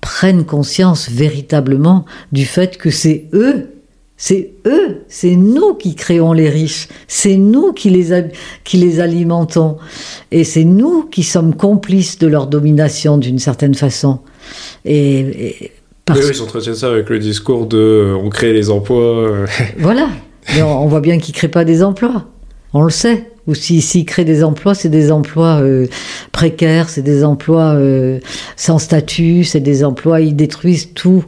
prennent 0.02 0.46
conscience 0.46 1.10
véritablement 1.10 2.06
du 2.32 2.46
fait 2.46 2.78
que 2.78 2.90
c'est 2.90 3.26
eux, 3.34 3.68
c'est 4.18 4.54
eux, 4.66 5.04
c'est 5.08 5.36
nous 5.36 5.76
qui 5.76 5.96
créons 5.96 6.34
les 6.34 6.50
riches, 6.50 6.88
c'est 7.08 7.38
nous 7.38 7.72
qui 7.72 7.90
les, 7.90 8.26
qui 8.64 8.78
les 8.78 9.00
alimentons, 9.00 9.78
et 10.32 10.44
c'est 10.44 10.64
nous 10.64 11.04
qui 11.04 11.24
sommes 11.24 11.56
complices 11.56 12.18
de 12.18 12.28
leur 12.28 12.48
domination 12.48 13.18
d'une 13.18 13.40
certaine 13.40 13.76
façon. 13.76 14.20
Et, 14.86 15.20
et 15.20 15.72
parce... 16.06 16.20
Oui, 16.20 16.32
ils 16.34 16.42
entretiennent 16.42 16.76
ça 16.76 16.90
avec 16.90 17.10
le 17.10 17.20
discours 17.20 17.68
de 17.68 17.78
euh, 17.78 18.16
on 18.16 18.30
crée 18.30 18.54
les 18.54 18.70
emplois. 18.70 19.30
Euh. 19.30 19.46
voilà, 19.78 20.10
mais 20.54 20.62
on, 20.62 20.88
voit 20.88 21.02
bien 21.02 21.20
qu'ils 21.20 21.34
ne 21.34 21.38
créent 21.38 21.48
pas 21.48 21.66
des 21.66 21.84
emplois. 21.84 22.26
On 22.74 22.84
le 22.84 22.90
sait. 22.90 23.32
Ou 23.48 23.56
s'ils 23.56 24.06
créent 24.06 24.26
des 24.26 24.44
emplois, 24.44 24.76
c'est 24.76 24.90
des 24.90 25.10
emplois 25.10 25.62
euh, 25.62 25.88
précaires, 26.34 26.90
c'est 26.90 27.02
des 27.02 27.24
emplois 27.24 27.76
euh, 27.76 28.20
sans 28.58 28.78
statut, 28.78 29.46
c'est 29.46 29.62
des 29.62 29.86
emplois, 29.86 30.20
ils 30.20 30.36
détruisent 30.36 30.94
tout, 30.94 31.24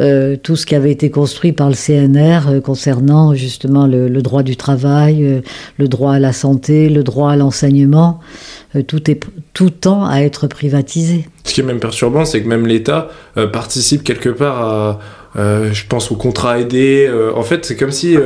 euh, 0.00 0.36
tout 0.36 0.56
ce 0.56 0.66
qui 0.66 0.74
avait 0.74 0.90
été 0.90 1.10
construit 1.10 1.52
par 1.52 1.68
le 1.68 1.76
CNR 1.76 2.60
concernant 2.60 3.34
justement 3.34 3.86
le, 3.86 4.08
le, 4.08 4.20
droit 4.20 4.42
du 4.42 4.56
travail, 4.56 5.42
le 5.78 5.88
droit 5.88 6.14
à 6.14 6.18
la 6.18 6.32
santé, 6.32 6.88
le 6.88 7.04
droit 7.04 7.30
à 7.30 7.36
l'enseignement. 7.36 8.18
tout, 8.88 9.08
est, 9.08 9.20
tout 9.54 9.70
tend 9.70 10.04
à 10.04 10.22
être 10.22 10.48
privatisé. 10.48 11.28
Ce 11.44 11.54
qui 11.54 11.60
est 11.60 11.64
même 11.64 11.78
perturbant, 11.78 12.24
c'est 12.24 12.42
que 12.42 12.48
même 12.48 12.66
l'État 12.66 13.10
participe 13.52 14.02
quelque 14.02 14.30
part 14.30 14.60
à, 14.60 14.98
je 15.70 15.86
pense, 15.88 16.10
au 16.10 16.16
contrat 16.16 16.58
aidé. 16.58 17.08
en 17.36 17.42
fait, 17.42 17.64
c'est 17.64 17.76
comme 17.76 17.92
si 17.92 18.16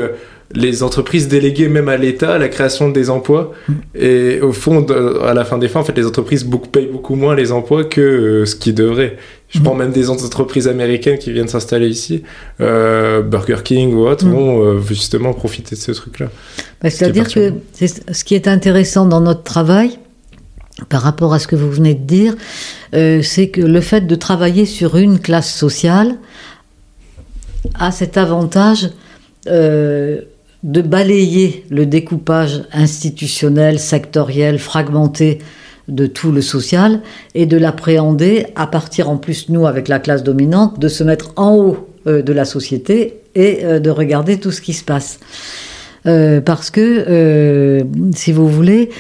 les 0.55 0.83
entreprises 0.83 1.29
déléguées 1.29 1.69
même 1.69 1.89
à 1.89 1.97
l'État 1.97 2.39
la 2.39 2.49
création 2.49 2.89
des 2.89 3.11
emplois. 3.11 3.53
Mm. 3.69 3.73
Et 3.95 4.41
au 4.41 4.53
fond, 4.53 4.87
à 5.23 5.35
la 5.35 5.45
fin 5.45 5.59
des 5.59 5.69
fins, 5.69 5.81
en 5.81 5.85
fait, 5.85 5.97
les 5.97 6.07
entreprises 6.07 6.45
beaucoup, 6.45 6.69
payent 6.69 6.91
beaucoup 6.91 7.17
moins 7.17 7.35
les 7.35 7.53
emplois 7.53 7.85
que 7.85 8.01
euh, 8.01 8.47
ce 8.47 8.55
qu'ils 8.55 8.75
devraient. 8.75 9.17
Je 9.49 9.61
prends 9.61 9.75
mm. 9.75 9.79
même 9.79 9.93
des 9.93 10.11
entreprises 10.11 10.69
américaines 10.69 11.19
qui 11.19 11.33
viennent 11.33 11.49
s'installer 11.49 11.89
ici, 11.89 12.23
euh, 12.61 13.23
Burger 13.23 13.59
King 13.65 13.95
ou 13.95 14.07
autres, 14.07 14.27
mm. 14.27 14.31
vont 14.31 14.63
euh, 14.63 14.81
justement 14.81 15.33
profiter 15.33 15.77
de 15.77 15.81
ce 15.81 15.93
truc-là. 15.93 16.31
Bah, 16.83 16.91
C'est-à-dire 16.91 17.29
que 17.33 17.53
ce 17.75 18.25
qui 18.25 18.35
est 18.35 18.49
intéressant 18.49 19.07
dans 19.07 19.21
notre 19.21 19.43
travail, 19.43 19.99
par 20.89 21.03
rapport 21.03 21.33
à 21.35 21.39
ce 21.39 21.47
que 21.47 21.55
vous 21.55 21.71
venez 21.71 21.95
de 21.95 22.03
dire, 22.03 22.35
c'est 22.93 23.49
que 23.49 23.61
le 23.61 23.81
fait 23.81 24.09
de 24.09 24.15
travailler 24.17 24.67
sur 24.67 24.97
une 24.97 25.21
classe 25.21 25.55
sociale 25.55 26.17
a 27.79 27.93
cet 27.93 28.17
avantage 28.17 28.91
de 30.65 30.81
balayer 30.81 31.65
le 31.71 31.85
découpage 31.85 32.65
institutionnel, 32.73 33.79
sectoriel, 33.79 34.59
fragmenté 34.59 35.39
de 35.89 36.07
tout 36.07 36.33
le 36.33 36.41
social 36.41 37.01
et 37.35 37.45
de 37.45 37.59
l'appréhender 37.59 38.47
à 38.57 38.67
partir 38.67 39.11
en 39.11 39.19
plus, 39.19 39.51
nous, 39.51 39.67
avec 39.67 39.89
la 39.89 39.99
classe 39.99 40.23
dominante, 40.23 40.81
de 40.81 40.89
se 40.89 41.05
mettre 41.05 41.33
en 41.37 41.55
haut 41.55 41.89
euh, 42.07 42.23
de 42.23 42.33
la 42.33 42.47
société 42.47 43.21
et 43.35 43.61
euh, 43.63 43.79
de 43.79 43.91
regarder 43.91 44.41
tout 44.41 44.51
ce 44.51 44.63
qui 44.63 44.73
se 44.73 44.85
passe. 44.85 45.21
Euh, 46.07 46.41
parce 46.41 46.71
que, 46.71 47.85
si 48.15 48.33
vous 48.33 48.49
voulez, 48.49 48.91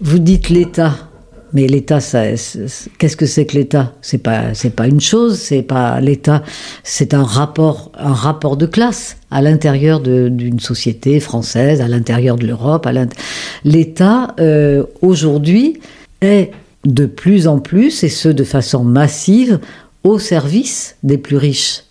vous 0.00 0.18
dites 0.18 0.50
l'État. 0.50 1.09
Mais 1.52 1.66
l'État, 1.66 1.98
qu'est-ce 2.00 3.16
que 3.16 3.26
c'est 3.26 3.46
que 3.46 3.56
l'État? 3.56 3.92
C'est 4.02 4.18
pas, 4.18 4.54
c'est 4.54 4.70
pas 4.70 4.86
une 4.86 5.00
chose. 5.00 5.38
C'est 5.38 5.62
pas 5.62 6.00
l'État. 6.00 6.42
C'est 6.84 7.14
un 7.14 7.24
rapport, 7.24 7.90
un 7.98 8.12
rapport 8.12 8.56
de 8.56 8.66
classe 8.66 9.16
à 9.30 9.42
l'intérieur 9.42 10.00
d'une 10.00 10.60
société 10.60 11.20
française, 11.20 11.80
à 11.80 11.88
l'intérieur 11.88 12.36
de 12.36 12.46
l'Europe. 12.46 12.88
L'État 13.64 14.34
euh, 14.38 14.84
aujourd'hui 15.02 15.80
est 16.20 16.50
de 16.84 17.06
plus 17.06 17.46
en 17.46 17.58
plus, 17.58 18.04
et 18.04 18.08
ce 18.08 18.28
de 18.28 18.44
façon 18.44 18.84
massive, 18.84 19.60
au 20.02 20.18
service 20.18 20.96
des 21.02 21.18
plus 21.18 21.36
riches. 21.36 21.82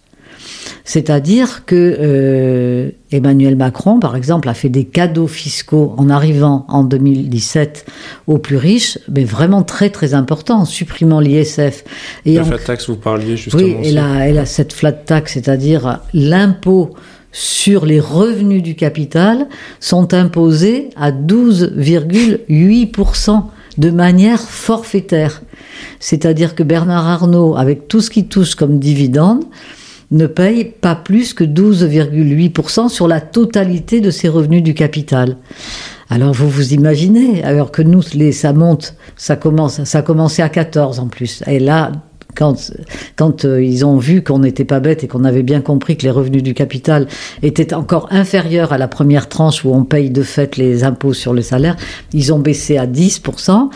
C'est-à-dire 0.84 1.66
que 1.66 1.97
euh, 1.99 2.89
Emmanuel 3.12 3.55
Macron, 3.55 3.99
par 3.99 4.16
exemple, 4.16 4.47
a 4.49 4.53
fait 4.53 4.70
des 4.70 4.86
cadeaux 4.86 5.26
fiscaux 5.28 5.95
en 5.97 6.10
arrivant 6.10 6.66
en 6.68 6.84
2017 6.84 7.86
aux 8.28 8.38
plus 8.38 8.57
riches, 8.57 8.99
mais 9.12 9.24
vraiment 9.24 9.64
très 9.64 9.89
très 9.89 10.14
importants, 10.14 10.60
en 10.62 10.66
supprimant 10.66 11.20
l'ISF. 11.20 11.84
Et 12.26 12.36
la 12.36 12.43
flat 12.43 12.60
tax, 12.60 12.88
vous 12.89 12.95
parliez 12.95 13.36
justement. 13.38 13.64
Oui, 13.64 13.76
et 13.84 13.91
la, 13.91 14.28
et 14.28 14.34
la, 14.34 14.45
cette 14.45 14.74
flat 14.74 14.93
tax, 14.93 15.34
c'est-à-dire 15.34 16.01
l'impôt 16.14 16.91
sur 17.32 17.86
les 17.86 17.99
revenus 17.99 18.64
du 18.64 18.74
capital, 18.76 19.47
sont 19.80 20.14
imposés 20.14 20.89
à 20.95 21.12
12,8% 21.12 23.43
de 23.78 23.91
manière 23.91 24.41
forfaitaire. 24.41 25.43
C'est-à-dire 25.99 26.55
que 26.55 26.64
Bernard 26.64 27.07
Arnault, 27.07 27.55
avec 27.55 27.88
tout 27.88 28.01
ce 28.01 28.10
qui 28.10 28.28
touche 28.28 28.55
comme 28.55 28.80
dividende, 28.80 29.43
ne 30.12 30.28
paye 30.28 30.66
pas 30.66 30.95
plus 30.95 31.34
que 31.34 31.43
12,8% 31.43 32.89
sur 32.89 33.07
la 33.07 33.22
totalité 33.22 34.01
de 34.01 34.12
ses 34.12 34.28
revenus 34.28 34.64
du 34.64 34.74
capital. 34.74 35.38
Alors 36.10 36.34
vous 36.34 36.49
vous 36.49 36.74
imaginez, 36.74 37.43
alors 37.43 37.72
que 37.72 37.84
nous, 37.84 38.01
les, 38.16 38.32
ça 38.32 38.51
monte, 38.51 38.95
ça 39.16 39.36
commence, 39.36 39.84
ça 39.84 39.99
a 39.99 40.01
commencé 40.01 40.41
à 40.41 40.49
14 40.49 40.99
en 40.99 41.07
plus. 41.07 41.43
Et 41.45 41.60
là, 41.60 41.91
quand, 42.36 42.72
quand 43.16 43.45
euh, 43.45 43.62
ils 43.64 43.86
ont 43.86 43.97
vu 43.97 44.24
qu'on 44.24 44.39
n'était 44.39 44.66
pas 44.66 44.80
bête 44.80 45.03
et 45.03 45.07
qu'on 45.07 45.24
avait 45.24 45.43
bien 45.43 45.62
compris 45.62 45.97
que 45.97 46.03
les 46.03 46.12
revenus 46.12 46.41
du 46.41 46.53
capital 46.53 47.07
étaient 47.43 47.74
encore 47.74 48.07
inférieurs 48.12 48.72
à 48.72 48.78
la 48.78 48.88
première 48.88 49.30
tranche 49.30 49.66
où 49.66 49.74
on 49.74 49.84
paye 49.84 50.10
de 50.10 50.22
fait 50.22 50.57
les 50.57 50.84
impôts 50.84 51.14
sur 51.14 51.34
le 51.34 51.41
salaire, 51.41 51.76
ils 52.14 52.34
ont 52.34 52.39
baissé 52.39 52.78
à 52.78 52.88
10%. 52.88 53.70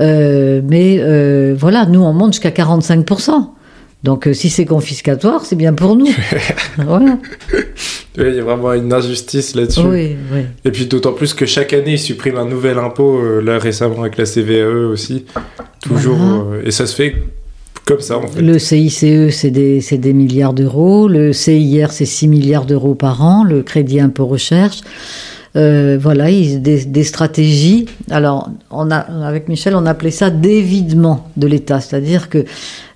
Euh, 0.00 0.62
mais 0.64 0.98
euh, 1.00 1.54
voilà, 1.58 1.86
nous 1.86 2.00
on 2.00 2.12
monte 2.12 2.34
jusqu'à 2.34 2.50
45%. 2.50 3.50
Donc 4.04 4.28
euh, 4.28 4.32
si 4.32 4.48
c'est 4.48 4.64
confiscatoire, 4.64 5.44
c'est 5.44 5.56
bien 5.56 5.72
pour 5.72 5.96
nous. 5.96 6.08
voilà. 6.78 7.18
il 8.16 8.34
y 8.34 8.38
a 8.38 8.42
vraiment 8.42 8.72
une 8.72 8.92
injustice 8.92 9.56
là-dessus. 9.56 9.80
Oui, 9.80 10.16
oui. 10.32 10.42
Et 10.64 10.70
puis 10.70 10.86
d'autant 10.86 11.12
plus 11.12 11.34
que 11.34 11.46
chaque 11.46 11.72
année, 11.72 11.94
ils 11.94 11.98
suppriment 11.98 12.38
un 12.38 12.44
nouvel 12.44 12.78
impôt, 12.78 13.18
euh, 13.18 13.40
là 13.40 13.58
récemment 13.58 14.02
avec 14.02 14.16
la 14.16 14.24
CVAE 14.24 14.88
aussi. 14.88 15.24
Toujours. 15.80 16.16
Voilà. 16.16 16.58
Euh, 16.58 16.62
et 16.64 16.70
ça 16.70 16.86
se 16.86 16.94
fait 16.94 17.16
Comme 17.84 18.00
ça, 18.00 18.18
en 18.18 18.28
fait. 18.28 18.40
Le 18.40 18.58
CICE, 18.60 19.30
c'est 19.30 19.50
des, 19.50 19.80
des, 19.80 20.12
milliards 20.12 20.54
d'euros. 20.54 21.08
Le 21.08 21.32
CIR, 21.32 21.90
c'est 21.90 22.04
6 22.04 22.28
milliards 22.28 22.66
d'euros 22.66 22.94
par 22.94 23.24
an. 23.24 23.42
Le 23.42 23.62
crédit 23.62 23.98
impôt 23.98 24.26
recherche. 24.26 24.80
Euh, 25.56 25.98
voilà, 26.00 26.26
des, 26.30 27.04
stratégies. 27.04 27.86
Alors, 28.10 28.50
avec 28.70 29.48
Michel, 29.48 29.74
on 29.74 29.86
appelait 29.86 30.10
ça 30.10 30.30
d'évidement 30.30 31.28
de 31.36 31.46
l'État, 31.46 31.80
c'est-à-dire 31.80 32.28
que 32.28 32.44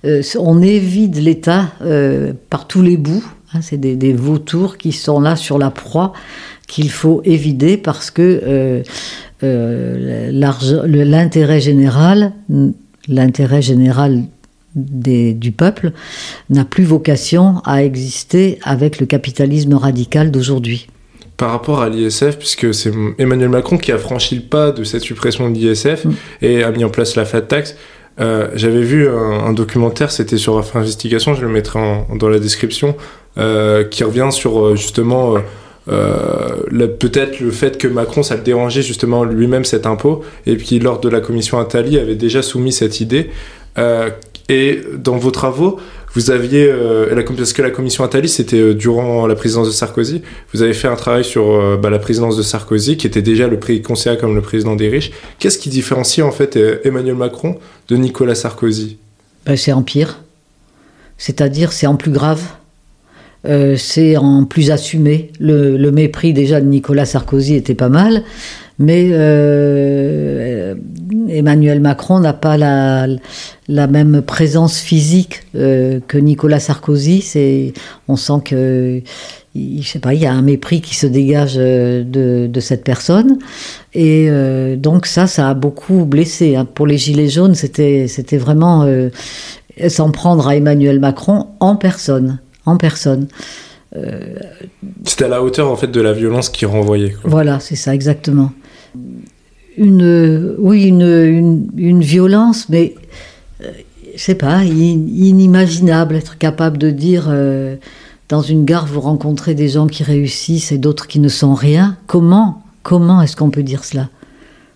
euh, 0.05 0.21
on 0.39 0.61
évite 0.61 1.17
l'État 1.17 1.71
euh, 1.81 2.33
par 2.49 2.67
tous 2.67 2.81
les 2.81 2.97
bouts. 2.97 3.23
Hein, 3.53 3.59
c'est 3.61 3.77
des, 3.77 4.13
vautours 4.13 4.77
qui 4.77 4.91
sont 4.91 5.19
là 5.19 5.35
sur 5.35 5.57
la 5.57 5.71
proie 5.71 6.13
qu'il 6.67 6.89
faut 6.89 7.21
évider 7.25 7.77
parce 7.77 8.11
que 8.11 8.83
l'intérêt 9.41 11.59
général, 11.59 12.33
l'intérêt 13.07 13.61
général 13.61 14.23
du 14.75 15.51
peuple 15.51 15.91
n'a 16.49 16.65
plus 16.65 16.83
vocation 16.83 17.61
à 17.63 17.83
exister 17.83 18.57
avec 18.63 18.99
le 18.99 19.05
capitalisme 19.05 19.75
radical 19.75 20.31
d'aujourd'hui 20.31 20.87
par 21.37 21.51
rapport 21.51 21.81
à 21.81 21.89
l'ISF, 21.89 22.37
puisque 22.37 22.73
c'est 22.73 22.91
Emmanuel 23.17 23.49
Macron 23.49 23.77
qui 23.77 23.91
a 23.91 23.97
franchi 23.97 24.35
le 24.35 24.41
pas 24.41 24.71
de 24.71 24.83
cette 24.83 25.01
suppression 25.01 25.49
de 25.49 25.57
l'ISF 25.57 26.05
mm. 26.05 26.13
et 26.41 26.63
a 26.63 26.71
mis 26.71 26.83
en 26.83 26.89
place 26.89 27.15
la 27.15 27.25
fat 27.25 27.41
tax. 27.41 27.75
Euh, 28.19 28.49
j'avais 28.53 28.81
vu 28.81 29.09
un, 29.09 29.53
documentaire, 29.53 30.11
c'était 30.11 30.37
sur 30.37 30.57
Affaires 30.57 30.81
Investigation, 30.81 31.33
je 31.33 31.41
le 31.41 31.47
mettrai 31.47 32.05
dans 32.15 32.29
la 32.29 32.39
description, 32.39 32.95
euh, 33.37 33.83
qui 33.83 34.03
revient 34.03 34.29
sur 34.31 34.59
euh, 34.59 34.75
justement 34.75 35.35
peut-être 35.87 37.39
le 37.39 37.51
fait 37.51 37.77
que 37.77 37.87
Macron, 37.87 38.23
ça 38.23 38.35
le 38.35 38.41
dérangeait 38.41 38.83
justement 38.83 39.23
lui-même 39.23 39.65
cet 39.65 39.85
impôt, 39.85 40.23
et 40.45 40.55
puis 40.55 40.79
lors 40.79 40.99
de 40.99 41.09
la 41.09 41.19
commission 41.19 41.59
Attali 41.59 41.97
avait 41.97 42.15
déjà 42.15 42.41
soumis 42.41 42.71
cette 42.71 43.01
idée. 43.01 43.31
et 44.49 44.81
dans 44.95 45.17
vos 45.17 45.31
travaux, 45.31 45.79
vous 46.13 46.29
aviez, 46.29 46.67
euh, 46.69 47.23
parce 47.35 47.53
que 47.53 47.61
la 47.61 47.71
commission 47.71 48.03
Attali, 48.03 48.29
c'était 48.29 48.59
euh, 48.59 48.73
durant 48.75 49.25
la 49.25 49.35
présidence 49.35 49.67
de 49.67 49.71
Sarkozy, 49.73 50.21
vous 50.53 50.61
avez 50.61 50.73
fait 50.73 50.87
un 50.87 50.95
travail 50.95 51.23
sur 51.23 51.51
euh, 51.51 51.75
bah, 51.75 51.89
la 51.89 51.97
présidence 51.97 52.37
de 52.37 52.43
Sarkozy, 52.43 52.97
qui 52.97 53.07
était 53.07 53.23
déjà 53.23 53.47
le 53.47 53.57
prix 53.57 53.81
considéré 53.81 54.17
comme 54.17 54.35
le 54.35 54.41
président 54.41 54.75
des 54.75 54.89
riches. 54.89 55.11
Qu'est-ce 55.39 55.57
qui 55.57 55.69
différencie 55.69 56.25
en 56.25 56.31
fait 56.31 56.57
Emmanuel 56.83 57.15
Macron 57.15 57.57
de 57.87 57.95
Nicolas 57.95 58.35
Sarkozy? 58.35 58.97
Ben, 59.45 59.57
C'est 59.57 59.73
en 59.73 59.81
pire. 59.81 60.19
C'est-à-dire, 61.17 61.73
c'est 61.73 61.87
en 61.87 61.95
plus 61.95 62.11
grave. 62.11 62.41
c'est 63.77 64.15
en 64.17 64.45
plus 64.45 64.69
assumé. 64.69 65.31
Le, 65.39 65.77
le, 65.77 65.91
mépris 65.91 66.33
déjà 66.33 66.61
de 66.61 66.65
Nicolas 66.65 67.05
Sarkozy 67.05 67.55
était 67.55 67.75
pas 67.75 67.89
mal, 67.89 68.23
mais 68.77 69.09
Emmanuel 71.29 71.79
Macron 71.79 72.19
n'a 72.19 72.33
pas 72.33 72.57
la, 72.57 73.07
la, 73.67 73.87
même 73.87 74.21
présence 74.21 74.79
physique 74.79 75.41
euh, 75.55 75.99
que 76.07 76.17
Nicolas 76.17 76.59
Sarkozy. 76.59 77.21
C'est, 77.21 77.73
on 78.07 78.15
sent 78.15 78.41
que, 78.45 79.01
je 79.55 79.87
sais 79.87 79.99
pas, 79.99 80.13
il 80.13 80.21
y 80.21 80.25
a 80.25 80.33
un 80.33 80.41
mépris 80.41 80.81
qui 80.81 80.95
se 80.95 81.07
dégage 81.07 81.55
euh, 81.57 82.03
de, 82.03 82.59
cette 82.59 82.83
personne. 82.83 83.39
Et 83.93 84.27
euh, 84.29 84.75
donc 84.75 85.05
ça, 85.05 85.27
ça 85.27 85.49
a 85.49 85.53
beaucoup 85.53 86.05
blessé. 86.05 86.55
Hein. 86.55 86.65
Pour 86.65 86.87
les 86.87 86.97
Gilets 86.97 87.29
jaunes, 87.29 87.55
c'était, 87.55 88.07
c'était 88.07 88.37
vraiment 88.37 88.87
s'en 89.87 90.11
prendre 90.11 90.47
à 90.47 90.55
Emmanuel 90.55 90.99
Macron 90.99 91.47
en 91.59 91.75
personne. 91.75 92.39
En 92.65 92.77
personne. 92.77 93.27
C'était 95.05 95.25
à 95.25 95.27
la 95.27 95.43
hauteur 95.43 95.69
en 95.69 95.75
fait 95.75 95.91
de 95.91 96.01
la 96.01 96.13
violence 96.13 96.49
qui 96.49 96.65
renvoyait. 96.65 97.15
Voilà, 97.23 97.59
c'est 97.59 97.75
ça 97.75 97.93
exactement 97.93 98.51
une, 99.77 100.55
oui, 100.57 100.83
une, 100.83 101.67
une, 101.77 102.01
violence, 102.01 102.69
mais 102.69 102.95
euh, 103.61 103.71
je 104.15 104.21
sais 104.21 104.35
pas, 104.35 104.63
inimaginable, 104.63 106.15
être 106.15 106.37
capable 106.37 106.77
de 106.77 106.89
dire 106.89 107.25
euh, 107.29 107.75
dans 108.29 108.41
une 108.41 108.65
gare 108.65 108.85
vous 108.85 109.01
rencontrez 109.01 109.55
des 109.55 109.69
gens 109.69 109.87
qui 109.87 110.03
réussissent 110.03 110.71
et 110.71 110.77
d'autres 110.77 111.07
qui 111.07 111.19
ne 111.19 111.29
sont 111.29 111.53
rien. 111.53 111.97
Comment, 112.07 112.63
comment 112.83 113.21
est-ce 113.21 113.35
qu'on 113.35 113.49
peut 113.49 113.63
dire 113.63 113.83
cela 113.83 114.09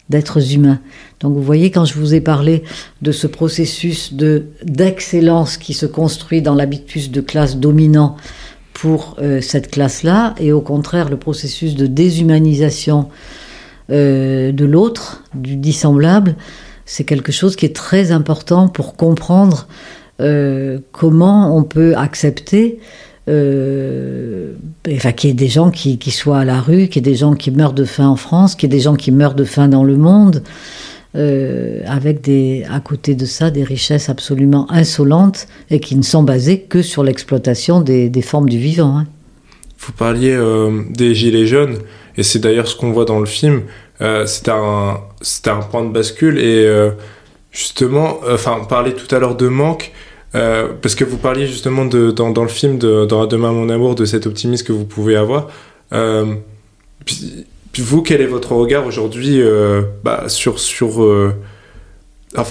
D'être 0.10 0.40
humain. 0.54 0.80
Donc 1.20 1.34
vous 1.34 1.42
voyez, 1.42 1.70
quand 1.70 1.84
je 1.84 1.96
vous 1.96 2.14
ai 2.14 2.22
parlé 2.22 2.64
de 3.02 3.12
ce 3.12 3.28
processus 3.28 4.14
de 4.14 4.46
d'excellence 4.64 5.58
qui 5.58 5.74
se 5.74 5.86
construit 5.86 6.42
dans 6.42 6.56
l'habitus 6.56 7.12
de 7.12 7.20
classe 7.20 7.58
dominant 7.58 8.16
pour 8.74 9.18
euh, 9.20 9.42
cette 9.42 9.70
classe-là, 9.70 10.34
et 10.40 10.54
au 10.54 10.62
contraire 10.62 11.10
le 11.10 11.18
processus 11.18 11.76
de 11.76 11.88
déshumanisation 11.88 13.10
euh, 13.90 14.52
de 14.52 14.66
l'autre, 14.66 15.24
du 15.34 15.56
dissemblable, 15.56 16.36
c'est 16.86 17.06
quelque 17.06 17.32
chose 17.32 17.56
qui 17.56 17.66
est 17.66 17.76
très 17.76 18.12
important 18.12 18.68
pour 18.68 18.96
comprendre 18.96 19.68
euh, 20.20 20.80
comment 20.92 21.56
on 21.56 21.64
peut 21.64 21.96
accepter 21.96 22.80
euh, 23.30 24.54
enfin, 24.92 25.12
qu'il 25.14 25.30
y 25.30 25.32
ait 25.32 25.36
des 25.36 25.48
gens 25.48 25.70
qui, 25.70 26.00
soient 26.12 26.40
à 26.40 26.46
la 26.46 26.60
rue, 26.60 26.88
qu'il 26.88 27.06
y 27.06 27.10
ait 27.10 27.12
des 27.12 27.18
gens 27.18 27.34
qui 27.34 27.52
meurent 27.52 27.74
de 27.74 27.86
faim 27.86 28.08
en 28.08 28.16
France, 28.16 28.56
qu'il 28.56 28.72
y 28.72 28.74
ait 28.74 28.78
des 28.78 28.84
gens 28.84 28.96
qui 28.96 29.12
meurent 29.12 29.36
de 29.36 29.44
faim 29.44 29.68
dans 29.68 29.84
le 29.84 29.98
monde, 29.98 30.44
avec 31.14 32.22
des, 32.22 32.64
à 32.72 32.80
côté 32.80 33.16
de 33.16 33.26
ça 33.26 33.50
des 33.50 33.64
richesses 33.64 34.08
absolument 34.08 34.72
insolentes 34.72 35.48
et 35.72 35.80
qui 35.80 35.96
ne 35.96 36.04
sont 36.04 36.22
basées 36.22 36.60
que 36.60 36.84
sur 36.84 37.04
l'exploitation 37.04 37.82
des, 37.82 38.22
formes 38.22 38.48
du 38.48 38.60
vivant. 38.60 39.00
Hein. 39.00 39.08
Vous 39.80 39.94
parliez 39.94 40.38
des 40.92 41.16
Gilets 41.16 41.48
jaunes. 41.48 41.80
Et 42.18 42.24
c'est 42.24 42.40
d'ailleurs 42.40 42.68
ce 42.68 42.76
qu'on 42.76 42.92
voit 42.92 43.06
dans 43.06 43.20
le 43.20 43.26
film. 43.26 43.64
Euh, 44.02 44.26
c'était 44.26 44.52
un, 44.52 45.62
point 45.72 45.84
de 45.84 45.92
bascule 45.92 46.40
et 46.40 46.66
euh, 46.66 46.92
justement, 47.52 48.20
euh, 48.26 48.36
enfin, 48.36 48.58
on 48.62 48.66
parlait 48.66 48.94
tout 48.94 49.14
à 49.16 49.20
l'heure 49.20 49.36
de 49.36 49.48
manque. 49.48 49.92
parce 50.34 50.96
que 50.96 51.04
vous 51.04 51.18
parliez 51.18 51.48
justement 51.48 51.86
de, 51.86 52.12
dans, 52.12 52.30
le 52.30 52.48
film 52.50 52.78
de 52.78 53.06
Dans 53.06 53.26
Demain 53.26 53.52
mon 53.52 53.70
amour 53.70 53.96
de 53.96 54.06
cet 54.06 54.28
optimisme 54.28 54.66
que 54.66 54.74
vous 54.74 54.86
pouvez 54.86 55.16
avoir. 55.16 55.48
Puis, 57.06 57.46
vous, 57.80 58.02
quel 58.02 58.22
est 58.22 58.28
votre 58.28 58.54
regard 58.54 58.86
aujourd'hui 58.86 59.42
bah, 60.04 60.26
sur. 60.28 60.60
sur 60.60 61.34
bah, 62.34 62.46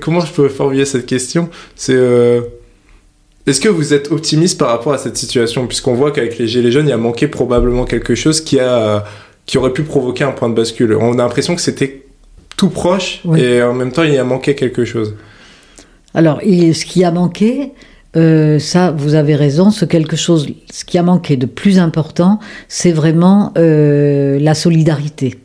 comment 0.00 0.20
je 0.20 0.32
peux 0.32 0.48
formuler 0.48 0.84
cette 0.84 1.06
question? 1.06 1.50
C'est 1.74 1.98
est-ce 3.50 3.60
que 3.60 3.68
vous 3.68 3.92
êtes 3.92 4.10
optimiste 4.12 4.58
par 4.58 4.68
rapport 4.68 4.92
à 4.92 4.98
cette 4.98 5.16
situation? 5.16 5.66
Puisqu'on 5.66 5.94
voit 5.94 6.12
qu'avec 6.12 6.38
les 6.38 6.46
Gilets 6.46 6.70
jaunes, 6.70 6.86
il 6.86 6.90
y 6.90 6.92
a 6.92 6.96
manqué 6.96 7.26
probablement 7.26 7.84
quelque 7.84 8.14
chose 8.14 8.40
qui, 8.40 8.60
a, 8.60 9.04
qui 9.44 9.58
aurait 9.58 9.72
pu 9.72 9.82
provoquer 9.82 10.24
un 10.24 10.32
point 10.32 10.48
de 10.48 10.54
bascule. 10.54 10.94
On 10.94 11.14
a 11.14 11.16
l'impression 11.16 11.54
que 11.56 11.60
c'était 11.60 12.04
tout 12.56 12.68
proche 12.68 13.22
et 13.36 13.62
en 13.62 13.74
même 13.74 13.90
temps, 13.90 14.02
il 14.02 14.14
y 14.14 14.18
a 14.18 14.24
manqué 14.24 14.54
quelque 14.54 14.84
chose. 14.84 15.14
Alors, 16.14 16.40
ce 16.40 16.84
qui 16.84 17.04
a 17.04 17.10
manqué, 17.10 17.72
euh, 18.16 18.58
ça, 18.58 18.90
vous 18.90 19.14
avez 19.14 19.34
raison, 19.34 19.70
ce 19.70 19.84
quelque 19.84 20.16
chose, 20.16 20.46
ce 20.72 20.84
qui 20.84 20.98
a 20.98 21.02
manqué 21.02 21.36
de 21.36 21.46
plus 21.46 21.78
important, 21.78 22.40
c'est 22.68 22.92
vraiment 22.92 23.52
euh, 23.56 24.38
la 24.40 24.54
solidarité 24.54 25.36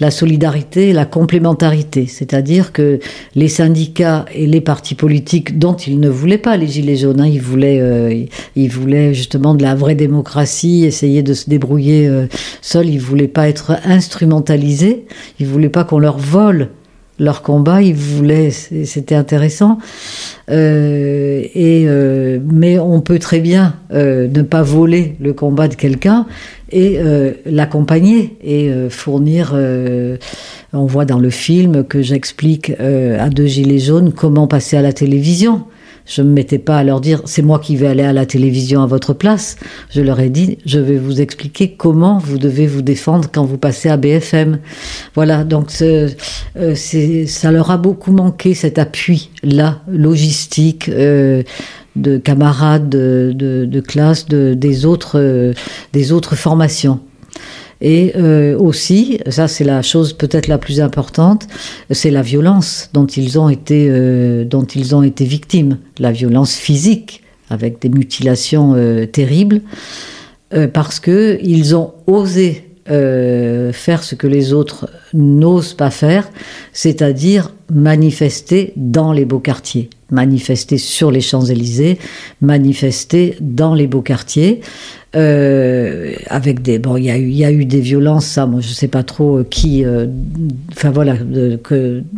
la 0.00 0.10
solidarité 0.10 0.92
la 0.92 1.04
complémentarité. 1.04 2.06
C'est-à-dire 2.06 2.72
que 2.72 2.98
les 3.34 3.48
syndicats 3.48 4.24
et 4.34 4.46
les 4.46 4.60
partis 4.60 4.94
politiques, 4.94 5.58
dont 5.58 5.74
ils 5.74 6.00
ne 6.00 6.08
voulaient 6.08 6.38
pas 6.38 6.56
les 6.56 6.66
Gilets 6.66 6.96
jaunes, 6.96 7.20
hein, 7.20 7.26
ils, 7.26 7.40
voulaient, 7.40 7.80
euh, 7.80 8.24
ils 8.56 8.70
voulaient 8.70 9.14
justement 9.14 9.54
de 9.54 9.62
la 9.62 9.74
vraie 9.74 9.94
démocratie, 9.94 10.84
essayer 10.84 11.22
de 11.22 11.34
se 11.34 11.48
débrouiller 11.48 12.08
euh, 12.08 12.26
seuls, 12.60 12.88
ils 12.88 12.96
ne 12.96 13.00
voulaient 13.00 13.28
pas 13.28 13.48
être 13.48 13.72
instrumentalisés, 13.84 15.06
ils 15.38 15.46
ne 15.46 15.52
voulaient 15.52 15.68
pas 15.68 15.84
qu'on 15.84 15.98
leur 15.98 16.18
vole 16.18 16.70
leur 17.18 17.42
combat, 17.42 17.82
ils 17.82 17.94
voulaient, 17.94 18.50
c'était 18.50 19.14
intéressant. 19.14 19.78
Euh, 20.50 21.44
et 21.54 21.86
mais 22.50 22.80
on 22.80 23.00
peut 23.00 23.20
très 23.20 23.38
bien 23.38 23.76
ne 23.92 24.42
pas 24.42 24.62
voler 24.62 25.14
le 25.20 25.32
combat 25.32 25.68
de 25.68 25.74
quelqu'un 25.74 26.26
et 26.72 26.98
euh, 26.98 27.32
l'accompagner 27.46 28.36
et 28.42 28.70
euh, 28.70 28.90
fournir. 28.90 29.52
Euh, 29.54 30.16
on 30.72 30.86
voit 30.86 31.04
dans 31.04 31.18
le 31.18 31.30
film 31.30 31.84
que 31.84 32.00
j'explique 32.00 32.70
à 32.80 33.28
deux 33.28 33.46
gilets 33.46 33.78
jaunes 33.78 34.12
comment 34.12 34.46
passer 34.46 34.78
à 34.78 34.82
la 34.82 34.94
télévision. 34.94 35.64
Je 36.06 36.22
ne 36.22 36.28
me 36.28 36.32
mettais 36.32 36.58
pas 36.58 36.78
à 36.78 36.82
leur 36.82 37.00
dire 37.00 37.20
c'est 37.26 37.42
moi 37.42 37.58
qui 37.58 37.76
vais 37.76 37.86
aller 37.86 38.02
à 38.02 38.14
la 38.14 38.24
télévision 38.24 38.82
à 38.82 38.86
votre 38.86 39.12
place. 39.12 39.56
Je 39.90 40.00
leur 40.00 40.18
ai 40.18 40.30
dit 40.30 40.56
je 40.64 40.78
vais 40.78 40.96
vous 40.96 41.20
expliquer 41.20 41.74
comment 41.76 42.18
vous 42.18 42.38
devez 42.38 42.66
vous 42.66 42.80
défendre 42.80 43.28
quand 43.30 43.44
vous 43.44 43.58
passez 43.58 43.90
à 43.90 43.98
BFM. 43.98 44.58
Voilà, 45.14 45.44
donc 45.44 45.70
ça 45.70 47.50
leur 47.50 47.70
a 47.70 47.76
beaucoup 47.76 48.12
manqué 48.12 48.54
cet 48.54 48.78
appui-là, 48.78 49.82
logistique 49.88 50.90
de 51.96 52.18
camarades 52.18 52.88
de, 52.88 53.80
classe 53.86 54.26
des, 54.26 54.86
autres, 54.86 55.54
des 55.92 56.12
autres 56.12 56.36
formations. 56.36 57.00
Et 57.82 58.12
euh, 58.16 58.56
aussi, 58.56 59.18
ça 59.28 59.48
c'est 59.48 59.64
la 59.64 59.82
chose 59.82 60.12
peut-être 60.12 60.46
la 60.46 60.56
plus 60.56 60.80
importante, 60.80 61.48
c'est 61.90 62.12
la 62.12 62.22
violence 62.22 62.88
dont 62.94 63.06
ils 63.06 63.40
ont 63.40 63.48
été, 63.48 63.88
euh, 63.90 64.44
dont 64.44 64.64
ils 64.64 64.94
ont 64.94 65.02
été 65.02 65.24
victimes, 65.24 65.78
la 65.98 66.12
violence 66.12 66.54
physique 66.54 67.24
avec 67.50 67.82
des 67.82 67.88
mutilations 67.88 68.74
euh, 68.76 69.04
terribles, 69.06 69.60
parce 70.74 71.00
que 71.00 71.38
ils 71.42 71.74
ont 71.74 71.94
osé 72.06 72.68
faire 72.84 74.02
ce 74.02 74.14
que 74.14 74.26
les 74.26 74.52
autres 74.52 74.90
n'osent 75.14 75.72
pas 75.72 75.90
faire, 75.90 76.28
c'est-à-dire 76.74 77.54
manifester 77.72 78.74
dans 78.76 79.14
les 79.14 79.24
beaux 79.24 79.38
quartiers 79.38 79.88
manifester 80.12 80.78
sur 80.78 81.10
les 81.10 81.20
Champs-Élysées, 81.20 81.98
manifester 82.40 83.36
dans 83.40 83.74
les 83.74 83.86
beaux 83.86 84.02
quartiers. 84.02 84.60
Euh, 85.14 86.14
avec 86.28 86.62
des 86.62 86.78
bon 86.78 86.96
il 86.96 87.04
y 87.04 87.44
a 87.44 87.50
eu 87.50 87.66
des 87.66 87.80
violences 87.80 88.24
ça 88.24 88.46
moi 88.46 88.62
je 88.62 88.68
sais 88.68 88.88
pas 88.88 89.02
trop 89.02 89.40
euh, 89.40 89.44
qui 89.44 89.84
euh, 89.84 90.06
voilà 90.84 91.16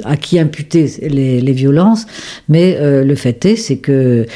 à 0.05 0.16
qui 0.16 0.38
imputer 0.38 0.88
les, 1.03 1.53
violences 1.53 2.07
mais 2.49 2.78
le 2.80 3.14
fait 3.16 3.45
est 3.47 3.57
c'est 3.57 3.78
que 3.78 4.26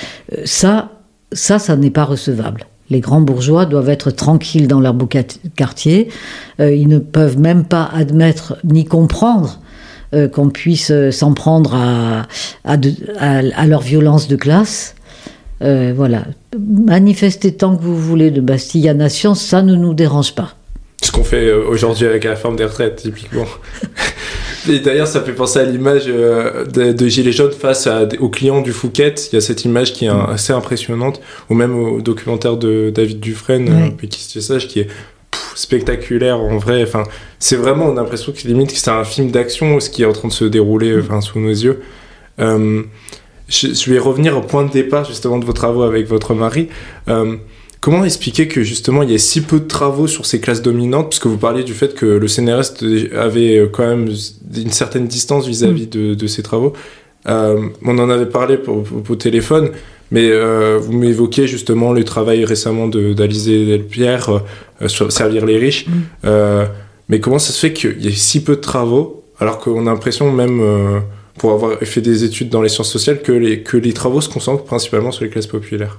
ça 0.45 0.91
ça 1.31 1.61
ça 1.61 1.77
n'est 1.77 1.93
pas 1.93 2.03
recevable 2.03 2.67
les 2.91 2.99
grands 2.99 3.21
bourgeois 3.21 3.65
doivent 3.65 3.91
être 3.91 4.11
tranquilles 4.11 4.67
dans 4.67 4.81
leur 4.81 4.97
quartier 5.55 6.09
ils 6.59 6.89
ne 6.89 6.99
peuvent 6.99 7.39
même 7.39 7.63
pas 7.65 7.89
admettre 7.95 8.57
ni 8.65 8.85
comprendre 8.87 9.61
euh, 10.15 10.29
qu'on 10.29 10.51
puisse 10.51 10.93
s'en 11.11 11.35
prendre 11.35 11.75
à, 11.75 12.27
à, 12.65 12.77
de, 12.77 12.93
à, 13.19 13.39
à 13.39 13.67
leur 13.67 13.81
violence 13.81 14.29
de 14.29 14.37
classe 14.37 14.95
euh, 15.63 15.93
voilà. 15.95 16.25
Manifester 16.59 17.53
tant 17.53 17.77
que 17.77 17.83
vous 17.83 17.97
voulez 17.97 18.31
de 18.31 18.41
Bastille 18.41 18.89
à 18.89 18.95
Nation, 18.95 19.35
ça 19.35 19.63
ne 19.63 19.75
nous 19.75 19.95
dérange 19.95 20.35
pas. 20.35 20.55
Ce 21.03 21.13
qu'on 21.13 21.25
fait 21.25 21.47
euh, 21.47 21.65
aujourd'hui 21.69 22.07
avec 22.07 22.25
la 22.25 22.31
réforme 22.31 22.57
des 22.57 22.65
retraites, 22.65 22.97
typiquement. 22.97 23.47
Et 24.69 24.81
d'ailleurs, 24.81 25.07
ça 25.07 25.23
fait 25.23 25.33
penser 25.33 25.61
à 25.61 25.65
l'image 25.65 26.05
euh, 26.09 26.65
de, 26.67 26.93
de 26.93 27.09
Gilets 27.09 27.33
jaunes 27.33 27.53
face 27.53 27.87
à, 27.87 28.07
aux 28.21 28.29
clients 28.29 28.61
du 28.61 28.73
Fouquet. 28.73 29.15
Il 29.33 29.37
y 29.37 29.39
a 29.39 29.41
cette 29.41 29.65
image 29.65 29.93
qui 29.93 30.05
est 30.07 30.09
un, 30.09 30.25
assez 30.25 30.53
impressionnante, 30.53 31.21
ou 31.49 31.55
même 31.55 31.77
au 31.77 32.01
documentaire 32.01 32.57
de 32.57 32.91
David 32.95 33.21
Dufresne, 33.21 33.93
Sage, 34.11 34.69
qui 34.69 34.81
est 34.81 34.89
spectaculaire 35.59 36.39
en 36.39 36.57
vrai. 36.59 36.83
Enfin, 36.83 37.03
c'est 37.41 37.57
vraiment, 37.57 37.87
on 37.87 37.93
a 37.97 38.03
l'impression 38.03 38.33
que 38.33 38.47
limite 38.47 38.73
que 38.73 38.79
c'est 38.79 38.91
un 38.91 39.05
film 39.05 39.31
d'action, 39.31 39.81
ce 39.81 39.91
qui 39.91 40.03
est 40.03 40.07
en 40.07 40.13
train 40.13 40.29
de 40.29 40.33
se 40.33 40.45
dérouler 40.45 40.97
enfin, 41.01 41.21
sous 41.21 41.41
nos 41.41 41.49
yeux. 41.49 41.81
Euh, 42.39 42.83
je, 43.49 43.69
je 43.75 43.91
vais 43.91 43.99
revenir 43.99 44.37
au 44.39 44.41
point 44.41 44.65
de 44.65 44.71
départ 44.71 45.05
justement 45.05 45.39
de 45.39 45.45
vos 45.45 45.53
travaux 45.53 45.83
avec 45.83 46.07
votre 46.07 46.35
mari. 46.35 46.69
Euh, 47.09 47.37
comment 47.81 48.05
expliquer 48.05 48.47
que 48.47 48.63
justement 48.63 49.03
il 49.03 49.11
y 49.11 49.15
ait 49.15 49.19
si 49.19 49.41
peu 49.41 49.59
de 49.59 49.67
travaux 49.67 50.07
sur 50.07 50.27
ces 50.27 50.41
classes 50.41 50.63
dominantes? 50.63 51.09
Puisque 51.09 51.27
vous 51.27 51.39
parliez 51.39 51.65
du 51.65 51.75
fait 51.75 51.95
que 51.95 52.07
le 52.07 52.29
CNRS 52.29 52.85
avait 53.17 53.59
euh, 53.59 53.67
quand 53.67 53.87
même 53.87 54.09
une 54.57 54.71
certaine 54.71 55.09
distance 55.09 55.49
vis-à-vis 55.49 55.87
Mm. 55.87 55.91
de, 55.91 56.15
de 56.15 56.27
ces 56.29 56.43
travaux. 56.45 56.73
Euh, 57.29 57.69
on 57.85 57.99
en 57.99 58.09
avait 58.11 58.27
parlé 58.27 58.59
au 58.67 59.17
téléphone, 59.17 59.71
mais 60.11 60.29
euh, 60.31 60.79
vous 60.81 60.93
m'évoquiez 60.93 61.47
justement 61.47 61.93
le 61.93 62.05
travail 62.05 62.45
récemment 62.45 62.89
de- 62.89 63.13
d'Alizé 63.13 63.67
Delpierre 63.67 64.43
euh, 64.83 64.89
sur 64.89 65.11
servir 65.13 65.47
les 65.47 65.59
riches. 65.59 65.87
Mm. 65.87 65.93
Euh, 66.25 66.67
mais 67.09 67.21
comment 67.21 67.39
ça 67.39 67.53
se 67.53 67.59
fait 67.59 67.73
qu'il 67.73 68.03
y 68.03 68.09
ait 68.09 68.13
si 68.13 68.43
peu 68.43 68.57
de 68.57 68.61
travaux 68.61 69.25
alors 69.41 69.59
qu'on 69.59 69.87
a 69.87 69.91
l'impression 69.91 70.33
même 70.33 70.61
pour 71.39 71.53
avoir 71.53 71.79
fait 71.79 72.01
des 72.01 72.25
études 72.25 72.51
dans 72.51 72.61
les 72.61 72.69
sciences 72.69 72.91
sociales 72.91 73.23
que 73.23 73.33
les, 73.33 73.63
que 73.63 73.77
les 73.77 73.93
travaux 73.93 74.21
se 74.21 74.29
concentrent 74.29 74.65
principalement 74.65 75.13
sur 75.13 75.25
les 75.25 75.31
classes 75.31 75.47
populaires? 75.47 75.99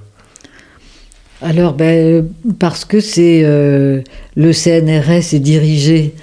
Alors, 1.42 1.72
ben, 1.72 2.28
parce 2.58 2.84
que 2.84 3.00
c'est 3.00 3.42
euh, 3.44 4.02
le 4.36 4.52
CNRS 4.52 5.34
est 5.34 5.40
dirigé 5.40 6.14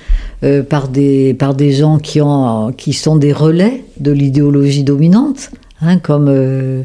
euh, 0.44 0.62
par, 0.62 0.90
des, 0.90 1.34
par 1.34 1.56
des 1.56 1.72
gens 1.72 1.98
qui, 1.98 2.22
ont, 2.22 2.72
qui 2.72 2.94
sont 2.94 3.16
des 3.16 3.34
relais 3.34 3.84
de 4.00 4.12
l'idéologie 4.12 4.84
dominante, 4.84 5.50
hein, 5.82 5.98
comme, 5.98 6.28
euh, 6.30 6.84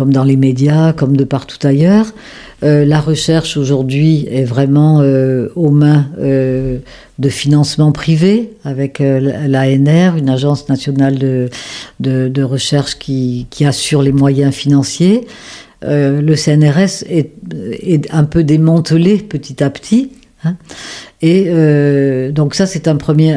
comme 0.00 0.14
dans 0.14 0.24
les 0.24 0.38
médias, 0.38 0.94
comme 0.94 1.14
de 1.14 1.24
partout 1.24 1.58
ailleurs. 1.66 2.06
Euh, 2.62 2.86
la 2.86 3.00
recherche 3.00 3.58
aujourd'hui 3.58 4.26
est 4.30 4.44
vraiment 4.44 5.02
euh, 5.02 5.48
aux 5.56 5.68
mains 5.68 6.06
euh, 6.18 6.78
de 7.18 7.28
financement 7.28 7.92
privé 7.92 8.52
avec 8.64 9.00
l'ANR, 9.00 10.16
une 10.16 10.30
agence 10.30 10.70
nationale 10.70 11.18
de, 11.18 11.50
de, 12.00 12.42
recherche 12.42 12.98
qui, 12.98 13.46
qui 13.50 13.66
assure 13.66 14.00
les 14.00 14.12
moyens 14.12 14.54
financiers. 14.54 15.26
Le 15.82 16.34
CNRS 16.34 17.04
est, 17.06 17.32
est, 17.82 18.10
un 18.10 18.24
peu 18.24 18.42
démantelé 18.42 19.18
petit 19.18 19.62
à 19.62 19.68
petit. 19.68 20.12
Hein, 20.44 20.56
et 21.22 21.46
euh, 21.48 22.32
donc 22.32 22.54
ça, 22.54 22.66
c'est 22.66 22.88
un 22.88 22.96
premier, 22.96 23.34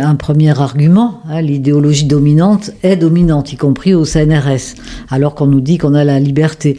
argument. 0.58 1.22
Hein, 1.28 1.42
L'idéologie 1.42 2.06
dominante 2.06 2.72
est 2.82 2.96
dominante, 2.96 3.52
y 3.52 3.58
compris 3.58 3.94
au 3.94 4.06
CNRS, 4.06 4.76
alors 5.10 5.36
qu'on 5.36 5.48
nous 5.48 5.62
dit 5.62 5.78
qu'on 5.78 5.94
a 5.94 6.04
la 6.06 6.20
liberté. 6.20 6.78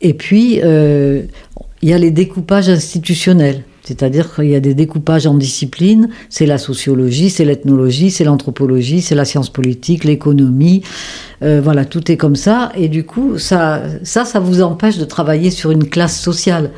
Et 0.00 0.14
puis, 0.14 0.60
euh, 0.62 1.22
il 1.82 1.90
y 1.90 1.92
a 1.92 1.98
les 1.98 2.10
découpages 2.10 2.68
institutionnels. 2.68 3.62
C'est-à-dire 3.86 4.34
qu'il 4.34 4.48
y 4.48 4.56
a 4.56 4.60
des 4.60 4.74
découpages 4.74 5.28
en 5.28 5.34
disciplines, 5.34 6.08
c'est 6.28 6.44
la 6.44 6.58
sociologie, 6.58 7.30
c'est 7.30 7.44
l'ethnologie, 7.44 8.10
c'est 8.10 8.24
l'anthropologie, 8.24 9.00
c'est 9.00 9.14
la 9.14 9.24
science 9.24 9.48
politique, 9.48 10.02
l'économie, 10.02 10.82
euh, 11.44 11.60
voilà, 11.62 11.84
tout 11.84 12.10
est 12.10 12.16
comme 12.16 12.34
ça. 12.34 12.72
Et 12.74 12.88
du 12.88 13.04
coup, 13.04 13.38
ça, 13.38 13.82
ça, 14.02 14.24
ça 14.24 14.40
vous 14.40 14.60
empêche 14.60 14.98
de 14.98 15.04
travailler 15.04 15.50
sur 15.50 15.70
une 15.70 15.88
classe 15.88 16.18
sociale. 16.20 16.70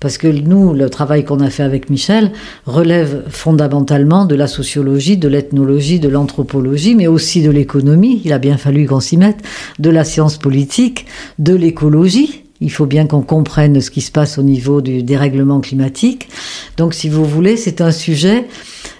Parce 0.00 0.18
que 0.18 0.26
nous, 0.26 0.74
le 0.74 0.90
travail 0.90 1.24
qu'on 1.24 1.38
a 1.38 1.50
fait 1.50 1.62
avec 1.62 1.88
Michel 1.88 2.32
relève 2.64 3.22
fondamentalement 3.28 4.24
de 4.24 4.34
la 4.34 4.48
sociologie, 4.48 5.16
de 5.16 5.28
l'ethnologie, 5.28 6.00
de 6.00 6.08
l'anthropologie, 6.08 6.96
mais 6.96 7.06
aussi 7.06 7.42
de 7.42 7.50
l'économie. 7.50 8.20
Il 8.24 8.32
a 8.32 8.38
bien 8.38 8.56
fallu 8.56 8.86
qu'on 8.86 9.00
s'y 9.00 9.16
mette, 9.16 9.38
de 9.78 9.90
la 9.90 10.02
science 10.02 10.36
politique, 10.36 11.06
de 11.38 11.54
l'écologie. 11.54 12.45
Il 12.60 12.70
faut 12.70 12.86
bien 12.86 13.06
qu'on 13.06 13.22
comprenne 13.22 13.80
ce 13.80 13.90
qui 13.90 14.00
se 14.00 14.10
passe 14.10 14.38
au 14.38 14.42
niveau 14.42 14.80
du 14.80 15.02
dérèglement 15.02 15.60
climatique. 15.60 16.28
Donc, 16.76 16.94
si 16.94 17.08
vous 17.08 17.24
voulez, 17.24 17.56
c'est 17.56 17.80
un 17.80 17.92
sujet 17.92 18.44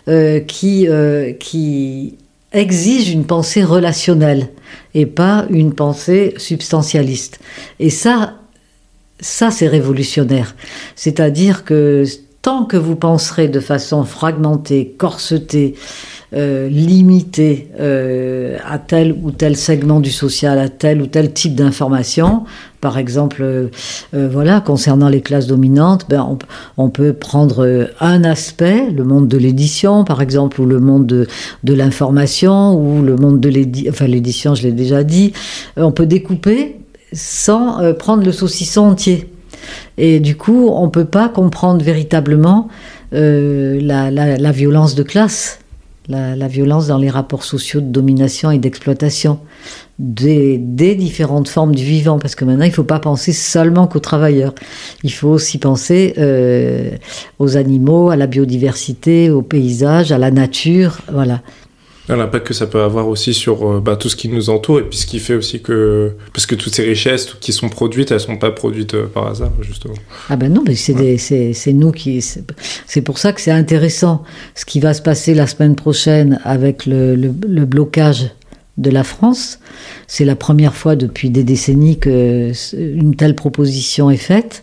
euh, 0.08 0.40
qui, 0.40 0.88
euh, 0.88 1.32
qui 1.32 2.16
exige 2.52 3.10
une 3.10 3.24
pensée 3.24 3.64
relationnelle 3.64 4.48
et 4.94 5.06
pas 5.06 5.46
une 5.50 5.74
pensée 5.74 6.34
substantialiste. 6.36 7.40
Et 7.80 7.90
ça, 7.90 8.34
ça 9.20 9.50
c'est 9.50 9.68
révolutionnaire. 9.68 10.54
C'est-à-dire 10.94 11.64
que 11.64 12.04
tant 12.42 12.64
que 12.64 12.76
vous 12.76 12.96
penserez 12.96 13.48
de 13.48 13.60
façon 13.60 14.04
fragmentée, 14.04 14.94
corsetée, 14.96 15.74
euh, 16.34 16.68
limitée 16.68 17.68
euh, 17.78 18.56
à 18.68 18.80
tel 18.80 19.14
ou 19.22 19.30
tel 19.30 19.56
segment 19.56 20.00
du 20.00 20.10
social, 20.10 20.58
à 20.58 20.68
tel 20.68 21.00
ou 21.00 21.06
tel 21.06 21.32
type 21.32 21.54
d'information, 21.54 22.42
par 22.80 22.98
exemple, 22.98 23.42
euh, 23.42 23.68
voilà, 24.12 24.60
concernant 24.60 25.08
les 25.08 25.20
classes 25.20 25.46
dominantes, 25.46 26.06
ben, 26.08 26.36
on, 26.78 26.88
peut 26.88 27.12
prendre 27.12 27.88
un 28.00 28.24
aspect, 28.24 28.90
le 28.90 29.04
monde 29.04 29.28
de 29.28 29.38
l'édition, 29.38 30.02
par 30.02 30.20
exemple, 30.20 30.60
ou 30.60 30.66
le 30.66 30.80
monde 30.80 31.06
de, 31.06 31.72
l'information, 31.72 32.74
ou 32.74 33.02
le 33.02 33.14
monde 33.14 33.38
de 33.38 33.48
l'édition, 33.48 33.92
enfin 33.92 34.08
l'édition, 34.08 34.56
je 34.56 34.64
l'ai 34.64 34.72
déjà 34.72 35.04
dit. 35.04 35.32
On 35.76 35.92
peut 35.92 36.06
découper 36.06 36.80
sans 37.12 37.94
prendre 37.94 38.24
le 38.24 38.32
saucisson 38.32 38.82
entier. 38.82 39.30
Et 39.96 40.18
du 40.18 40.36
coup, 40.36 40.68
on 40.72 40.86
ne 40.86 40.90
peut 40.90 41.04
pas 41.04 41.28
comprendre 41.28 41.84
véritablement 41.84 42.66
la, 43.12 44.52
violence 44.52 44.96
de 44.96 45.04
classe, 45.04 45.60
la, 46.08 46.48
violence 46.48 46.86
dans 46.86 46.98
les 46.98 47.10
rapports 47.10 47.44
sociaux 47.44 47.80
de 47.80 47.86
domination 47.86 48.50
et 48.50 48.58
d'exploitation 48.58 49.40
des, 49.98 50.58
des, 50.58 50.94
différentes 50.94 51.48
formes 51.48 51.74
du 51.74 51.84
vivant. 51.84 52.18
Parce 52.18 52.34
que 52.34 52.44
maintenant, 52.44 52.64
il 52.64 52.70
ne 52.70 52.74
faut 52.74 52.84
pas 52.84 53.00
penser 53.00 53.32
seulement 53.32 53.86
qu'aux 53.86 54.00
travailleurs. 54.00 54.54
Il 55.02 55.12
faut 55.12 55.28
aussi 55.28 55.58
penser 55.58 56.14
euh, 56.18 56.90
aux 57.38 57.56
animaux, 57.56 58.10
à 58.10 58.16
la 58.16 58.26
biodiversité, 58.26 59.30
au 59.30 59.42
paysage, 59.42 60.12
à 60.12 60.18
la 60.18 60.30
nature. 60.30 60.98
Voilà. 61.12 61.40
L'impact 62.08 62.46
que 62.46 62.54
ça 62.54 62.66
peut 62.66 62.82
avoir 62.82 63.08
aussi 63.08 63.34
sur 63.34 63.68
euh, 63.68 63.80
bah, 63.80 63.96
tout 63.96 64.08
ce 64.08 64.14
qui 64.14 64.28
nous 64.28 64.48
entoure 64.48 64.78
et 64.78 64.82
puis 64.84 64.98
ce 64.98 65.06
qui 65.06 65.18
fait 65.18 65.34
aussi 65.34 65.60
que. 65.60 66.12
Parce 66.32 66.46
que 66.46 66.54
toutes 66.54 66.74
ces 66.74 66.84
richesses 66.84 67.36
qui 67.40 67.52
sont 67.52 67.68
produites, 67.68 68.10
elles 68.12 68.18
ne 68.18 68.22
sont 68.22 68.36
pas 68.36 68.52
produites 68.52 68.94
euh, 68.94 69.06
par 69.06 69.26
hasard, 69.26 69.50
justement. 69.60 69.94
Ah 70.28 70.36
ben 70.36 70.52
non, 70.52 70.62
mais 70.66 70.76
c'est 70.76 70.94
ouais. 70.94 71.72
nous 71.72 71.90
qui. 71.90 72.22
C'est 72.22 73.02
pour 73.02 73.18
ça 73.18 73.32
que 73.32 73.40
c'est 73.40 73.50
intéressant 73.50 74.22
ce 74.54 74.64
qui 74.64 74.78
va 74.78 74.94
se 74.94 75.02
passer 75.02 75.34
la 75.34 75.48
semaine 75.48 75.74
prochaine 75.74 76.40
avec 76.44 76.86
le, 76.86 77.16
le, 77.16 77.34
le 77.46 77.64
blocage 77.64 78.30
de 78.78 78.90
la 78.90 79.04
France. 79.04 79.58
C'est 80.06 80.24
la 80.24 80.36
première 80.36 80.74
fois 80.74 80.96
depuis 80.96 81.30
des 81.30 81.44
décennies 81.44 81.98
qu'une 81.98 83.14
telle 83.16 83.34
proposition 83.34 84.10
est 84.10 84.16
faite. 84.16 84.62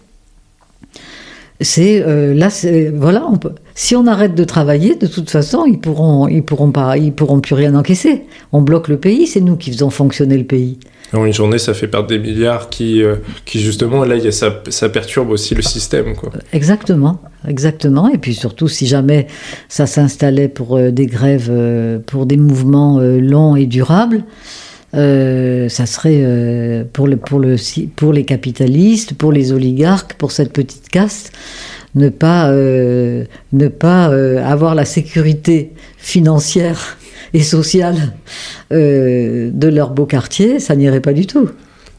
C'est 1.61 2.01
euh, 2.01 2.33
là, 2.33 2.49
voilà, 2.93 3.25
on 3.29 3.37
peut, 3.37 3.51
si 3.75 3.95
on 3.95 4.05
arrête 4.07 4.35
de 4.35 4.43
travailler, 4.43 4.95
de 4.95 5.07
toute 5.07 5.29
façon, 5.29 5.65
ils 5.65 5.79
pourront, 5.79 6.27
ils 6.27 6.43
pourront 6.43 6.71
pas, 6.71 6.97
ils 6.97 7.11
pourront 7.11 7.39
plus 7.39 7.55
rien 7.55 7.75
encaisser. 7.75 8.23
On 8.51 8.61
bloque 8.61 8.87
le 8.87 8.97
pays, 8.97 9.27
c'est 9.27 9.41
nous 9.41 9.55
qui 9.55 9.71
faisons 9.71 9.89
fonctionner 9.89 10.37
le 10.37 10.45
pays. 10.45 10.77
En 11.13 11.25
une 11.25 11.33
journée, 11.33 11.59
ça 11.59 11.75
fait 11.75 11.87
perdre 11.87 12.07
des 12.07 12.17
milliards 12.17 12.69
qui, 12.69 13.03
euh, 13.03 13.17
qui 13.45 13.59
justement, 13.59 14.03
là, 14.03 14.15
y 14.15 14.27
a, 14.27 14.31
ça, 14.31 14.63
ça, 14.69 14.89
perturbe 14.89 15.29
aussi 15.29 15.53
le 15.53 15.61
système. 15.61 16.15
Quoi. 16.15 16.31
Exactement, 16.53 17.19
exactement. 17.47 18.09
Et 18.09 18.17
puis 18.17 18.33
surtout, 18.33 18.67
si 18.67 18.87
jamais 18.87 19.27
ça 19.69 19.85
s'installait 19.85 20.47
pour 20.47 20.75
euh, 20.75 20.89
des 20.89 21.05
grèves, 21.05 21.49
euh, 21.51 21.99
pour 21.99 22.25
des 22.25 22.37
mouvements 22.37 22.99
euh, 22.99 23.19
longs 23.19 23.55
et 23.55 23.67
durables, 23.67 24.23
euh, 24.95 25.69
ça 25.69 25.85
serait 25.85 26.21
euh, 26.23 26.83
pour, 26.91 27.07
le, 27.07 27.17
pour, 27.17 27.39
le, 27.39 27.55
pour 27.95 28.13
les 28.13 28.25
capitalistes, 28.25 29.15
pour 29.15 29.31
les 29.31 29.51
oligarques, 29.51 30.13
pour 30.13 30.31
cette 30.31 30.53
petite 30.53 30.89
caste, 30.89 31.31
ne 31.95 32.09
pas, 32.09 32.49
euh, 32.49 33.25
ne 33.51 33.67
pas 33.67 34.09
euh, 34.09 34.43
avoir 34.43 34.75
la 34.75 34.85
sécurité 34.85 35.71
financière 35.97 36.97
et 37.33 37.43
sociale 37.43 38.13
euh, 38.71 39.49
de 39.51 39.67
leur 39.67 39.91
beau 39.91 40.05
quartier, 40.05 40.59
ça 40.59 40.75
n'irait 40.75 41.01
pas 41.01 41.13
du 41.13 41.25
tout. 41.25 41.49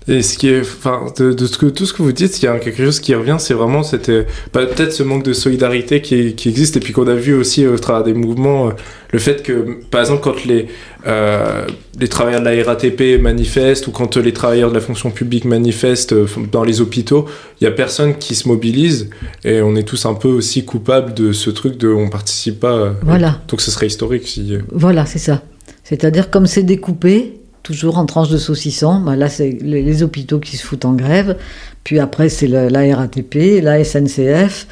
Et 0.07 0.21
ce 0.21 0.37
qui 0.37 0.49
est, 0.49 0.61
enfin, 0.61 1.07
de, 1.19 1.47
ce 1.47 1.57
que, 1.57 1.67
tout 1.67 1.87
ce 1.87 1.95
que 1.95 2.03
vous 2.03 2.13
dites, 2.13 2.43
il 2.43 2.45
y 2.45 2.49
a 2.49 2.59
quelque 2.59 2.85
chose 2.85 3.01
qui 3.01 3.15
revient, 3.15 3.37
c'est 3.39 3.55
vraiment 3.55 3.83
c'était 3.83 4.27
bah, 4.53 4.67
peut-être 4.67 4.93
ce 4.93 5.03
manque 5.03 5.25
de 5.25 5.33
solidarité 5.33 6.03
qui, 6.03 6.35
qui 6.35 6.51
existe 6.51 6.77
et 6.77 6.81
puis 6.81 6.93
qu'on 6.93 7.07
a 7.07 7.15
vu 7.15 7.33
aussi 7.33 7.67
au 7.67 7.79
travers 7.79 8.05
des 8.05 8.13
mouvements, 8.13 8.69
euh, 8.69 8.71
le 9.13 9.19
fait 9.19 9.43
que, 9.43 9.81
par 9.91 10.03
exemple, 10.03 10.21
quand 10.23 10.45
les 10.45 10.67
euh, 11.07 11.67
les 12.01 12.09
travailleurs 12.09 12.41
de 12.41 12.49
la 12.49 12.65
RATP 12.65 13.21
manifestent 13.21 13.87
ou 13.87 13.93
quand 13.93 14.17
les 14.17 14.33
travailleurs 14.33 14.71
de 14.71 14.75
la 14.75 14.81
fonction 14.81 15.11
publique 15.11 15.45
manifestent 15.45 16.13
euh, 16.13 16.27
dans 16.53 16.65
les 16.65 16.83
hôpitaux, 16.83 17.27
il 17.61 17.65
y 17.65 17.67
a 17.67 17.71
personne 17.71 18.17
qui 18.19 18.35
se 18.35 18.47
mobilise 18.49 19.09
et 19.45 19.63
on 19.63 19.75
est 19.75 19.85
tous 19.85 20.05
un 20.05 20.15
peu 20.15 20.29
aussi 20.29 20.65
coupables 20.65 21.15
de 21.15 21.33
ce 21.33 21.49
truc 21.49 21.79
de 21.79 21.89
on 21.89 22.11
participe 22.11 22.61
pas. 22.61 22.95
Voilà. 23.03 23.41
Donc 23.49 23.63
ce 23.63 23.71
serait 23.71 23.87
historique 23.87 24.27
si. 24.27 24.59
Voilà, 24.71 25.07
c'est 25.07 25.19
ça. 25.19 25.43
C'est-à-dire 25.83 26.31
comme 26.31 26.47
c'est 26.47 26.63
découpé, 26.63 27.41
toujours 27.65 27.99
en 27.99 28.07
tranches 28.07 28.29
de 28.29 28.39
saucisson. 28.39 29.01
Ben 29.01 29.17
là, 29.17 29.29
c'est 29.29 29.59
les, 29.61 30.03
hôpitaux 30.05 30.39
qui 30.39 30.57
se 30.57 30.65
foutent 30.65 30.85
en 30.85 30.93
grève. 30.93 31.37
Puis 31.83 31.99
après, 31.99 32.29
c'est 32.29 32.47
la, 32.47 32.97
RATP, 32.97 33.61
la 33.61 33.83
SNCF. 33.83 34.69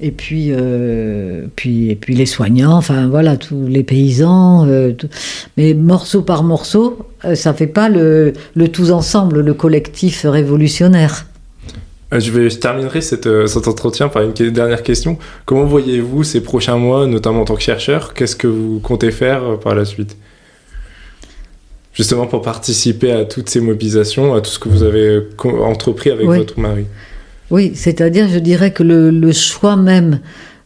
Et 0.00 0.10
puis, 0.10 0.48
euh, 0.50 1.46
puis, 1.54 1.90
et 1.90 1.94
puis 1.94 2.14
les 2.16 2.26
soignants, 2.26 2.72
enfin 2.72 3.06
voilà, 3.06 3.36
tous 3.36 3.66
les 3.68 3.84
paysans. 3.84 4.66
Euh, 4.66 4.92
Mais 5.56 5.72
morceau 5.72 6.22
par 6.22 6.42
morceau, 6.42 6.98
euh, 7.24 7.36
ça 7.36 7.54
fait 7.54 7.68
pas 7.68 7.88
le, 7.88 8.32
le 8.56 8.68
tous 8.68 8.90
ensemble, 8.90 9.40
le 9.40 9.54
collectif 9.54 10.26
révolutionnaire. 10.28 11.26
Je, 12.10 12.48
terminerai 12.56 13.00
cet 13.00 13.26
entretien 13.68 14.08
par 14.08 14.22
une 14.22 14.32
dernière 14.32 14.82
question. 14.82 15.16
Comment 15.46 15.64
voyez-vous 15.64 16.24
ces 16.24 16.42
prochains 16.42 16.76
mois, 16.76 17.06
notamment 17.06 17.42
en 17.42 17.44
tant 17.44 17.54
que 17.54 17.62
chercheur? 17.62 18.12
Qu'est-ce 18.12 18.36
que 18.36 18.48
vous 18.48 18.80
comptez 18.80 19.12
faire 19.12 19.58
par 19.60 19.74
la 19.74 19.86
suite? 19.86 20.16
Justement 21.92 22.26
pour 22.26 22.42
participer 22.42 23.12
à 23.12 23.24
toutes 23.24 23.50
ces 23.50 23.60
mobilisations, 23.60 24.34
à 24.34 24.40
tout 24.40 24.50
ce 24.50 24.58
que 24.58 24.68
vous 24.68 24.82
avez 24.82 25.20
entrepris 25.44 26.10
avec 26.10 26.26
votre 26.26 26.58
mari. 26.58 26.86
Oui, 27.50 27.72
c'est-à-dire, 27.74 28.28
je 28.28 28.38
dirais 28.38 28.72
que 28.72 28.82
le, 28.82 29.32
choix 29.32 29.76
même 29.76 30.20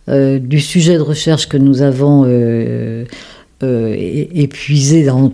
euh, 0.08 0.38
du 0.38 0.60
sujet 0.60 0.94
de 0.94 1.00
recherche 1.00 1.48
que 1.48 1.56
nous 1.56 1.82
avons 1.82 2.24
euh, 2.24 3.04
euh, 3.64 3.94
épuisé 3.98 5.04
dans 5.04 5.32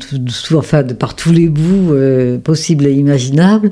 enfin, 0.54 0.82
par 0.82 1.14
tous 1.14 1.30
les 1.30 1.48
bouts 1.48 1.94
possibles 2.42 2.86
et 2.86 2.92
imaginables, 2.92 3.70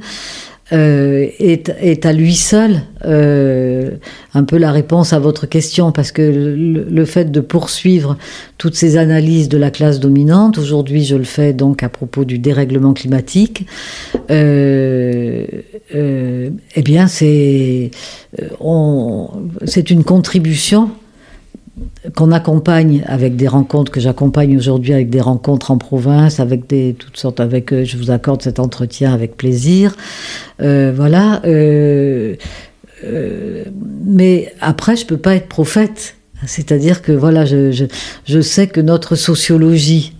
euh, 0.72 1.26
est, 1.40 1.72
est, 1.80 2.06
à 2.06 2.12
lui 2.12 2.34
seul 2.34 2.82
euh, 3.04 3.90
un 4.34 4.44
peu 4.44 4.56
la 4.56 4.70
réponse 4.70 5.12
à 5.12 5.18
votre 5.18 5.46
question, 5.46 5.90
parce 5.90 6.12
que 6.12 6.22
le, 6.22 7.04
fait 7.04 7.32
de 7.32 7.40
poursuivre 7.40 8.16
toutes 8.56 8.76
ces 8.76 8.96
analyses 8.96 9.48
de 9.48 9.58
la 9.58 9.72
classe 9.72 9.98
dominante, 9.98 10.58
aujourd'hui 10.58 11.04
je 11.04 11.16
le 11.16 11.24
fais 11.24 11.52
donc 11.52 11.82
à 11.82 11.88
propos 11.88 12.24
du 12.24 12.38
dérèglement 12.38 12.92
climatique, 12.92 13.66
euh, 14.30 15.44
euh 15.94 16.50
eh 16.76 16.82
bien 16.82 17.08
c'est 17.08 17.90
c'est 19.64 19.90
une 19.90 20.04
contribution 20.04 20.90
qu'on 22.14 22.32
accompagne 22.32 23.02
avec 23.06 23.36
des 23.36 23.48
rencontres 23.48 23.92
que 23.92 24.00
j'accompagne 24.00 24.56
aujourd'hui 24.56 24.92
avec 24.92 25.10
des 25.10 25.20
rencontres 25.20 25.70
en 25.70 25.78
province, 25.78 26.40
avec 26.40 26.66
des 26.66 26.94
toutes 26.98 27.16
sortes, 27.16 27.40
avec 27.40 27.72
euh, 27.72 27.84
je 27.84 27.96
vous 27.96 28.10
accorde 28.10 28.42
cet 28.42 28.58
entretien 28.58 29.12
avec 29.12 29.36
plaisir, 29.36 29.96
euh, 30.60 30.92
voilà. 30.94 31.40
Euh, 31.44 32.34
mais 34.04 34.52
après, 34.60 34.96
je 34.96 35.06
peux 35.06 35.16
pas 35.16 35.34
être 35.34 35.48
prophète, 35.48 36.16
c'est-à-dire 36.44 37.00
que 37.00 37.12
voilà, 37.12 37.46
je, 37.46 37.86
je, 38.26 38.40
sais 38.40 38.66
que 38.66 38.80
notre 38.80 39.14
sociologie, 39.14 40.14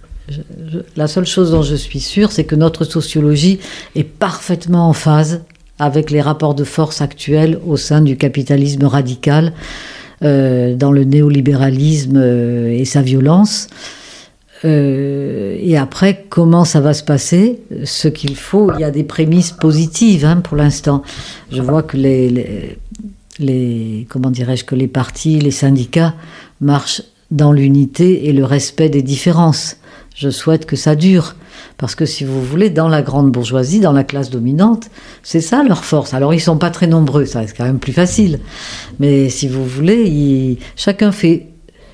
la 0.96 1.06
seule 1.06 1.26
chose 1.26 1.50
dont 1.50 1.62
je 1.62 1.74
suis 1.74 2.00
sûre, 2.00 2.32
c'est 2.32 2.44
que 2.44 2.54
notre 2.54 2.84
sociologie 2.84 3.58
est 3.96 4.04
parfaitement 4.04 4.88
en 4.88 4.94
phase 4.94 5.42
avec 5.78 6.10
les 6.10 6.20
rapports 6.20 6.54
de 6.54 6.64
force 6.64 7.02
actuels 7.02 7.58
au 7.66 7.76
sein 7.76 8.00
du 8.00 8.16
capitalisme 8.16 8.84
radical. 8.84 9.52
Euh, 10.22 10.74
dans 10.74 10.92
le 10.92 11.04
néolibéralisme 11.04 12.18
euh, 12.18 12.68
et 12.68 12.84
sa 12.84 13.00
violence. 13.00 13.68
Euh, 14.66 15.56
et 15.58 15.78
après, 15.78 16.26
comment 16.28 16.66
ça 16.66 16.82
va 16.82 16.92
se 16.92 17.02
passer? 17.02 17.60
Ce 17.84 18.06
qu'il 18.06 18.36
faut, 18.36 18.70
il 18.74 18.80
y 18.80 18.84
a 18.84 18.90
des 18.90 19.02
prémices 19.02 19.52
positives 19.52 20.26
hein, 20.26 20.42
pour 20.42 20.58
l'instant. 20.58 21.02
Je 21.50 21.62
vois 21.62 21.82
que 21.82 21.96
les, 21.96 22.76
les, 23.38 24.06
comment 24.10 24.30
dirais-je 24.30 24.66
que 24.66 24.74
les 24.74 24.88
partis, 24.88 25.38
les 25.38 25.50
syndicats 25.50 26.12
marchent 26.60 27.02
dans 27.30 27.52
l'unité 27.52 28.28
et 28.28 28.34
le 28.34 28.44
respect 28.44 28.90
des 28.90 29.02
différences. 29.02 29.78
Je 30.20 30.28
souhaite 30.28 30.66
que 30.66 30.76
ça 30.76 30.96
dure. 30.96 31.34
Parce 31.78 31.94
que 31.94 32.04
si 32.04 32.24
vous 32.24 32.44
voulez, 32.44 32.68
dans 32.68 32.88
la 32.88 33.00
grande 33.00 33.32
bourgeoisie, 33.32 33.80
dans 33.80 33.94
la 33.94 34.04
classe 34.04 34.28
dominante, 34.28 34.90
c'est 35.22 35.40
ça 35.40 35.62
leur 35.62 35.82
force. 35.82 36.12
Alors 36.12 36.34
ils 36.34 36.40
sont 36.40 36.58
pas 36.58 36.68
très 36.68 36.86
nombreux, 36.86 37.24
ça 37.24 37.46
c'est 37.46 37.56
quand 37.56 37.64
même 37.64 37.78
plus 37.78 37.94
facile. 37.94 38.38
Mais 38.98 39.30
si 39.30 39.48
vous 39.48 39.64
voulez, 39.64 40.58
chacun 40.76 41.10
fait 41.10 41.46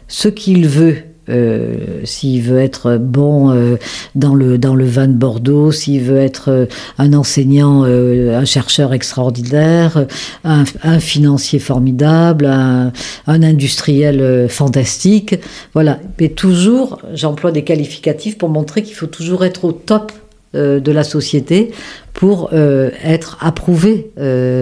ce 0.08 0.26
qu'il 0.26 0.66
veut 0.66 0.96
euh, 1.28 2.00
s'il 2.04 2.42
veut 2.42 2.60
être 2.60 2.98
bon 2.98 3.50
euh, 3.50 3.76
dans, 4.14 4.34
le, 4.34 4.58
dans 4.58 4.76
le 4.76 4.84
vin 4.84 5.08
de 5.08 5.12
Bordeaux, 5.12 5.72
s'il 5.72 6.02
veut 6.02 6.18
être 6.18 6.50
euh, 6.50 6.66
un 6.98 7.12
enseignant, 7.14 7.82
un 7.84 8.44
chercheur 8.44 8.92
extraordinaire, 8.92 10.06
un, 10.44 10.64
financier 11.00 11.58
formidable, 11.58 12.46
un, 12.46 12.92
industriel 13.26 14.48
fantastique. 14.48 15.34
Voilà. 15.74 15.98
Mais 16.20 16.28
toujours, 16.28 17.00
j'emploie 17.12 17.52
des 17.52 17.64
qualificatifs 17.64 18.38
pour 18.38 18.48
montrer 18.48 18.82
qu'il 18.82 18.94
faut 18.94 19.06
toujours 19.06 19.44
être 19.44 19.64
au 19.64 19.72
top 19.72 20.12
de 20.54 20.92
la 20.92 21.04
société 21.04 21.72
pour 22.12 22.52
être 22.52 23.36
approuvé 23.40 24.10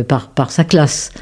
par, 0.08 0.28
par 0.30 0.50
sa 0.50 0.64
classe. 0.64 1.12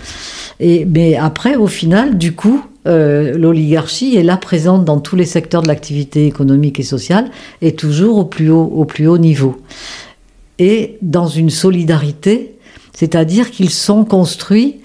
Mais 0.87 1.17
après, 1.17 1.57
au 1.57 1.67
final, 1.67 2.19
du 2.19 2.33
coup, 2.35 2.65
euh, 2.87 3.37
l'oligarchie 3.37 4.17
est 4.17 4.23
là 4.23 4.37
présente 4.37 4.85
dans 4.85 5.01
tous 5.01 5.17
les 5.17 5.25
secteurs 5.25 5.63
de 5.63 5.69
l'activité 5.69 6.27
économique 6.27 6.81
et 6.81 6.85
sociale 6.85 7.31
et 7.61 7.75
toujours 7.75 8.19
au 8.19 8.25
plus 8.25 8.51
haut, 8.51 8.71
au 8.75 8.85
plus 8.85 9.07
haut 9.07 9.19
niveau. 9.19 9.61
Et 10.59 10.99
dans 11.03 11.27
une 11.27 11.51
solidarité, 11.51 12.57
c'est-à-dire 12.93 13.51
qu'ils 13.51 13.71
sont 13.71 14.05
construits 14.05 14.81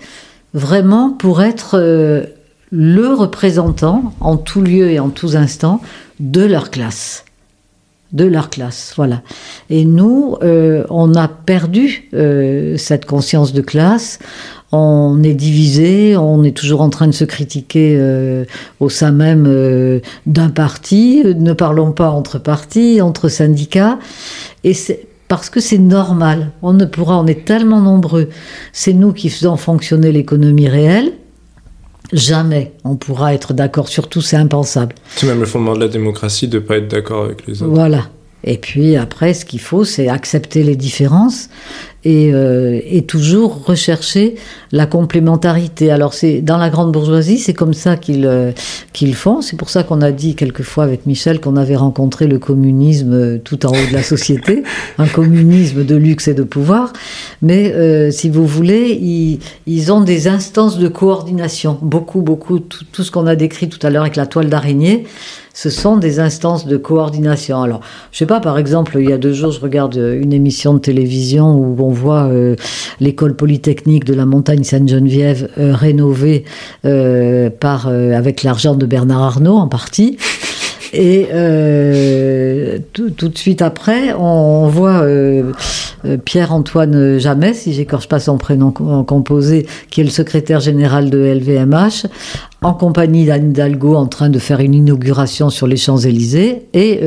vraiment 0.54 1.12
pour 1.12 1.42
être 1.42 1.78
euh, 1.78 2.24
le 2.72 3.14
représentant 3.14 4.14
en 4.20 4.38
tout 4.38 4.62
lieu 4.62 4.90
et 4.90 5.00
en 5.00 5.10
tous 5.10 5.36
instants 5.36 5.82
de 6.20 6.44
leur 6.44 6.72
classe 6.72 7.26
de 8.14 8.26
leur 8.26 8.50
classe, 8.50 8.94
voilà. 8.96 9.22
Et 9.70 9.86
nous, 9.86 10.38
euh, 10.42 10.86
on 10.90 11.16
a 11.16 11.28
perdu 11.28 12.10
cette 12.78 13.06
conscience 13.06 13.54
de 13.54 13.62
classe 13.62 14.20
on 14.72 15.24
est 15.24 15.34
divisé, 15.34 16.18
on 16.18 16.44
est 16.44 16.56
toujours 16.56 16.82
en 16.82 16.90
train 16.90 17.08
de 17.08 17.14
se 17.14 17.24
critiquer 17.24 17.96
euh, 17.98 18.44
au 18.80 18.90
sein 18.90 19.12
même 19.12 19.46
euh, 19.48 20.02
d'un 20.26 20.50
parti, 20.50 21.24
ne 21.24 21.54
parlons 21.54 21.92
pas 21.92 22.10
entre 22.10 22.38
partis, 22.38 23.02
entre 23.02 23.30
syndicats, 23.30 23.98
et 24.64 24.74
c'est 24.74 25.08
parce 25.30 25.50
que 25.50 25.60
c'est 25.60 25.78
normal. 25.78 26.52
On 26.62 26.74
ne 26.74 26.86
pourra, 26.86 27.20
on 27.20 27.28
est 27.28 27.46
tellement 27.46 27.82
nombreux, 27.82 28.30
c'est 28.74 28.94
nous 28.94 29.14
qui 29.14 29.30
faisons 29.30 29.56
fonctionner 29.56 30.12
l'économie 30.12 30.68
réelle. 30.68 31.14
Jamais 32.14 32.74
on 32.84 32.96
pourra 32.96 33.34
être 33.34 33.54
d'accord 33.54 33.90
sur 33.90 34.08
tout, 34.08 34.22
c'est 34.22 34.38
impensable. 34.38 34.96
C'est 35.16 35.28
même 35.28 35.40
le 35.40 35.46
fondement 35.46 35.76
de 35.76 35.82
la 35.82 35.88
démocratie 35.88 36.48
de 36.48 36.60
ne 36.60 36.64
pas 36.64 36.78
être 36.78 36.88
d'accord 36.88 37.26
avec 37.26 37.46
les 37.48 37.62
autres. 37.62 37.74
Voilà. 37.74 38.10
Et 38.44 38.58
puis 38.58 38.96
après, 38.96 39.34
ce 39.34 39.44
qu'il 39.46 39.60
faut, 39.60 39.84
c'est 39.84 40.08
accepter 40.08 40.64
les 40.64 40.76
différences 40.76 41.50
euh, 42.06 42.80
et, 42.86 43.02
toujours 43.02 43.66
rechercher 43.66 44.36
la 44.72 44.86
complémentarité. 44.86 45.92
Alors 45.92 46.14
c'est 46.14 46.42
dans 46.42 46.58
la 46.58 46.70
grande 46.70 46.92
bourgeoisie, 46.92 47.40
c'est 47.40 47.54
comme 47.54 47.74
ça 47.74 47.98
qu'ils 47.98 48.26
euh, 48.26 48.52
qu'ils 48.94 49.16
font. 49.16 49.42
C'est 49.42 49.58
pour 49.58 49.70
ça 49.70 49.84
qu'on 49.84 50.02
a 50.02 50.12
dit 50.12 50.36
quelquefois 50.36 50.84
avec 50.84 51.06
Michel 51.06 51.42
qu'on 51.42 51.56
avait 51.56 51.76
rencontré 51.76 52.28
le 52.28 52.38
communisme 52.38 53.14
euh, 53.14 53.38
tout 53.44 53.66
en 53.66 53.70
haut 53.70 53.88
de 53.90 53.94
la 53.94 54.04
société, 54.04 54.64
un 55.00 55.08
communisme 55.08 55.84
de 55.84 55.96
luxe 55.96 56.28
et 56.28 56.34
de 56.34 56.44
pouvoir. 56.44 56.94
Mais 57.42 58.12
si 58.12 58.30
vous 58.30 58.46
voulez, 58.46 58.98
ils, 59.02 59.40
ils, 59.66 59.92
ont 59.92 60.02
des 60.02 60.28
instances 60.28 60.78
de 60.78 60.88
coordination, 60.88 61.78
beaucoup, 61.82 62.22
beaucoup, 62.22 62.60
tout, 62.60 62.86
tout 62.92 63.04
ce 63.04 63.12
qu'on 63.12 63.28
a 63.28 63.36
décrit 63.36 63.70
tout 63.70 63.86
à 63.86 63.90
l'heure 63.90 64.04
avec 64.04 64.16
la 64.16 64.26
toile 64.26 64.50
d'araignée 64.50 65.06
ce 65.58 65.72
sont 65.72 65.98
des 65.98 66.20
instances 66.20 66.68
de 66.68 66.78
coordination. 66.78 67.64
Alors, 67.64 67.82
je 68.12 68.20
sais 68.20 68.28
pas, 68.28 68.40
par 68.40 68.60
exemple, 68.60 68.96
il 69.00 69.10
y 69.10 69.12
a 69.12 69.18
deux 69.18 69.34
jours, 69.34 69.50
je 69.50 69.60
regarde 69.60 69.96
une 69.96 70.32
émission 70.32 70.76
de 70.76 70.78
télévision 70.78 71.56
où 71.56 71.76
on 71.80 71.90
voit 71.98 72.26
euh, 72.26 72.56
l'école 73.00 73.36
polytechnique 73.36 74.06
de 74.06 74.14
la 74.14 74.26
montagne 74.26 74.64
Sainte-Geneviève 74.64 75.50
euh, 75.58 75.74
rénovée 75.74 76.46
euh, 76.86 77.50
avec 78.16 78.44
l'argent 78.44 78.76
de 78.76 78.86
Bernard 78.86 79.24
Arnault 79.24 79.58
en 79.58 79.68
partie. 79.68 80.18
Et 80.94 81.28
euh, 81.34 82.80
tout, 82.94 83.10
tout, 83.10 83.30
de 83.30 83.38
suite 83.38 83.62
après, 83.62 84.14
on, 84.14 84.68
voit 84.68 85.02
euh, 85.02 85.52
euh, 86.06 86.18
Pierre-Antoine 86.18 87.18
Jamais, 87.18 87.54
si 87.54 87.74
j'écorche 87.74 88.08
pas 88.08 88.20
son 88.20 88.38
prénom 88.38 88.72
composé, 88.72 89.68
qui 89.90 90.02
est 90.02 90.04
le 90.04 90.10
secrétaire 90.10 90.60
général 90.60 91.10
de 91.10 91.18
LVMH, 91.18 92.08
en 92.62 92.74
compagnie 92.74 93.26
d'Anne 93.26 93.52
Hidalgo 93.52 93.96
en 93.96 94.08
train 94.08 94.30
de 94.30 94.40
faire 94.40 94.60
une 94.60 94.74
inauguration 94.74 95.50
sur 95.50 95.68
les 95.68 95.78
Champs-Élysées. 95.78 96.68
Et 96.74 97.02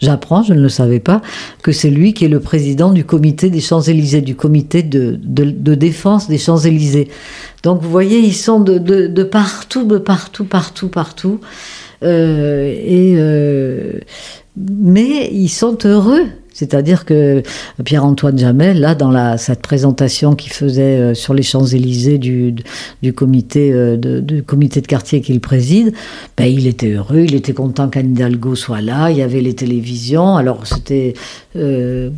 j'apprends, 0.00 0.42
je 0.42 0.52
ne 0.52 0.60
le 0.60 0.68
savais 0.68 1.00
pas, 1.00 1.22
que 1.62 1.72
c'est 1.72 1.90
lui 1.90 2.12
qui 2.12 2.26
est 2.26 2.28
le 2.28 2.40
président 2.40 2.90
du 2.90 3.04
comité 3.04 3.48
des 3.48 3.60
Champs-Élysées, 3.60 4.20
du 4.20 4.34
comité 4.34 4.82
de, 4.82 5.18
de, 5.22 5.44
de 5.44 5.74
défense 5.74 6.28
des 6.28 6.38
Champs-Élysées. 6.38 7.08
Donc 7.62 7.82
vous 7.82 7.90
voyez, 7.90 8.18
ils 8.18 8.34
sont 8.34 8.60
de, 8.60 8.78
de, 8.78 9.06
de 9.06 9.22
partout, 9.22 9.84
de 9.84 9.98
partout, 9.98 10.44
partout, 10.44 10.88
partout. 10.88 11.40
Euh, 12.02 12.64
et, 12.64 13.14
euh, 13.16 14.00
mais 14.56 15.28
ils 15.32 15.48
sont 15.48 15.78
heureux. 15.84 16.26
C'est-à-dire 16.52 17.04
que 17.04 17.42
Pierre-Antoine 17.84 18.38
Jamel, 18.38 18.80
là, 18.80 18.94
dans 18.94 19.10
la, 19.10 19.38
cette 19.38 19.62
présentation 19.62 20.34
qu'il 20.34 20.52
faisait 20.52 20.98
euh, 20.98 21.14
sur 21.14 21.34
les 21.34 21.42
Champs-Élysées 21.42 22.18
du, 22.18 22.54
du, 23.02 23.12
comité, 23.12 23.72
de, 23.72 24.20
du 24.20 24.42
comité 24.42 24.80
de 24.80 24.86
quartier 24.86 25.20
qu'il 25.20 25.40
préside, 25.40 25.92
ben, 26.36 26.44
il 26.44 26.66
était 26.66 26.90
heureux, 26.90 27.20
il 27.20 27.34
était 27.34 27.52
content 27.52 27.88
qu'Anne 27.88 28.12
Hidalgo 28.12 28.54
soit 28.54 28.80
là, 28.80 29.10
il 29.10 29.16
y 29.16 29.22
avait 29.22 29.40
les 29.40 29.54
télévisions. 29.54 30.36
Alors, 30.36 30.66
c'était 30.66 31.14
euh, 31.56 32.10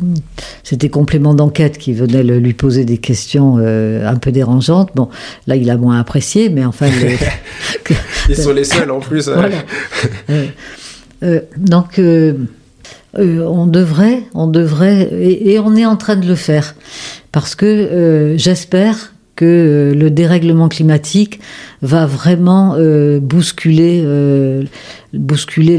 c'était 0.63 0.89
complément 0.89 1.33
d'enquête 1.33 1.77
qui 1.77 1.93
venait 1.93 2.23
lui 2.23 2.53
poser 2.53 2.85
des 2.85 2.97
questions 2.97 3.57
un 3.57 4.15
peu 4.15 4.31
dérangeantes. 4.31 4.91
Bon, 4.95 5.09
là, 5.47 5.55
il 5.55 5.69
a 5.69 5.77
moins 5.77 5.99
apprécié, 5.99 6.49
mais 6.49 6.65
enfin. 6.65 6.87
Ils 8.29 8.37
sont 8.37 8.53
les 8.53 8.63
seuls 8.63 8.91
en 8.91 8.99
plus. 8.99 9.27
Voilà. 9.27 9.57
Euh, 10.29 10.47
euh, 11.23 11.41
donc, 11.57 11.99
euh, 13.17 13.45
on 13.45 13.67
devrait, 13.67 14.23
on 14.33 14.47
devrait, 14.47 15.09
et, 15.11 15.59
on 15.59 15.75
est 15.75 15.85
en 15.85 15.95
train 15.95 16.15
de 16.15 16.27
le 16.27 16.35
faire, 16.35 16.75
parce 17.31 17.55
que 17.55 18.33
j'espère 18.37 19.12
que 19.43 19.93
le 19.95 20.09
dérèglement 20.09 20.69
climatique 20.69 21.39
va 21.81 22.05
vraiment 22.05 22.77
bousculer 23.21 24.03
bousculer 25.13 25.77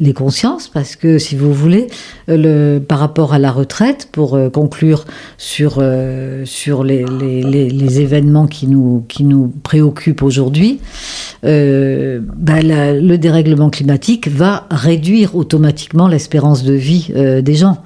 les, 0.00 0.12
consciences 0.12 0.68
parce 0.68 0.96
que 0.96 1.18
si 1.18 1.36
vous 1.36 1.54
voulez 1.54 1.86
le, 2.26 2.80
par 2.80 2.98
rapport 2.98 3.32
à 3.32 3.38
la 3.38 3.52
retraite 3.52 4.08
pour 4.10 4.34
euh, 4.34 4.50
conclure 4.50 5.04
sur 5.38 5.76
euh, 5.78 6.44
les, 6.84 8.00
événements 8.00 8.48
qui 8.48 8.66
nous 8.66 9.52
préoccupent 9.62 10.22
aujourd'hui 10.22 10.80
euh, 11.42 12.20
ben 12.36 12.60
le 13.00 13.16
dérèglement 13.16 13.70
climatique 13.70 14.28
va 14.28 14.66
réduire 14.70 15.36
automatiquement 15.36 16.06
l'espérance 16.06 16.64
de 16.64 16.74
vie 16.74 17.10
euh, 17.16 17.40
des 17.40 17.54
gens 17.54 17.78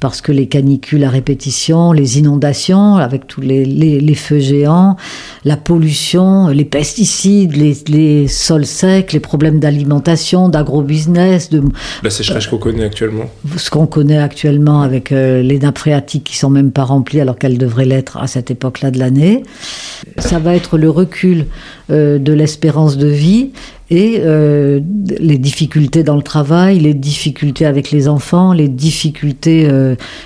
parce 0.00 0.20
que 0.20 0.32
les 0.32 0.46
canicules 0.46 1.04
à 1.04 1.10
répétition 1.10 1.92
les 1.92 2.18
inondations 2.18 2.96
avec 2.96 3.26
tous 3.26 3.40
les, 3.40 3.64
les 3.64 4.14
feux 4.14 4.38
géants 4.38 4.96
la 5.44 5.56
pollution 5.56 6.48
les 6.48 6.64
pesticides 6.64 7.56
les, 7.56 7.76
les 7.88 8.28
sols 8.28 8.66
secs 8.66 9.12
les 9.12 9.20
problèmes 9.20 9.60
d'alimentation 9.60 10.48
d'agrobusiness. 10.48 11.50
De, 11.50 11.62
la 12.02 12.10
sécheresse 12.10 12.46
qu'on 12.46 12.58
connaît 12.58 12.84
actuellement. 12.84 13.24
Ce 13.56 13.70
qu'on 13.70 13.86
connaît 13.86 14.18
actuellement 14.18 14.82
avec 14.82 15.12
euh, 15.12 15.42
les 15.42 15.58
nappes 15.58 15.78
phréatiques 15.78 16.24
qui 16.24 16.36
sont 16.36 16.50
même 16.50 16.72
pas 16.72 16.84
remplies 16.84 17.20
alors 17.20 17.38
qu'elles 17.38 17.58
devraient 17.58 17.84
l'être 17.84 18.16
à 18.18 18.26
cette 18.26 18.50
époque-là 18.50 18.90
de 18.90 18.98
l'année. 18.98 19.42
Ça 20.18 20.38
va 20.38 20.54
être 20.54 20.78
le 20.78 20.90
recul 20.90 21.46
euh, 21.90 22.18
de 22.18 22.32
l'espérance 22.32 22.96
de 22.96 23.08
vie 23.08 23.50
et 23.88 24.18
euh, 24.18 24.80
les 25.18 25.38
difficultés 25.38 26.02
dans 26.02 26.16
le 26.16 26.22
travail, 26.22 26.80
les 26.80 26.94
difficultés 26.94 27.66
avec 27.66 27.90
les 27.90 28.08
enfants, 28.08 28.52
les 28.52 28.68
difficultés, 28.68 29.68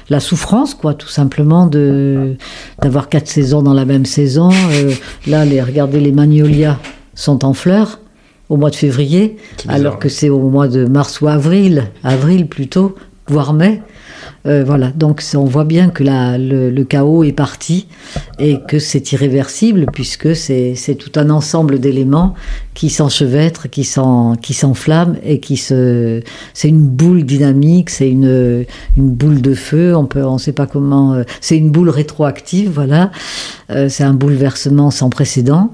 la 0.09 0.21
souffrance, 0.21 0.75
quoi, 0.75 0.95
tout 0.95 1.09
simplement 1.09 1.67
de 1.67 2.37
d'avoir 2.81 3.09
quatre 3.09 3.29
saisons 3.29 3.63
dans 3.63 3.75
la 3.75 3.85
même 3.85 4.07
saison. 4.07 4.51
là, 5.27 5.45
les, 5.45 5.61
regardez, 5.61 6.01
les 6.01 6.13
magnolias 6.13 6.79
sont 7.15 7.45
en 7.45 7.53
fleurs 7.53 8.01
au 8.49 8.57
mois 8.57 8.71
de 8.71 8.77
février, 8.77 9.37
alors 9.69 9.99
que 9.99 10.09
c'est 10.09 10.29
au 10.29 10.49
mois 10.49 10.69
de 10.69 10.85
mars 10.85 11.21
ou 11.21 11.29
avril, 11.29 11.91
avril 12.03 12.47
plutôt, 12.49 12.97
voire 13.29 13.53
mai. 13.53 13.81
Euh, 14.47 14.64
voilà, 14.64 14.91
donc 14.91 15.22
on 15.34 15.45
voit 15.45 15.64
bien 15.64 15.91
que 15.91 16.03
la, 16.03 16.38
le, 16.38 16.82
chaos 16.84 17.24
est 17.24 17.32
parti 17.32 17.86
et 18.38 18.59
que 18.66 18.78
c'est 18.78 19.12
irréversible 19.12 19.86
puisque 19.93 20.34
c'est 20.34 20.97
tout 20.99 21.12
un 21.16 21.28
ensemble 21.28 21.78
d'éléments 21.78 22.34
qui 22.74 22.88
s'enchevêtrent, 22.88 23.68
qui 23.68 23.84
s'enflamment 23.84 25.16
et 25.22 25.41
qui 25.41 25.59
se. 25.59 26.22
C'est 26.55 26.68
une 26.68 26.86
boule 26.86 27.24
dynamique, 27.24 27.91
c'est 27.91 28.11
une, 28.11 28.64
une 28.97 29.11
boule 29.11 29.43
de 29.43 29.55
feu. 29.55 29.95
On 29.95 30.07
peut, 30.07 30.24
on 30.24 30.38
sait 30.38 30.53
pas 30.53 30.66
comment. 30.66 31.12
Euh, 31.12 31.24
c'est 31.43 31.59
une 31.59 31.70
boule 31.70 31.91
rétroactive, 31.91 32.70
voilà. 32.70 33.11
Euh, 33.70 33.88
c'est 33.91 34.05
un 34.05 34.14
bouleversement 34.14 34.91
sans 34.91 35.11
précédent 35.11 35.70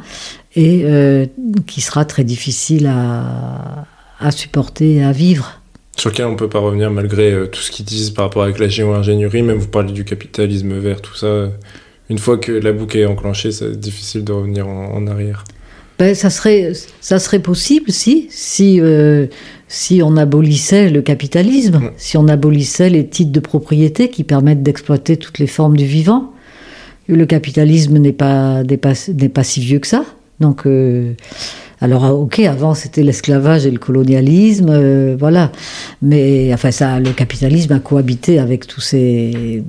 et 0.57 0.83
euh, 0.85 1.27
qui 1.67 1.81
sera 1.81 2.05
très 2.05 2.25
difficile 2.25 2.87
à, 2.87 3.87
à, 4.19 4.31
supporter 4.31 4.97
et 4.97 5.05
à 5.05 5.13
vivre. 5.13 5.61
Sur 5.97 6.11
lequel 6.11 6.27
on 6.27 6.33
ne 6.33 6.37
peut 6.37 6.49
pas 6.49 6.59
revenir 6.59 6.91
malgré 6.91 7.33
euh, 7.33 7.47
tout 7.47 7.61
ce 7.61 7.71
qu'ils 7.71 7.85
disent 7.85 8.11
par 8.11 8.27
rapport 8.27 8.43
avec 8.43 8.59
la 8.59 8.69
géo-ingénierie, 8.69 9.43
même 9.43 9.59
vous 9.59 9.69
parlez 9.69 9.93
du 9.93 10.05
capitalisme 10.05 10.75
vert, 10.79 11.01
tout 11.01 11.15
ça. 11.15 11.51
Une 12.11 12.19
fois 12.19 12.39
que 12.39 12.53
la 12.53 12.73
boucle 12.73 12.99
est 12.99 13.07
enclenchée, 13.07 13.51
c'est 13.51 13.79
difficile 13.79 14.23
de 14.23 14.33
revenir 14.33 14.69
en, 14.69 15.07
arrière. 15.07 15.45
Ben, 15.99 16.15
ça, 16.15 16.31
serait, 16.31 16.73
ça 17.01 17.19
serait 17.19 17.41
possible 17.41 17.91
si, 17.91 18.29
si, 18.31 18.81
euh, 18.81 19.27
si 19.67 20.03
on 20.05 20.17
abolissait 20.17 20.91
le 20.91 21.03
capitalisme, 21.03 21.91
si 21.97 22.17
on 22.17 22.29
abolissait 22.29 22.91
les 22.91 23.09
titres 23.09 23.33
de 23.33 23.41
propriété 23.41 24.11
qui 24.11 24.23
permettent 24.23 24.63
d'exploiter 24.63 25.17
toutes 25.17 25.39
les 25.39 25.47
formes 25.47 25.77
du 25.77 25.87
vivant. 25.87 26.33
Le 27.09 27.25
capitalisme 27.25 27.99
n'est 27.99 28.13
pas, 28.13 28.63
pas, 28.81 28.93
pas 29.35 29.45
si 29.45 29.61
vieux 29.61 29.79
que 29.79 29.87
ça. 29.87 30.05
Donc, 30.41 30.67
euh, 30.67 31.13
alors, 31.81 32.05
ah, 32.05 32.15
ok, 32.15 32.41
avant 32.41 32.75
c'était 32.75 33.03
l'esclavage 33.03 33.67
et 33.67 33.71
le 33.71 33.79
colonialisme, 33.79 34.71
euh, 34.71 35.17
voilà. 35.19 35.53
Mais 36.01 36.51
enfin, 36.55 36.71
ça, 36.71 36.99
le 37.01 37.11
capitalisme 37.11 37.73
a 37.73 37.81
cohabité 37.81 38.39
avec 38.39 38.67
tous 38.67 38.81
ces, 38.81 39.63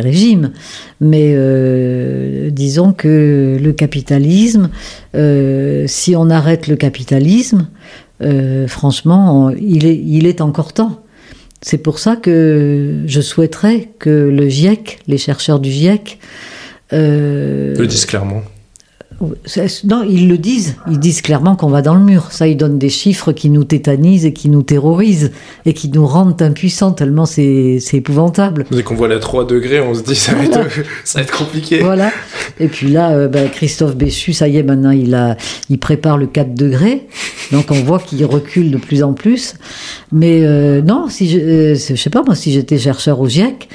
régimes. 0.00 0.52
Mais 1.00 1.32
euh, 1.34 2.50
disons 2.50 2.92
que 2.92 3.58
le 3.60 3.72
capitalisme, 3.72 4.68
si 5.14 6.16
on 6.16 6.28
arrête 6.28 6.68
le 6.68 6.76
capitalisme, 6.76 7.66
franchement, 8.66 9.50
il, 9.50 9.86
est, 9.86 9.96
il 9.96 10.26
est 10.26 10.40
encore 10.42 10.74
temps. 10.74 11.00
C'est 11.62 11.78
pour 11.78 11.98
ça 11.98 12.16
que 12.16 13.04
je 13.06 13.20
souhaiterais 13.22 13.88
que 13.98 14.10
le 14.10 14.50
GIEC, 14.50 14.98
les 15.06 15.16
chercheurs 15.16 15.60
du 15.60 15.70
GIEC, 15.70 16.18
le 16.92 17.86
disent 17.86 18.04
clairement 18.04 18.42
non, 19.84 20.02
ils 20.08 20.28
le 20.28 20.38
disent. 20.38 20.76
Ils 20.90 20.98
disent 20.98 21.22
clairement 21.22 21.56
qu'on 21.56 21.68
va 21.68 21.82
dans 21.82 21.94
le 21.94 22.00
mur. 22.00 22.32
Ça, 22.32 22.46
ils 22.46 22.56
donnent 22.56 22.78
des 22.78 22.88
chiffres 22.88 23.32
qui 23.32 23.50
nous 23.50 23.64
tétanisent 23.64 24.26
et 24.26 24.32
qui 24.32 24.48
nous 24.48 24.62
terrorisent 24.62 25.32
et 25.64 25.74
qui 25.74 25.88
nous 25.88 26.06
rendent 26.06 26.40
impuissants 26.42 26.92
tellement 26.92 27.26
c'est 27.26 27.80
épouvantable. 27.92 28.66
Dès 28.70 28.82
qu'on 28.82 28.94
voit 28.94 29.08
la 29.08 29.18
3 29.18 29.46
degrés, 29.46 29.80
on 29.80 29.94
se 29.94 30.02
dit 30.02 30.16
ça, 30.16 30.34
va, 30.34 30.44
être, 30.44 30.60
ça 31.04 31.18
va 31.18 31.24
être 31.24 31.36
compliqué. 31.36 31.80
Voilà. 31.80 32.10
Et 32.58 32.68
puis 32.68 32.88
là, 32.88 33.12
euh, 33.12 33.28
ben, 33.28 33.48
Christophe 33.50 33.96
Béchu, 33.96 34.32
ça 34.32 34.48
y 34.48 34.56
est, 34.56 34.62
maintenant, 34.62 34.90
il, 34.90 35.14
a, 35.14 35.36
il 35.70 35.78
prépare 35.78 36.18
le 36.18 36.26
4 36.26 36.54
degrés. 36.54 37.06
Donc 37.52 37.70
on 37.70 37.82
voit 37.82 37.98
qu'il 37.98 38.24
recule 38.24 38.70
de 38.70 38.78
plus 38.78 39.02
en 39.02 39.12
plus. 39.12 39.54
Mais 40.12 40.44
euh, 40.44 40.82
non, 40.82 41.08
si 41.08 41.28
je, 41.28 41.38
euh, 41.38 41.74
je 41.74 41.94
sais 41.94 42.10
pas, 42.10 42.22
moi, 42.22 42.34
si 42.34 42.52
j'étais 42.52 42.78
chercheur 42.78 43.20
au 43.20 43.28
GIEC, 43.28 43.68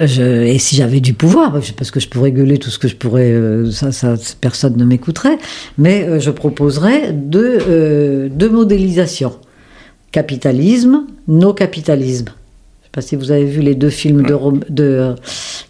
et 0.00 0.58
si 0.58 0.76
j'avais 0.76 1.00
du 1.00 1.12
pouvoir, 1.12 1.52
parce 1.76 1.90
que 1.90 1.98
je 1.98 2.08
pourrais 2.08 2.30
gueuler 2.30 2.58
tout 2.58 2.70
ce 2.70 2.78
que 2.78 2.86
je 2.86 2.94
pourrais, 2.94 3.32
euh, 3.32 3.70
ça, 3.72 3.90
ça, 3.90 4.14
personne 4.40 4.76
ne 4.76 4.84
m'écouterait, 4.84 5.38
mais 5.76 6.04
euh, 6.04 6.20
je 6.20 6.30
proposerais 6.30 7.12
deux, 7.12 7.58
euh, 7.68 8.28
deux 8.30 8.48
modélisations. 8.48 9.36
Capitalisme, 10.12 11.06
no 11.26 11.52
capitalisme. 11.52 12.26
Je 12.26 12.30
ne 12.30 12.84
sais 12.84 12.90
pas 12.92 13.00
si 13.00 13.16
vous 13.16 13.32
avez 13.32 13.44
vu 13.44 13.60
les 13.60 13.74
deux 13.74 13.90
films 13.90 14.22
d'Alain 14.22 14.60
de, 14.68 15.14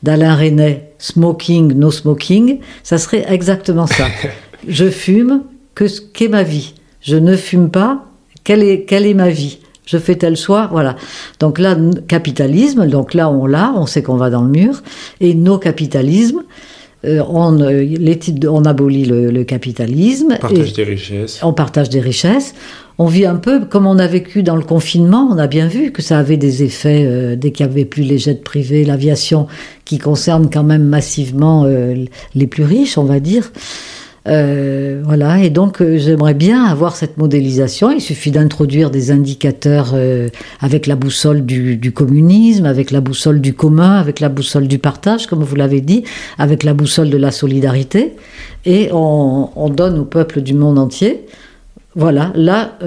d'Alain 0.03 0.35
Resnais, 0.35 0.93
Smoking, 0.99 1.72
No 1.72 1.91
Smoking, 1.91 2.59
ça 2.83 2.99
serait 2.99 3.24
exactement 3.33 3.87
ça. 3.87 4.09
je 4.68 4.91
fume, 4.91 5.43
que 5.74 5.87
qu'est 6.12 6.29
ma 6.29 6.43
vie 6.43 6.74
Je 7.01 7.16
ne 7.16 7.35
fume 7.35 7.70
pas, 7.70 8.05
quelle 8.45 8.62
est, 8.62 8.85
quelle 8.85 9.07
est 9.07 9.14
ma 9.14 9.31
vie? 9.31 9.59
Je 9.89 9.97
fais 9.97 10.16
tel 10.16 10.36
choix, 10.36 10.68
voilà. 10.70 10.97
Donc 11.41 11.59
là, 11.59 11.76
capitalisme, 12.07 12.86
donc 12.86 13.14
là 13.14 13.30
on 13.30 13.47
l'a, 13.47 13.72
on 13.74 13.86
sait 13.86 14.03
qu'on 14.03 14.16
va 14.16 14.28
dans 14.28 14.43
le 14.43 14.51
mur, 14.51 14.82
et 15.20 15.34
nos 15.34 15.59
capitalismes, 15.59 16.43
euh, 17.05 17.22
on, 17.28 17.61
euh, 17.61 17.82
les 17.82 18.18
on 18.49 18.64
abolit 18.64 19.05
le, 19.07 19.45
capitalisme. 19.45 20.34
On 20.34 20.39
partage 20.39 20.72
des 20.74 20.84
richesses. 20.84 21.41
On 21.43 21.53
partage 21.53 21.89
des 21.89 22.01
richesses. 22.01 22.55
On 22.99 23.07
vit 23.07 23.24
un 23.24 23.36
peu 23.36 23.64
comme 23.64 23.86
on 23.86 23.99
a 23.99 24.07
vécu 24.09 24.43
dans 24.43 24.57
le 24.57 24.64
confinement. 24.64 25.28
On 25.30 25.39
a 25.39 25.47
bien 25.47 25.68
vu 25.68 25.93
que 25.93 26.03
ça 26.03 26.18
avait 26.18 26.36
des 26.36 26.64
effets 26.64 27.07
euh, 27.07 27.36
dès 27.36 27.53
qu'il 27.53 27.64
n'y 27.64 27.72
avait 27.72 27.84
plus 27.84 28.03
les 28.03 28.18
jets 28.18 28.34
privés, 28.34 28.84
l'aviation, 28.84 29.47
qui 29.84 29.99
concerne 29.99 30.51
quand 30.51 30.64
même 30.64 30.84
massivement 30.84 31.64
les 32.34 32.47
plus 32.47 32.64
riches, 32.64 32.99
on 32.99 33.05
va 33.05 33.20
dire. 33.20 33.51
Euh, 34.27 35.01
voilà, 35.05 35.43
et 35.43 35.49
donc 35.49 35.81
euh, 35.81 35.97
j'aimerais 35.97 36.35
bien 36.35 36.64
avoir 36.64 36.97
cette 36.97 37.16
modélisation. 37.19 37.91
Il 37.91 38.01
suffit 38.01 38.31
d'introduire 38.31 38.91
des 38.91 39.11
indicateurs 39.11 39.93
euh, 39.95 40.29
avec 40.61 40.87
la 40.87 40.97
boussole 40.97 41.47
du, 41.47 41.93
communisme, 41.93 42.66
avec 42.66 42.91
la 42.91 43.01
boussole 43.01 43.41
du 43.41 43.55
commun, 43.55 43.95
avec 43.95 44.21
la 44.21 44.29
boussole 44.29 44.66
du 44.66 44.79
partage, 44.79 45.27
comme 45.27 45.43
vous 45.43 45.57
l'avez 45.57 45.81
dit, 45.81 46.05
avec 46.37 46.62
la 46.64 46.75
boussole 46.75 47.11
de 47.11 47.16
la 47.16 47.31
solidarité, 47.31 48.16
et 48.66 48.91
on, 48.93 49.51
on 49.57 49.69
donne 49.71 49.99
au 49.99 50.05
peuple 50.05 50.41
du 50.41 50.55
monde 50.55 50.79
entier. 50.79 51.25
Voilà, 51.95 52.33
là, 52.37 52.79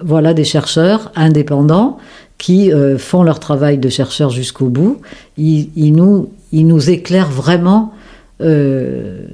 voilà 0.00 0.32
des 0.32 0.44
chercheurs 0.44 1.12
indépendants 1.16 1.98
qui 2.38 2.70
font 2.96 3.22
leur 3.22 3.40
travail 3.40 3.76
de 3.76 3.90
chercheurs 3.90 4.30
jusqu'au 4.30 4.66
bout. 4.66 5.02
Ils 5.36 5.92
nous 5.92 6.90
éclairent 6.90 7.30
vraiment 7.30 7.92
euh, 8.40 9.26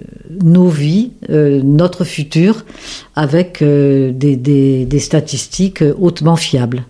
nos 0.43 0.69
vies, 0.69 1.13
euh, 1.31 1.61
notre 1.63 2.05
futur, 2.05 2.65
avec 3.15 3.61
euh, 3.61 4.13
des, 4.13 4.37
des, 4.37 4.87
des, 4.87 4.99
statistiques 4.99 5.85
hautement 6.01 6.37
fiables. 6.37 6.85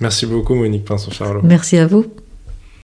Merci 0.00 0.26
beaucoup 0.26 0.54
Monique 0.54 0.84
Pinson-Charlot. 0.84 1.42
Merci 1.44 1.78
à 1.78 1.86
vous. 1.86 2.06